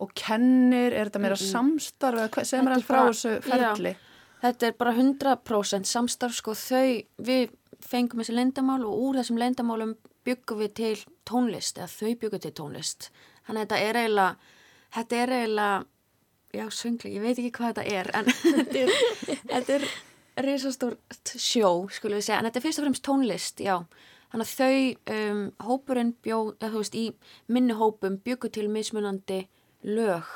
og 0.00 0.12
kennir, 0.14 0.92
er 0.94 1.08
þetta 1.10 1.20
meira 1.20 1.36
samstarf 1.36 2.30
hvað- 2.30 2.46
segir 2.46 2.62
Þetta 2.62 2.64
mér 2.64 2.70
er 2.70 2.76
alls 2.76 2.86
frá 2.86 3.00
þessu 3.08 3.32
Já. 3.42 3.74
ferli? 3.74 3.96
Þetta 4.42 4.62
er 4.68 4.72
bara 4.78 4.92
100% 4.92 5.86
samstarf 5.86 6.32
sko 6.34 6.52
þau, 6.54 7.04
við 7.20 7.50
fengum 7.80 8.20
þessi 8.22 8.34
lendamál 8.34 8.84
og 8.86 8.94
úr 8.94 9.14
þessum 9.18 9.38
lendamálum 9.38 9.96
byggum 10.24 10.58
við 10.62 10.74
til 10.74 10.96
tónlist 11.26 11.78
eða 11.78 11.88
þau 11.90 12.14
byggum 12.20 12.40
til 12.40 12.52
tónlist. 12.52 13.10
Þannig 13.48 13.62
að 13.62 13.66
þetta 13.66 13.80
er 13.88 13.94
eiginlega, 13.94 14.36
þetta 14.94 15.12
er 15.22 15.28
eiginlega, 15.28 15.84
já 16.58 16.66
söngli, 16.74 17.14
ég 17.16 17.24
veit 17.24 17.38
ekki 17.38 17.54
hvað 17.58 17.78
þetta 17.78 17.98
er 18.00 18.10
en 18.18 18.30
þetta 19.52 19.78
er, 19.78 19.86
er 20.38 20.48
risastórt 20.48 21.34
sjó 21.34 21.70
skulum 21.94 22.18
við 22.18 22.28
segja 22.28 22.40
en 22.40 22.48
þetta 22.48 22.60
er 22.60 22.66
fyrst 22.66 22.82
og 22.82 22.88
fremst 22.88 23.06
tónlist, 23.06 23.62
já. 23.64 23.76
Þannig 24.28 24.44
að 24.44 24.58
þau, 24.58 25.14
um, 25.14 25.40
hópurinn 25.64 26.12
bjóð, 26.24 26.50
eða 26.58 26.72
þú 26.74 26.82
veist, 26.82 26.98
í 27.00 27.52
minni 27.56 27.76
hópum 27.78 28.18
byggu 28.26 28.50
til 28.52 28.66
mismunandi 28.68 29.46
lög 29.88 30.28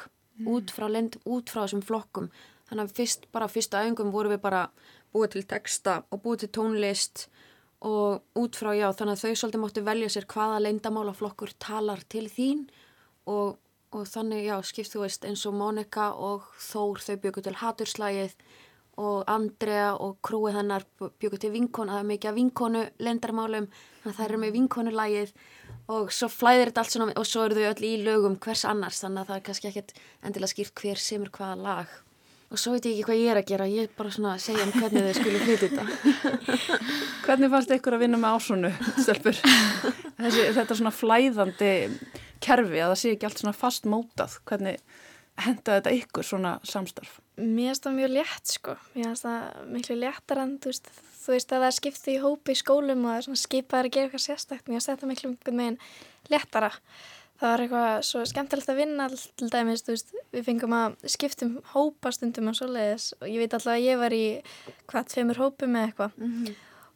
út, 0.48 0.72
frá 0.72 0.88
lend, 0.88 1.18
út 1.28 1.52
frá 1.52 1.66
þessum 1.66 1.82
flokkum. 1.84 2.30
Þannig 2.70 2.88
að 2.88 2.94
fyrst, 2.96 3.26
bara 3.34 3.50
fyrsta 3.52 3.82
öngum 3.84 4.12
voru 4.14 4.32
við 4.32 4.40
bara 4.46 4.62
búið 5.12 5.34
til 5.34 5.44
texta 5.50 5.98
og 6.08 6.22
búið 6.24 6.46
til 6.46 6.52
tónlist 6.56 7.26
og 7.84 8.22
út 8.38 8.56
frá 8.56 8.72
já, 8.78 8.88
þannig 8.94 9.18
að 9.18 9.24
þau 9.26 9.40
svolítið 9.40 9.62
máttu 9.64 9.84
velja 9.84 10.08
sér 10.14 10.26
hvaða 10.30 10.62
leyndamálaflokkur 10.62 11.52
talar 11.60 12.00
til 12.08 12.28
þín 12.30 12.64
og, 13.28 13.58
og 13.92 14.08
þannig 14.08 14.46
já, 14.46 14.56
skipt 14.64 14.92
þú 14.94 15.04
veist 15.04 15.24
eins 15.28 15.46
og 15.48 15.56
Mónika 15.56 16.10
og 16.16 16.46
Þór 16.60 17.02
þau 17.04 17.16
byggu 17.22 17.44
til 17.44 17.56
haturslægið 17.60 18.36
og 19.02 19.24
Andrea 19.30 19.94
og 19.96 20.18
krúið 20.24 20.58
hennar 20.60 20.84
byggu 21.00 21.40
til 21.40 21.52
vinkonu, 21.54 21.92
það 21.92 22.02
er 22.02 22.08
mikið 22.10 22.30
af 22.30 22.36
vinkonu 22.36 22.84
lendarmálum, 23.00 23.68
þannig 24.02 24.12
að 24.12 24.18
það 24.18 24.26
eru 24.26 24.40
með 24.42 24.54
vinkonulægið 24.58 25.34
og 25.92 26.12
svo 26.14 26.28
flæðir 26.30 26.70
þetta 26.70 26.84
allt 26.84 26.94
svona 26.94 27.18
og 27.18 27.28
svo 27.28 27.44
eru 27.46 27.58
þau 27.58 27.68
öll 27.72 27.88
í 27.88 27.92
lögum 28.04 28.38
hvers 28.42 28.64
annars 28.68 29.02
þannig 29.02 29.22
að 29.22 29.30
það 29.30 29.38
er 29.38 29.44
kannski 29.48 29.70
ekkert 29.70 29.94
endilega 30.22 30.52
skýrt 30.52 30.82
hver 30.82 31.00
semur 31.00 31.32
hvaða 31.34 31.58
lag 31.62 31.94
og 32.52 32.60
svo 32.60 32.74
veit 32.74 32.86
ég 32.86 32.98
ekki 32.98 33.06
hvað 33.08 33.20
ég 33.22 33.32
er 33.32 33.40
að 33.40 33.48
gera 33.48 33.68
ég 33.70 33.88
er 33.88 33.94
bara 33.96 34.12
svona 34.12 34.34
að 34.36 34.44
segja 34.44 34.66
um 34.66 34.74
hvernig 34.76 35.06
þau 35.06 35.14
skulle 35.16 35.40
hluti 35.46 35.70
þetta 35.72 35.86
Hvernig 37.26 37.52
fannst 37.52 37.72
ykkur 37.72 37.96
að 37.96 38.02
vinna 38.02 38.18
með 38.18 38.34
ásónu, 38.36 38.70
stelpur? 38.98 39.38
Þessi, 40.22 40.46
þetta 40.56 40.76
svona 40.76 40.92
flæðandi 40.92 41.70
kerfi, 42.44 42.80
að 42.82 42.92
það 42.92 43.00
sé 43.02 43.14
ekki 43.16 43.28
allt 43.28 43.42
svona 43.42 43.56
fastmótað. 43.56 44.36
Hvernig 44.50 44.82
henda 45.42 45.78
þetta 45.78 45.94
ykkur 45.96 46.26
svona 46.28 46.56
samstarf? 46.68 47.16
Mér 47.40 47.70
finnst 47.72 47.86
það 47.86 47.96
mjög 47.96 48.12
létt 48.18 48.52
sko, 48.52 48.74
mér 48.94 49.08
finnst 49.08 49.24
það 49.24 49.72
miklu 49.72 49.96
léttar 50.02 50.42
en 50.42 50.52
þú 50.60 50.68
veist, 50.72 50.90
þú 51.22 51.32
veist 51.32 51.54
að 51.54 51.62
það 51.62 51.70
er 51.70 51.76
skiptið 51.78 52.12
í 52.12 52.20
hópi 52.26 52.52
í 52.52 52.60
skólum 52.60 53.04
og 53.06 53.10
það 53.12 53.16
er 53.22 53.26
svona 53.28 53.40
skipaður 53.46 53.88
að 53.88 53.94
gera 53.96 54.08
eitthvað 54.10 54.24
sérstakt, 54.26 54.66
mér 54.68 54.76
finnst 54.78 54.90
þetta 54.92 55.10
miklu 55.12 55.32
veginn 55.48 55.78
léttara. 56.30 56.72
Það 57.42 57.50
var 57.50 57.62
eitthvað 57.64 58.02
svo 58.06 58.20
skemmtilegt 58.30 58.68
að 58.70 58.76
vinna 58.78 59.06
til 59.10 59.48
dæmis, 59.50 59.80
þú 59.82 59.94
veist, 59.96 60.12
við 60.36 60.44
fengum 60.46 60.74
að 60.78 60.92
skiptum 61.10 61.56
hópa 61.72 62.12
stundum 62.14 62.52
og 62.52 62.58
svoleiðis 62.60 63.06
og 63.18 63.24
ég 63.32 63.40
veit 63.42 63.56
alltaf 63.56 63.72
að 63.72 63.86
ég 63.88 63.98
var 63.98 64.14
í 64.14 64.26
hvað, 64.92 65.08
tveimur 65.14 65.40
hópum 65.42 65.74
eða 65.80 65.88
eitthvað 65.88 66.20
Mhm. 66.20 66.52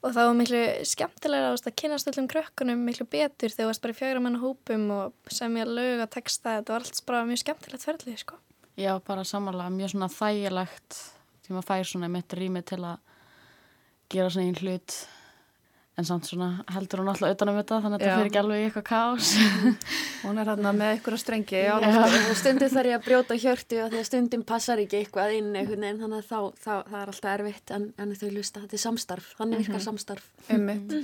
Og 0.07 0.15
það 0.15 0.29
var 0.29 0.37
miklu 0.39 0.63
skemmtilega 0.87 1.53
að 1.57 1.75
kynast 1.81 2.11
öllum 2.13 2.29
krökkunum 2.31 2.85
miklu 2.87 3.07
betur 3.11 3.51
þegar 3.51 3.65
þú 3.65 3.69
varst 3.73 3.83
bara 3.85 3.95
í 3.95 3.99
fjögra 3.99 4.23
manna 4.23 4.43
hópum 4.43 4.87
og 4.95 5.33
semja 5.35 5.67
lög 5.67 6.05
að 6.05 6.13
texta, 6.15 6.59
þetta 6.61 6.75
var 6.77 6.87
allt 6.87 7.03
bara 7.09 7.25
mjög 7.27 7.43
skemmtilegt 7.43 7.87
ferlið, 7.89 8.21
sko. 8.23 8.39
Já, 8.77 8.93
bara 9.03 9.25
samanlega 9.27 9.75
mjög 9.75 9.95
svona 9.95 10.11
þægilegt 10.13 10.99
því 11.47 11.57
maður 11.57 11.69
fær 11.71 11.91
svona 11.91 12.11
mitt 12.13 12.37
rými 12.37 12.63
til 12.67 12.81
að 12.85 13.15
gera 14.13 14.33
svona 14.33 14.51
einn 14.51 14.61
hlut 14.61 14.99
en 15.97 16.05
samt 16.05 16.27
svona 16.29 16.49
heldur 16.75 17.01
hún 17.01 17.09
alltaf 17.09 17.31
utan 17.33 17.49
um 17.49 17.57
þetta 17.57 17.79
þannig 17.85 17.97
að 17.97 18.03
þetta 18.05 18.17
fyrir 18.19 18.29
ekki 18.31 18.41
alveg 18.43 18.59
í 18.61 18.65
eitthvað 18.67 18.87
kaos 18.91 19.29
Hún 20.27 20.39
er 20.43 20.49
hérna 20.51 20.73
með 20.77 20.91
ykkur 20.99 21.15
að 21.17 21.23
strengi 21.23 21.61
á 21.65 21.77
Já, 21.81 22.03
og 22.05 22.37
stundum 22.37 22.69
þarf 22.75 22.91
ég 22.91 22.99
að 22.99 23.05
brjóta 23.07 23.39
hjörtu 23.41 23.79
og 23.85 23.91
því 23.95 24.01
að 24.03 24.09
stundum 24.11 24.43
passar 24.49 24.83
ekki 24.83 25.01
eitthvað 25.01 25.37
inn 25.39 25.51
einhvern 25.57 25.87
veginn 25.87 26.01
þannig 26.03 26.19
að 26.21 26.29
þá, 26.29 26.41
þá 26.67 26.75
það 26.91 27.01
er 27.01 27.13
alltaf 27.15 27.31
erfitt 27.39 27.71
en, 27.79 27.87
en 27.97 28.15
þau 28.21 28.31
lusta, 28.37 28.61
þetta 28.67 28.77
er 28.81 28.85
samstarf 28.85 29.31
þannig 29.39 29.63
virkar 29.65 29.81
Mhm. 29.81 29.87
samstarf 29.89 30.29
Einmitt. 30.51 30.97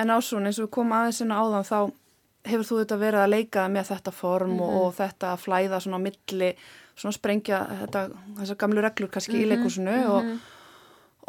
En 0.00 0.08
ásún, 0.14 0.46
eins 0.46 0.58
og 0.62 0.68
við 0.68 0.74
komum 0.78 0.96
aðeins 0.96 1.20
inn 1.24 1.32
á 1.34 1.40
áðan, 1.42 1.66
þá 1.66 1.78
hefur 2.46 2.64
þú 2.70 2.76
þetta 2.84 2.96
verið 3.02 3.20
að 3.24 3.32
leika 3.34 3.64
með 3.68 3.88
þetta 3.90 4.12
form 4.14 4.54
og, 4.60 4.70
Mhm. 4.70 4.78
og 4.80 4.94
þetta 4.96 5.34
að 5.34 5.42
flæða 5.44 5.80
svona 5.82 5.98
á 6.00 6.04
milli, 6.06 6.50
svona 6.96 7.12
sprengja 7.18 7.58
þetta, 7.82 8.04
þessar 8.38 8.56
gamlu 8.62 8.80
reglur 8.86 9.10
kannski 9.10 9.34
í 9.36 9.44
Mhm, 9.44 9.50
leikúsinu 9.52 9.96
mhm. 9.98 10.10
og, 10.10 10.40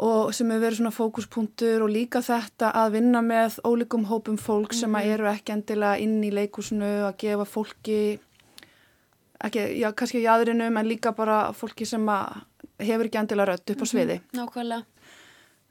og 0.02 0.32
sem 0.34 0.48
hefur 0.50 0.64
verið 0.66 0.78
svona 0.80 0.92
fókuspunktur 0.96 1.82
og 1.84 1.90
líka 1.94 2.22
þetta 2.24 2.72
að 2.74 2.92
vinna 2.96 3.20
með 3.22 3.58
ólíkum 3.68 4.06
hópum 4.10 4.38
fólk 4.40 4.74
sem 4.74 4.90
að 4.98 5.04
Mhm. 5.06 5.12
eru 5.14 5.26
ekki 5.30 5.52
endilega 5.54 6.00
inn 6.02 6.22
í 6.24 6.30
leikúsinu 6.32 6.88
að 7.06 7.16
gefa 7.22 7.44
fólki 7.46 8.18
ekki, 9.42 9.62
já, 9.80 9.92
kannski 9.92 10.22
í 10.22 10.28
aðrinum 10.30 10.76
en 10.78 10.86
líka 10.88 11.12
bara 11.14 11.52
fólki 11.52 11.86
sem 11.86 12.06
hefur 12.06 13.06
ekki 13.08 13.20
endilega 13.20 13.52
rött 13.52 13.70
upp 13.74 13.82
á 13.82 13.86
sviði. 13.86 14.20
Nákvæmlega 14.34 14.84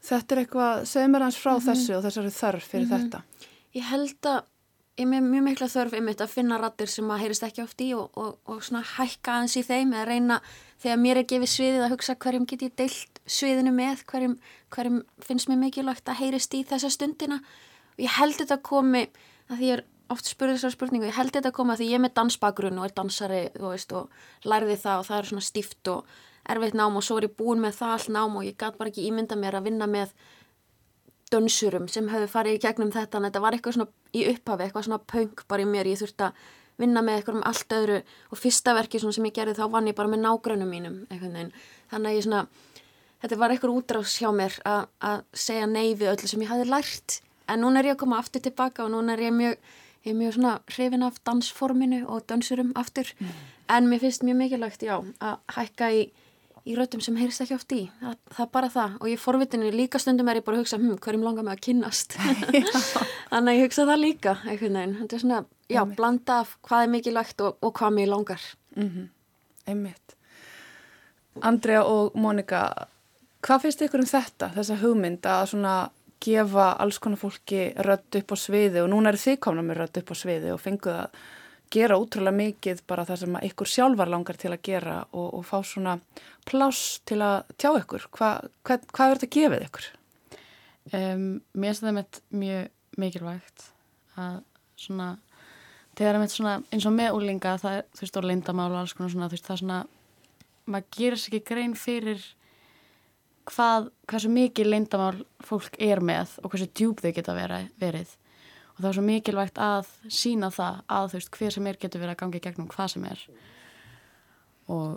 Þetta 0.02 0.32
er 0.34 0.38
eitthvað, 0.42 0.80
segð 0.90 1.10
mér 1.12 1.22
hans 1.22 1.36
frá 1.38 1.52
Mhm. 1.54 1.66
þessu 1.68 1.96
og 1.96 2.02
þessari 2.04 2.30
þörf 2.34 2.64
fyrir 2.66 2.88
Mhm. 2.88 3.10
þetta. 3.10 3.22
Ég 3.76 3.82
held 3.82 4.20
að 4.22 4.42
ég 5.00 5.08
með 5.08 5.24
mjög 5.24 5.44
mikla 5.46 5.68
þörf 5.72 5.94
einmitt 5.96 6.20
að 6.20 6.34
finna 6.34 6.58
rattir 6.60 6.90
sem 6.90 7.08
að 7.10 7.22
heyrist 7.24 7.46
ekki 7.46 7.62
oft 7.64 7.80
í 7.80 7.92
og, 7.96 8.10
og, 8.18 8.34
og 8.44 8.60
svona 8.64 8.82
hækka 8.84 9.38
aðeins 9.38 9.56
í 9.56 9.62
þeim 9.64 9.94
eða 9.96 10.08
reyna 10.08 10.38
þegar 10.82 11.00
mér 11.00 11.20
er 11.20 11.28
gefið 11.30 11.52
sviðið 11.52 11.84
að 11.86 11.94
hugsa 11.94 12.16
hverjum 12.24 12.48
get 12.50 12.64
ég 12.66 12.74
deilt 12.76 13.22
sviðinu 13.24 13.72
með, 13.76 14.02
hverjum, 14.10 14.34
hverjum 14.74 14.98
finnst 15.24 15.48
mér 15.48 15.62
mikilvægt 15.62 16.12
að 16.12 16.20
heyrist 16.20 16.56
í 16.58 16.64
þessa 16.68 16.90
stundina. 16.92 17.40
Og 17.96 18.04
ég 18.04 18.18
held 18.18 18.36
þetta 18.40 18.58
komi 18.66 19.06
að 19.48 19.56
því 19.56 19.70
ég 19.70 19.78
er 19.78 19.84
oft 20.12 20.28
spurðið 20.28 20.58
þessar 20.58 20.74
spurningu, 20.74 21.08
ég 21.08 21.16
held 21.16 21.32
þetta 21.32 21.54
komi 21.56 21.72
að 21.72 21.80
því 21.80 21.88
ég 21.88 21.96
er 21.96 22.04
með 22.04 22.14
dansbakgrunn 22.18 22.80
og 22.82 22.88
er 22.88 22.94
dansari 22.98 23.42
veist, 23.62 23.94
og 23.96 24.48
lærði 24.48 24.76
það 24.82 25.00
og 25.00 25.08
það 25.08 25.18
er 25.18 25.30
svona 25.30 25.46
stíft 25.46 25.92
og 25.92 26.12
erfitt 26.52 26.76
nám 26.76 26.98
og 26.98 27.06
svo 27.06 27.16
er 27.20 27.28
ég 27.28 27.36
búin 27.38 27.62
með 27.62 27.78
það 27.78 27.94
allt 27.96 28.12
nám 28.12 28.36
og 28.36 28.44
ég 28.44 28.58
gat 28.60 28.76
bara 28.76 28.92
ekki 28.92 29.06
ímynda 29.08 29.38
mér 29.38 29.56
að 29.56 29.70
vinna 29.70 29.88
með 29.88 30.12
dönsurum 31.32 31.86
sem 31.90 32.08
höfðu 32.12 32.30
farið 32.32 32.58
í 32.58 32.62
gegnum 32.62 32.92
þetta 32.94 33.18
en 33.18 33.28
þetta 33.28 33.44
var 33.44 33.56
eitthvað 33.56 33.78
svona 33.78 33.90
í 34.12 34.26
upphafi, 34.32 34.66
eitthvað 34.66 34.88
svona 34.88 35.04
punk 35.12 35.46
bara 35.48 35.64
í 35.64 35.68
mér, 35.68 35.90
ég 35.90 36.02
þurfti 36.02 36.28
að 36.28 36.42
vinna 36.80 37.02
með 37.04 37.18
eitthvað 37.18 37.38
um 37.38 37.46
allt 37.48 37.74
öðru 37.76 38.02
og 38.32 38.40
fyrsta 38.40 38.74
verki 38.76 39.00
sem 39.02 39.28
ég 39.28 39.34
gerði 39.36 39.58
þá 39.58 39.64
vann 39.70 39.88
ég 39.90 39.96
bara 39.96 40.10
með 40.12 40.24
nágrönum 40.24 40.70
mínum 40.72 41.00
þannig 41.12 41.56
að 41.92 42.16
ég 42.16 42.26
svona 42.26 42.46
þetta 43.22 43.38
var 43.38 43.54
eitthvað 43.54 43.76
útrás 43.78 44.16
hjá 44.18 44.30
mér 44.34 44.56
að, 44.66 44.88
að 44.98 45.22
segja 45.44 45.68
nei 45.70 45.94
við 45.94 46.10
öllu 46.12 46.30
sem 46.30 46.42
ég 46.42 46.50
hafði 46.50 46.68
lært. 46.70 47.20
En 47.50 47.62
núna 47.62 47.80
er 47.80 47.90
ég 47.90 47.96
að 47.96 48.02
koma 48.02 48.18
aftur 48.22 48.42
tilbaka 48.42 48.86
og 48.86 48.92
núna 48.94 49.14
er 49.14 49.24
ég 49.26 49.34
mjög, 49.36 49.70
ég 50.06 50.12
er 50.12 50.18
mjög 50.18 50.36
svona 50.38 50.54
hrifin 50.72 51.06
af 51.06 51.20
dansforminu 51.26 52.02
og 52.06 52.26
dansurum 52.30 52.72
aftur. 52.78 53.12
En 53.70 53.88
mér 53.90 54.02
finnst 54.02 54.26
mjög 54.26 54.40
mikilvægt, 54.40 54.86
já, 54.86 54.96
að 55.22 55.38
hækka 55.56 55.90
í 55.94 56.02
í 56.62 56.76
röddum 56.78 57.02
sem 57.02 57.16
heyrst 57.18 57.42
ekki 57.42 57.56
oft 57.56 57.74
í. 57.74 57.80
Það, 58.00 58.18
það 58.36 58.44
er 58.44 58.50
bara 58.54 58.70
það. 58.72 58.94
Og 59.00 59.08
ég 59.10 59.22
forvitinu 59.22 59.70
líka 59.74 60.00
stundum 60.02 60.30
er 60.30 60.38
ég 60.40 60.46
bara 60.46 60.58
að 60.60 60.64
hugsa 60.64 60.78
hm, 60.78 60.98
hverjum 61.02 61.24
langar 61.26 61.46
mig 61.46 61.56
að 61.56 61.64
kynnast? 61.66 62.16
Þannig 63.32 63.50
að 63.52 63.58
ég 63.58 63.64
hugsa 63.66 63.88
það 63.88 64.02
líka 64.02 64.36
einhvern 64.44 64.78
veginn, 64.78 64.94
þetta 65.00 65.18
er 65.18 65.24
svona, 65.24 65.40
já, 65.66 65.80
Einmitt. 65.80 65.96
blanda 65.98 66.38
hvað 66.68 66.86
er 66.86 66.92
mikilvægt 66.94 67.44
og, 67.46 67.58
og 67.62 67.74
hvað 67.78 67.98
mér 67.98 68.12
langar. 68.12 68.46
Mm 68.76 69.10
Einmitt. 69.62 70.16
Andrea 71.40 71.84
og 71.86 72.16
Mónika, 72.18 72.88
hvað 73.46 73.66
finnst 73.66 73.84
ykkur 73.86 74.02
um 74.02 74.08
þetta, 74.10 74.48
þessa 74.56 74.78
hugmynd 74.80 75.28
að 75.30 75.44
svona 75.52 75.74
gefa 76.22 76.72
alls 76.82 76.98
konar 77.02 77.20
fólki 77.20 77.68
rödd 77.86 78.18
upp 78.18 78.34
á 78.34 78.36
sviði? 78.36 78.82
Og 78.82 78.90
núna 78.90 79.12
eru 79.12 79.22
þið 79.22 79.38
komna 79.46 79.62
með 79.62 79.80
rödd 79.84 80.02
upp 80.02 80.10
á 80.10 80.16
sviði 80.18 80.50
og 80.50 80.60
fenguð 80.62 80.98
að 80.98 81.22
gera 81.72 81.98
útrúlega 82.00 82.36
mikið 82.36 82.84
bara 82.88 83.06
það 83.08 83.22
sem 83.22 83.40
ykkur 83.48 83.70
sjálfar 83.72 84.12
langar 84.12 84.38
til 84.40 84.52
að 84.52 84.62
gera 84.68 84.98
og, 85.10 85.28
og 85.38 85.44
fá 85.48 85.58
svona 85.66 85.96
pláss 86.48 87.00
til 87.08 87.20
að 87.24 87.50
tjá 87.56 87.70
ykkur. 87.80 88.06
Hva, 88.12 88.30
hva, 88.66 88.78
hvað 88.92 89.14
er 89.14 89.20
þetta 89.20 89.36
gefið 89.38 89.66
ykkur? 89.68 89.90
Um, 90.92 91.26
mér 91.54 91.72
finnst 91.72 91.84
það 91.84 91.98
með 91.98 92.22
mjög 92.42 92.70
mikilvægt 92.98 93.66
að 94.18 94.40
svona 94.82 95.08
þegar 95.96 96.16
það 96.16 96.22
með 96.22 96.32
svona 96.34 96.54
eins 96.72 96.86
og 96.88 96.94
með 96.96 97.16
úlinga 97.16 97.56
það 97.62 97.76
er 97.78 97.84
þú 97.92 98.04
veist 98.04 98.18
og 98.18 98.28
lindamál 98.28 98.70
og 98.70 98.78
alls 98.80 98.94
konar 98.96 99.12
svona 99.12 99.28
þú 99.28 99.36
veist 99.36 99.48
það 99.48 99.60
svona 99.62 99.80
maður 100.72 100.88
gerir 100.96 101.20
sér 101.20 101.36
ekki 101.36 101.52
grein 101.52 101.76
fyrir 101.78 102.24
hvað, 103.50 103.88
hversu 104.10 104.32
mikið 104.32 104.70
lindamál 104.70 105.22
fólk 105.44 105.78
er 105.82 106.02
með 106.04 106.36
og 106.42 106.52
hversu 106.52 106.68
djúb 106.72 107.02
þau 107.02 107.12
geta 107.14 107.36
vera, 107.36 107.62
verið 107.80 108.16
og 108.82 108.88
það 108.88 108.90
er 108.90 108.96
svo 108.98 109.04
mikilvægt 109.06 109.58
að 109.62 109.90
sína 110.10 110.48
það 110.50 110.78
að 110.90 111.04
þú 111.12 111.18
veist 111.18 111.36
hver 111.38 111.54
sem 111.54 111.66
er 111.70 111.76
getur 111.78 112.02
verið 112.02 112.14
að 112.16 112.22
gangi 112.22 112.40
gegnum 112.42 112.70
hvað 112.72 112.88
sem 112.90 113.04
er. 113.06 113.20
Og 114.66 114.88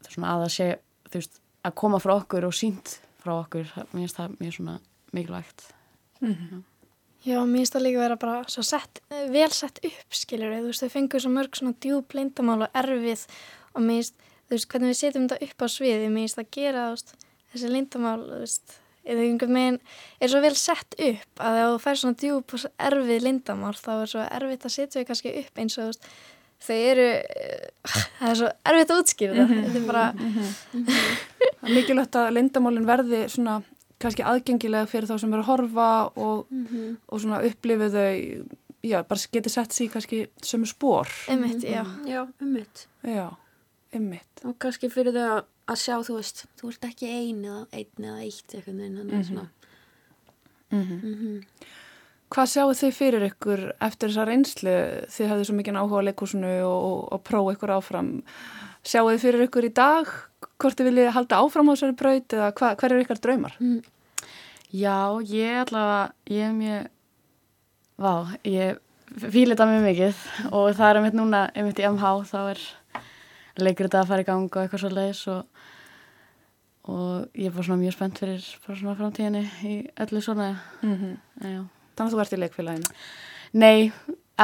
það 0.00 0.08
er 0.08 0.14
svona 0.14 0.30
að 0.32 0.44
það 0.44 0.54
sé 0.54 0.68
þú 1.10 1.20
veist 1.20 1.42
að 1.66 1.74
koma 1.82 2.00
frá 2.00 2.14
okkur 2.14 2.46
og 2.48 2.54
sínt 2.56 2.94
frá 3.20 3.34
okkur, 3.36 3.68
mér 3.92 4.06
finnst 4.06 4.16
það 4.16 4.38
mjög 4.40 4.56
svona 4.56 4.78
mikilvægt. 5.12 5.66
Mhm. 6.22 6.64
Já, 7.26 7.36
mér 7.44 7.58
finnst 7.58 7.74
það 7.76 7.84
líka 7.84 7.98
vera 8.06 8.16
bara 8.16 8.44
svo 8.48 8.62
sett, 8.62 9.02
vel 9.10 9.50
sett 9.50 9.80
upp, 9.84 10.10
skiljur 10.14 10.56
þú 10.56 10.70
veist, 10.70 10.82
þau 10.84 10.94
fengur 10.94 11.20
svo 11.20 11.30
mörg 11.34 11.58
svona 11.58 11.74
djúb 11.82 12.14
leindamál 12.14 12.62
og 12.62 12.72
erfið 12.72 13.26
og 13.74 13.82
mér 13.82 14.00
finnst, 14.00 14.14
þú 14.46 14.54
veist, 14.54 14.68
hvernig 14.70 14.92
við 14.92 15.00
setjum 15.00 15.28
þetta 15.28 15.48
upp 15.48 15.58
á 15.60 15.66
sviði, 15.66 16.08
mér 16.08 16.22
finnst 16.24 16.38
það 16.38 16.50
gera, 16.56 16.84
þú 16.86 16.96
veist, 16.96 17.14
þessi 17.52 17.72
leindamál, 17.72 18.20
þú 18.22 18.38
veist, 18.44 18.78
eða 19.06 19.24
einhvern 19.26 19.54
veginn 19.58 19.78
er 20.20 20.28
svo 20.32 20.40
vel 20.44 20.54
sett 20.58 20.94
upp 20.98 21.42
að 21.46 21.58
ef 21.62 21.68
þú 21.74 21.82
fær 21.86 22.00
svona 22.02 22.18
djúb 22.22 22.54
og 22.58 22.64
erfið 22.90 23.22
leindamál 23.26 23.74
þá 23.78 23.92
er 24.02 24.06
svo 24.12 24.24
erfitt 24.40 24.66
að 24.66 24.74
setja 24.76 25.00
þau 25.00 25.06
kannski 25.12 25.34
upp 25.42 25.62
eins 25.62 25.78
og, 25.78 25.94
þau 26.66 26.76
eru, 26.90 27.08
eh, 27.22 27.68
það 28.18 28.28
er 28.30 28.38
svo 28.40 28.50
erfitt 28.72 28.90
að 28.90 29.00
útskýra 29.02 29.34
það, 29.36 29.48
Mhm. 29.48 29.64
þetta 29.64 29.80
er 29.80 29.86
bara, 29.86 30.06
Það 31.56 31.70
er 31.70 31.74
mikilvægt 31.74 32.16
að 32.20 32.30
lindamálinn 32.36 32.86
verði 32.86 33.22
svona 33.32 33.56
kannski 34.02 34.22
aðgengilega 34.28 34.86
fyrir 34.90 35.08
þá 35.08 35.16
sem 35.20 35.32
eru 35.34 35.42
að 35.42 35.50
horfa 35.50 35.88
og, 36.16 36.46
Mhm. 36.50 36.96
og 37.08 37.20
svona 37.20 37.40
upplifið 37.48 37.96
þau, 37.96 38.46
já, 38.84 38.98
bara 39.08 39.20
geti 39.32 39.50
sett 39.50 39.70
sér 39.72 39.90
kannski 39.90 40.26
sömu 40.42 40.66
spór. 40.68 41.08
Einmitt, 41.28 41.62
já. 41.64 41.82
Já, 42.06 42.26
ummitt. 42.40 42.86
Já, 43.04 43.30
ummitt. 43.98 44.44
Og 44.44 44.56
kannski 44.62 44.90
fyrir 44.92 45.12
þau 45.16 45.26
að, 45.38 45.42
að 45.72 45.80
sjá, 45.82 45.96
þú 46.06 46.16
veist, 46.18 46.44
þú 46.60 46.70
ert 46.72 46.86
ekki 46.90 47.08
ein 47.10 47.42
eða 47.44 47.62
einn 47.72 48.06
eða 48.10 48.20
eitt 48.26 48.54
eitthvað 48.56 48.74
neina, 48.80 49.00
þannig 49.00 49.18
Mhm. 49.18 49.28
svona. 49.30 49.48
Mm 50.72 51.00
Mhm. 51.02 51.42
Hvað 52.26 52.48
sjáu 52.50 52.70
þið 52.74 52.94
fyrir 52.96 53.24
ykkur 53.30 53.60
eftir 53.86 54.08
þessa 54.10 54.24
reynslu? 54.26 54.72
Þið 55.14 55.28
hafið 55.30 55.44
svo 55.46 55.54
mikið 55.54 55.76
áhuga 55.78 56.00
á 56.02 56.06
leikúsinu 56.08 56.48
og, 56.66 56.78
og, 56.88 57.12
og 57.14 57.20
prófa 57.22 57.52
ykkur 57.54 57.70
áfram. 57.76 58.08
Sjáu 58.82 59.06
þið 59.12 59.20
fyrir 59.22 59.44
ykkur 59.46 59.68
í 59.68 59.74
dag 59.74 60.10
hvort 60.58 60.74
þið 60.80 60.88
viljið 60.90 61.12
halda 61.14 61.38
áfram 61.38 61.70
á 61.70 61.72
þessari 61.76 61.96
braut 62.00 62.34
eða 62.34 62.48
hva, 62.58 62.72
hver 62.80 62.92
eru 62.96 63.04
ykkar 63.04 63.20
draumar? 63.22 63.54
Mm. 63.62 63.78
Já, 64.74 64.96
ég 65.22 65.62
allavega, 65.62 66.12
ég 66.26 66.42
er 66.48 66.52
mjög, 66.58 66.88
vá, 68.02 68.12
ég 68.42 68.78
fíla 69.22 69.54
þetta 69.54 69.68
mjög 69.70 69.86
mikið 69.86 70.24
og 70.50 70.74
það 70.74 70.88
er 70.90 70.98
einmitt 70.98 71.14
núna, 71.20 71.44
einmitt 71.54 71.78
í 71.78 71.86
MH, 71.86 72.10
þá 72.26 72.38
er 72.50 72.64
leikur 73.62 73.86
þetta 73.88 74.02
að 74.04 74.10
fara 74.12 74.24
í 74.24 74.28
gang 74.28 74.46
og 74.50 74.62
eitthvað 74.62 74.82
svo 74.84 74.90
leiðis 74.92 75.22
og, 75.32 75.62
og 76.92 77.38
ég 77.38 77.48
er 77.48 77.54
bara 77.56 77.66
svona 77.66 77.80
mjög 77.82 77.96
spennt 77.96 78.20
fyrir 78.22 78.44
bara 78.66 78.78
svona 78.80 78.96
framtíðinni 79.00 79.44
í 79.66 79.74
öllu 80.04 80.22
svona, 80.22 80.50
Mm 80.82 81.16
já. 81.42 81.64
Þannig 81.96 82.12
að 82.12 82.12
þú 82.12 82.20
ert 82.26 82.32
í 82.36 82.40
leikfélaginu? 82.42 82.90
Nei, 83.56 83.92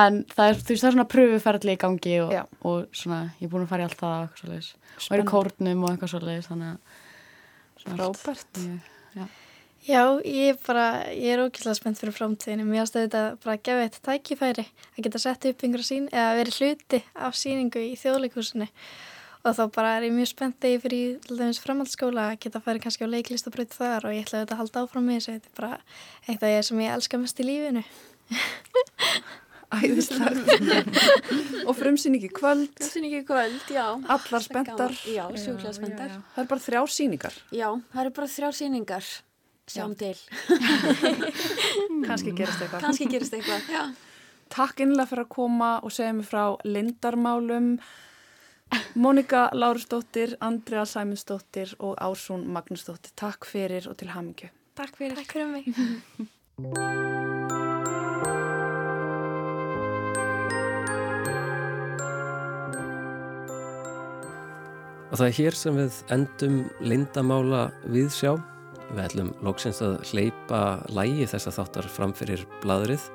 en 0.01 0.23
það 0.33 0.49
er, 0.49 0.55
veist, 0.57 0.67
það 0.81 0.89
er 0.89 0.95
svona 0.97 1.09
pröfuferðli 1.13 1.75
í 1.77 1.81
gangi 1.83 2.15
og, 2.25 2.33
og 2.65 2.87
svona, 2.97 3.19
ég 3.41 3.45
er 3.45 3.53
búin 3.53 3.67
að 3.67 3.73
fara 3.75 3.85
í 3.85 3.89
allt 3.91 3.99
það 4.01 4.15
og 4.15 4.23
eitthvað 4.23 4.41
svo 4.41 4.49
leiðis. 4.53 4.71
Og 4.97 5.17
er 5.19 5.21
í 5.23 5.27
kórnum 5.29 5.83
og 5.85 5.91
eitthvað 5.93 6.13
svo 6.15 6.21
leiðis, 6.25 6.49
Frábært. 7.99 8.63
mjög- 8.63 9.29
Já. 9.83 10.21
Ég 10.23 10.53
er 10.53 10.59
bara, 10.63 10.87
ég 11.11 11.33
er 11.35 11.43
ókvæslega 11.43 11.75
spennt 11.75 11.99
fyrir 11.99 12.15
framtíðinu. 12.15 12.67
Mér 12.69 12.85
finnst 12.85 12.99
þetta 13.01 13.23
bara 13.43 13.57
að 13.57 13.65
gefa 13.67 13.87
þetta 13.87 14.03
tækifæri 14.09 14.67
að 14.69 15.01
geta 15.07 15.23
sett 15.23 15.47
upp 15.51 15.65
einhverja 15.67 15.89
sín 15.89 16.05
eða 16.13 16.37
verið 16.39 16.59
hluti 16.61 17.01
af 17.19 17.35
síningu 17.39 17.83
í 17.83 17.97
þjóðleikúsinu. 17.99 18.69
Og 19.43 19.57
þá 19.59 19.63
bara 19.75 19.97
er 19.97 20.07
ég 20.07 20.15
mjög 20.15 20.31
spennt 20.31 20.61
þegar 20.63 20.77
ég 20.77 20.85
fyrir 20.85 21.17
til 21.27 21.39
dæmis 21.41 21.59
framhaldsskóla 21.65 22.29
að 22.31 22.39
geta 22.45 22.63
farið 22.63 22.85
kannski 22.85 23.09
á 23.11 23.15
leiklistabraut 23.15 23.75
þar 23.75 24.07
og 24.07 24.15
ég 24.15 24.23
ætla 24.23 24.39
auðvitað 24.39 24.55
að 24.55 24.61
halda 24.63 24.85
áfram 24.87 25.09
með 25.11 25.19
þessu. 25.19 25.35
Þetta 25.35 25.51
er 25.51 25.57
bara 25.59 25.81
eitt 26.29 26.47
af 26.47 26.53
ég 26.53 26.69
sem 26.69 26.85
ég 26.85 26.95
elska 26.95 27.19
mest 27.19 27.43
í 27.43 27.49
lífinu. 27.49 27.83
Æðislegt. 29.73 30.47
og 31.69 31.75
frumsýningi 31.75 32.31
kvöld. 32.31 32.71
Frumsýningi 32.79 33.25
kvöld, 33.27 33.67
já. 33.73 33.87
Allar 34.15 34.47
spenntar. 34.47 34.95
Já, 35.11 35.25
sjúklega 35.35 35.75
spenntar. 35.75 36.17
Það 36.37 36.45
er 36.45 36.51
bara 36.55 36.67
þrjá 36.69 36.83
sýningar. 37.01 37.43
Já, 37.51 37.69
það 37.91 38.03
eru 38.05 38.17
bara 38.21 38.33
þrjár 38.37 38.59
sýningar. 38.61 39.13
Sjáum 39.73 39.95
til. 39.97 40.17
Kannski 42.09 42.35
gerist 42.37 42.61
eitthvað. 42.61 42.81
Kannski 42.85 43.09
gerist 43.09 43.37
eitthvað, 43.37 43.69
já. 43.73 43.85
Takk 44.53 44.83
innlega 44.85 45.09
fyrir 45.09 45.25
að 45.25 45.33
koma 45.33 45.71
og 45.81 45.95
segja 45.95 46.13
mig 46.17 46.29
frá 46.29 46.45
lindarmálum. 46.69 47.77
Mónika 48.97 49.47
Lárusdóttir, 49.57 50.37
Andrea 50.41 50.85
Sæmundsdóttir 50.89 51.75
og 51.79 51.97
Ásún 52.01 52.45
Magnúsdóttir. 52.53 53.13
Takk 53.17 53.49
fyrir 53.49 53.89
og 53.89 53.97
til 54.01 54.13
hamingju. 54.13 54.53
Takk 54.77 54.97
fyrir. 54.97 55.17
Takk 55.17 55.33
fyrir 55.33 55.47
mig. 55.53 55.65
Og 65.13 65.19
það 65.21 65.27
er 65.27 65.37
hér 65.37 65.57
sem 65.57 65.77
við 65.77 66.01
endum 66.13 66.63
lindamála 66.81 67.67
við 67.85 68.09
sjá. 68.13 68.52
Við 68.93 69.07
ætlum 69.07 69.31
lóksins 69.41 69.79
að 69.81 70.03
hleypa 70.11 70.59
lægi 70.93 71.25
þessa 71.31 71.53
þáttar 71.57 71.87
fram 71.89 72.11
fyrir 72.13 72.43
bladrið 72.61 73.07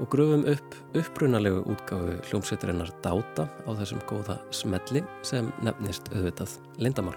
og 0.00 0.08
gröfum 0.12 0.44
upp 0.48 0.76
upprunalegu 0.96 1.64
útgáfu 1.66 2.14
hljómsveiturinnar 2.28 2.92
Dáta 3.02 3.48
á 3.66 3.70
þessum 3.80 4.04
góða 4.06 4.36
smelli 4.54 5.02
sem 5.26 5.48
nefnist 5.66 6.06
auðvitað 6.14 6.54
lindamál. 6.78 7.16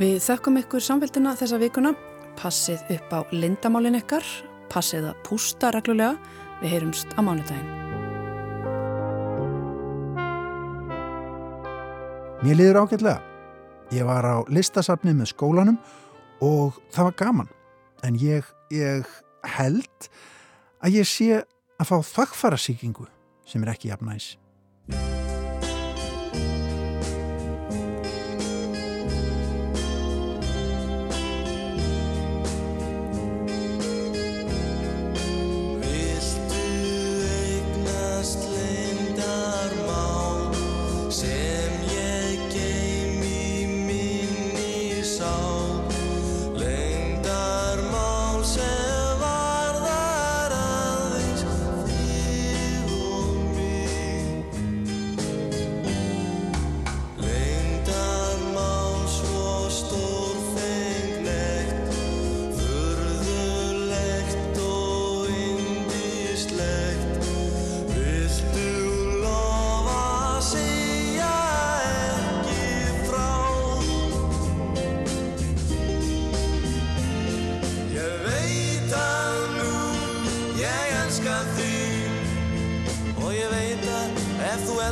Við 0.00 0.18
þökkum 0.24 0.58
ykkur 0.60 0.82
samfélgina 0.82 1.36
þessa 1.38 1.60
vikuna. 1.62 1.94
Passið 2.36 2.82
upp 2.96 3.14
á 3.14 3.20
lindamálin 3.30 3.96
ykkar. 4.00 4.26
Passið 4.68 5.06
að 5.12 5.20
pústa 5.28 5.70
reglulega. 5.72 6.18
Við 6.58 6.74
heyrumst 6.74 7.14
á 7.14 7.20
mánudaginn. 7.22 7.70
Mér 12.42 12.58
liður 12.58 12.82
ágætlega. 12.82 13.22
Ég 13.94 14.02
var 14.04 14.26
á 14.26 14.42
listasafni 14.50 15.14
með 15.14 15.30
skólanum 15.30 15.78
og 16.44 16.80
það 16.94 17.10
var 17.10 17.18
gaman. 17.20 17.52
En 18.04 18.18
ég, 18.20 18.46
ég 18.70 19.06
held 19.56 20.08
að 20.84 20.98
ég 21.00 21.08
sé 21.08 21.42
að 21.80 21.90
fá 21.90 21.96
þakkfarasíkingu 22.14 23.08
sem 23.46 23.62
er 23.64 23.74
ekki 23.74 23.92
jafnæs. 23.92 24.34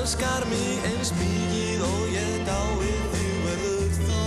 Elskar 0.04 0.44
mig 0.50 0.82
eins 0.84 1.14
mikið 1.16 1.82
og 1.86 2.10
ég 2.12 2.32
dái 2.44 2.88
þig 3.14 3.36
verður 3.46 3.94
þú 3.96 4.18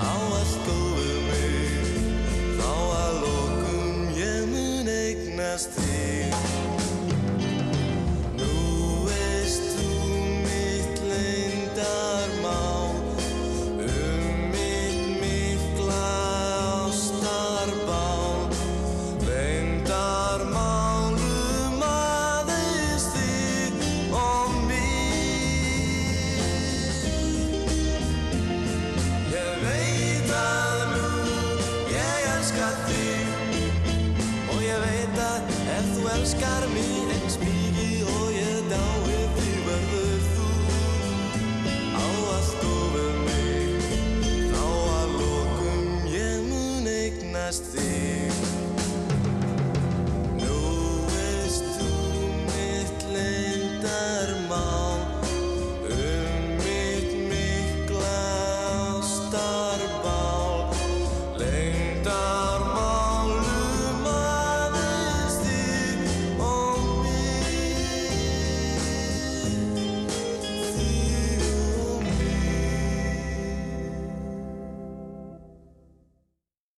á 0.00 0.14
allt 0.38 0.54
góðu 0.68 1.18
mig 1.26 1.90
Þá 2.56 2.70
að 3.02 3.18
lokum 3.26 4.08
ég 4.16 4.48
mun 4.54 4.88
eignast 4.94 5.76
þig 5.76 6.01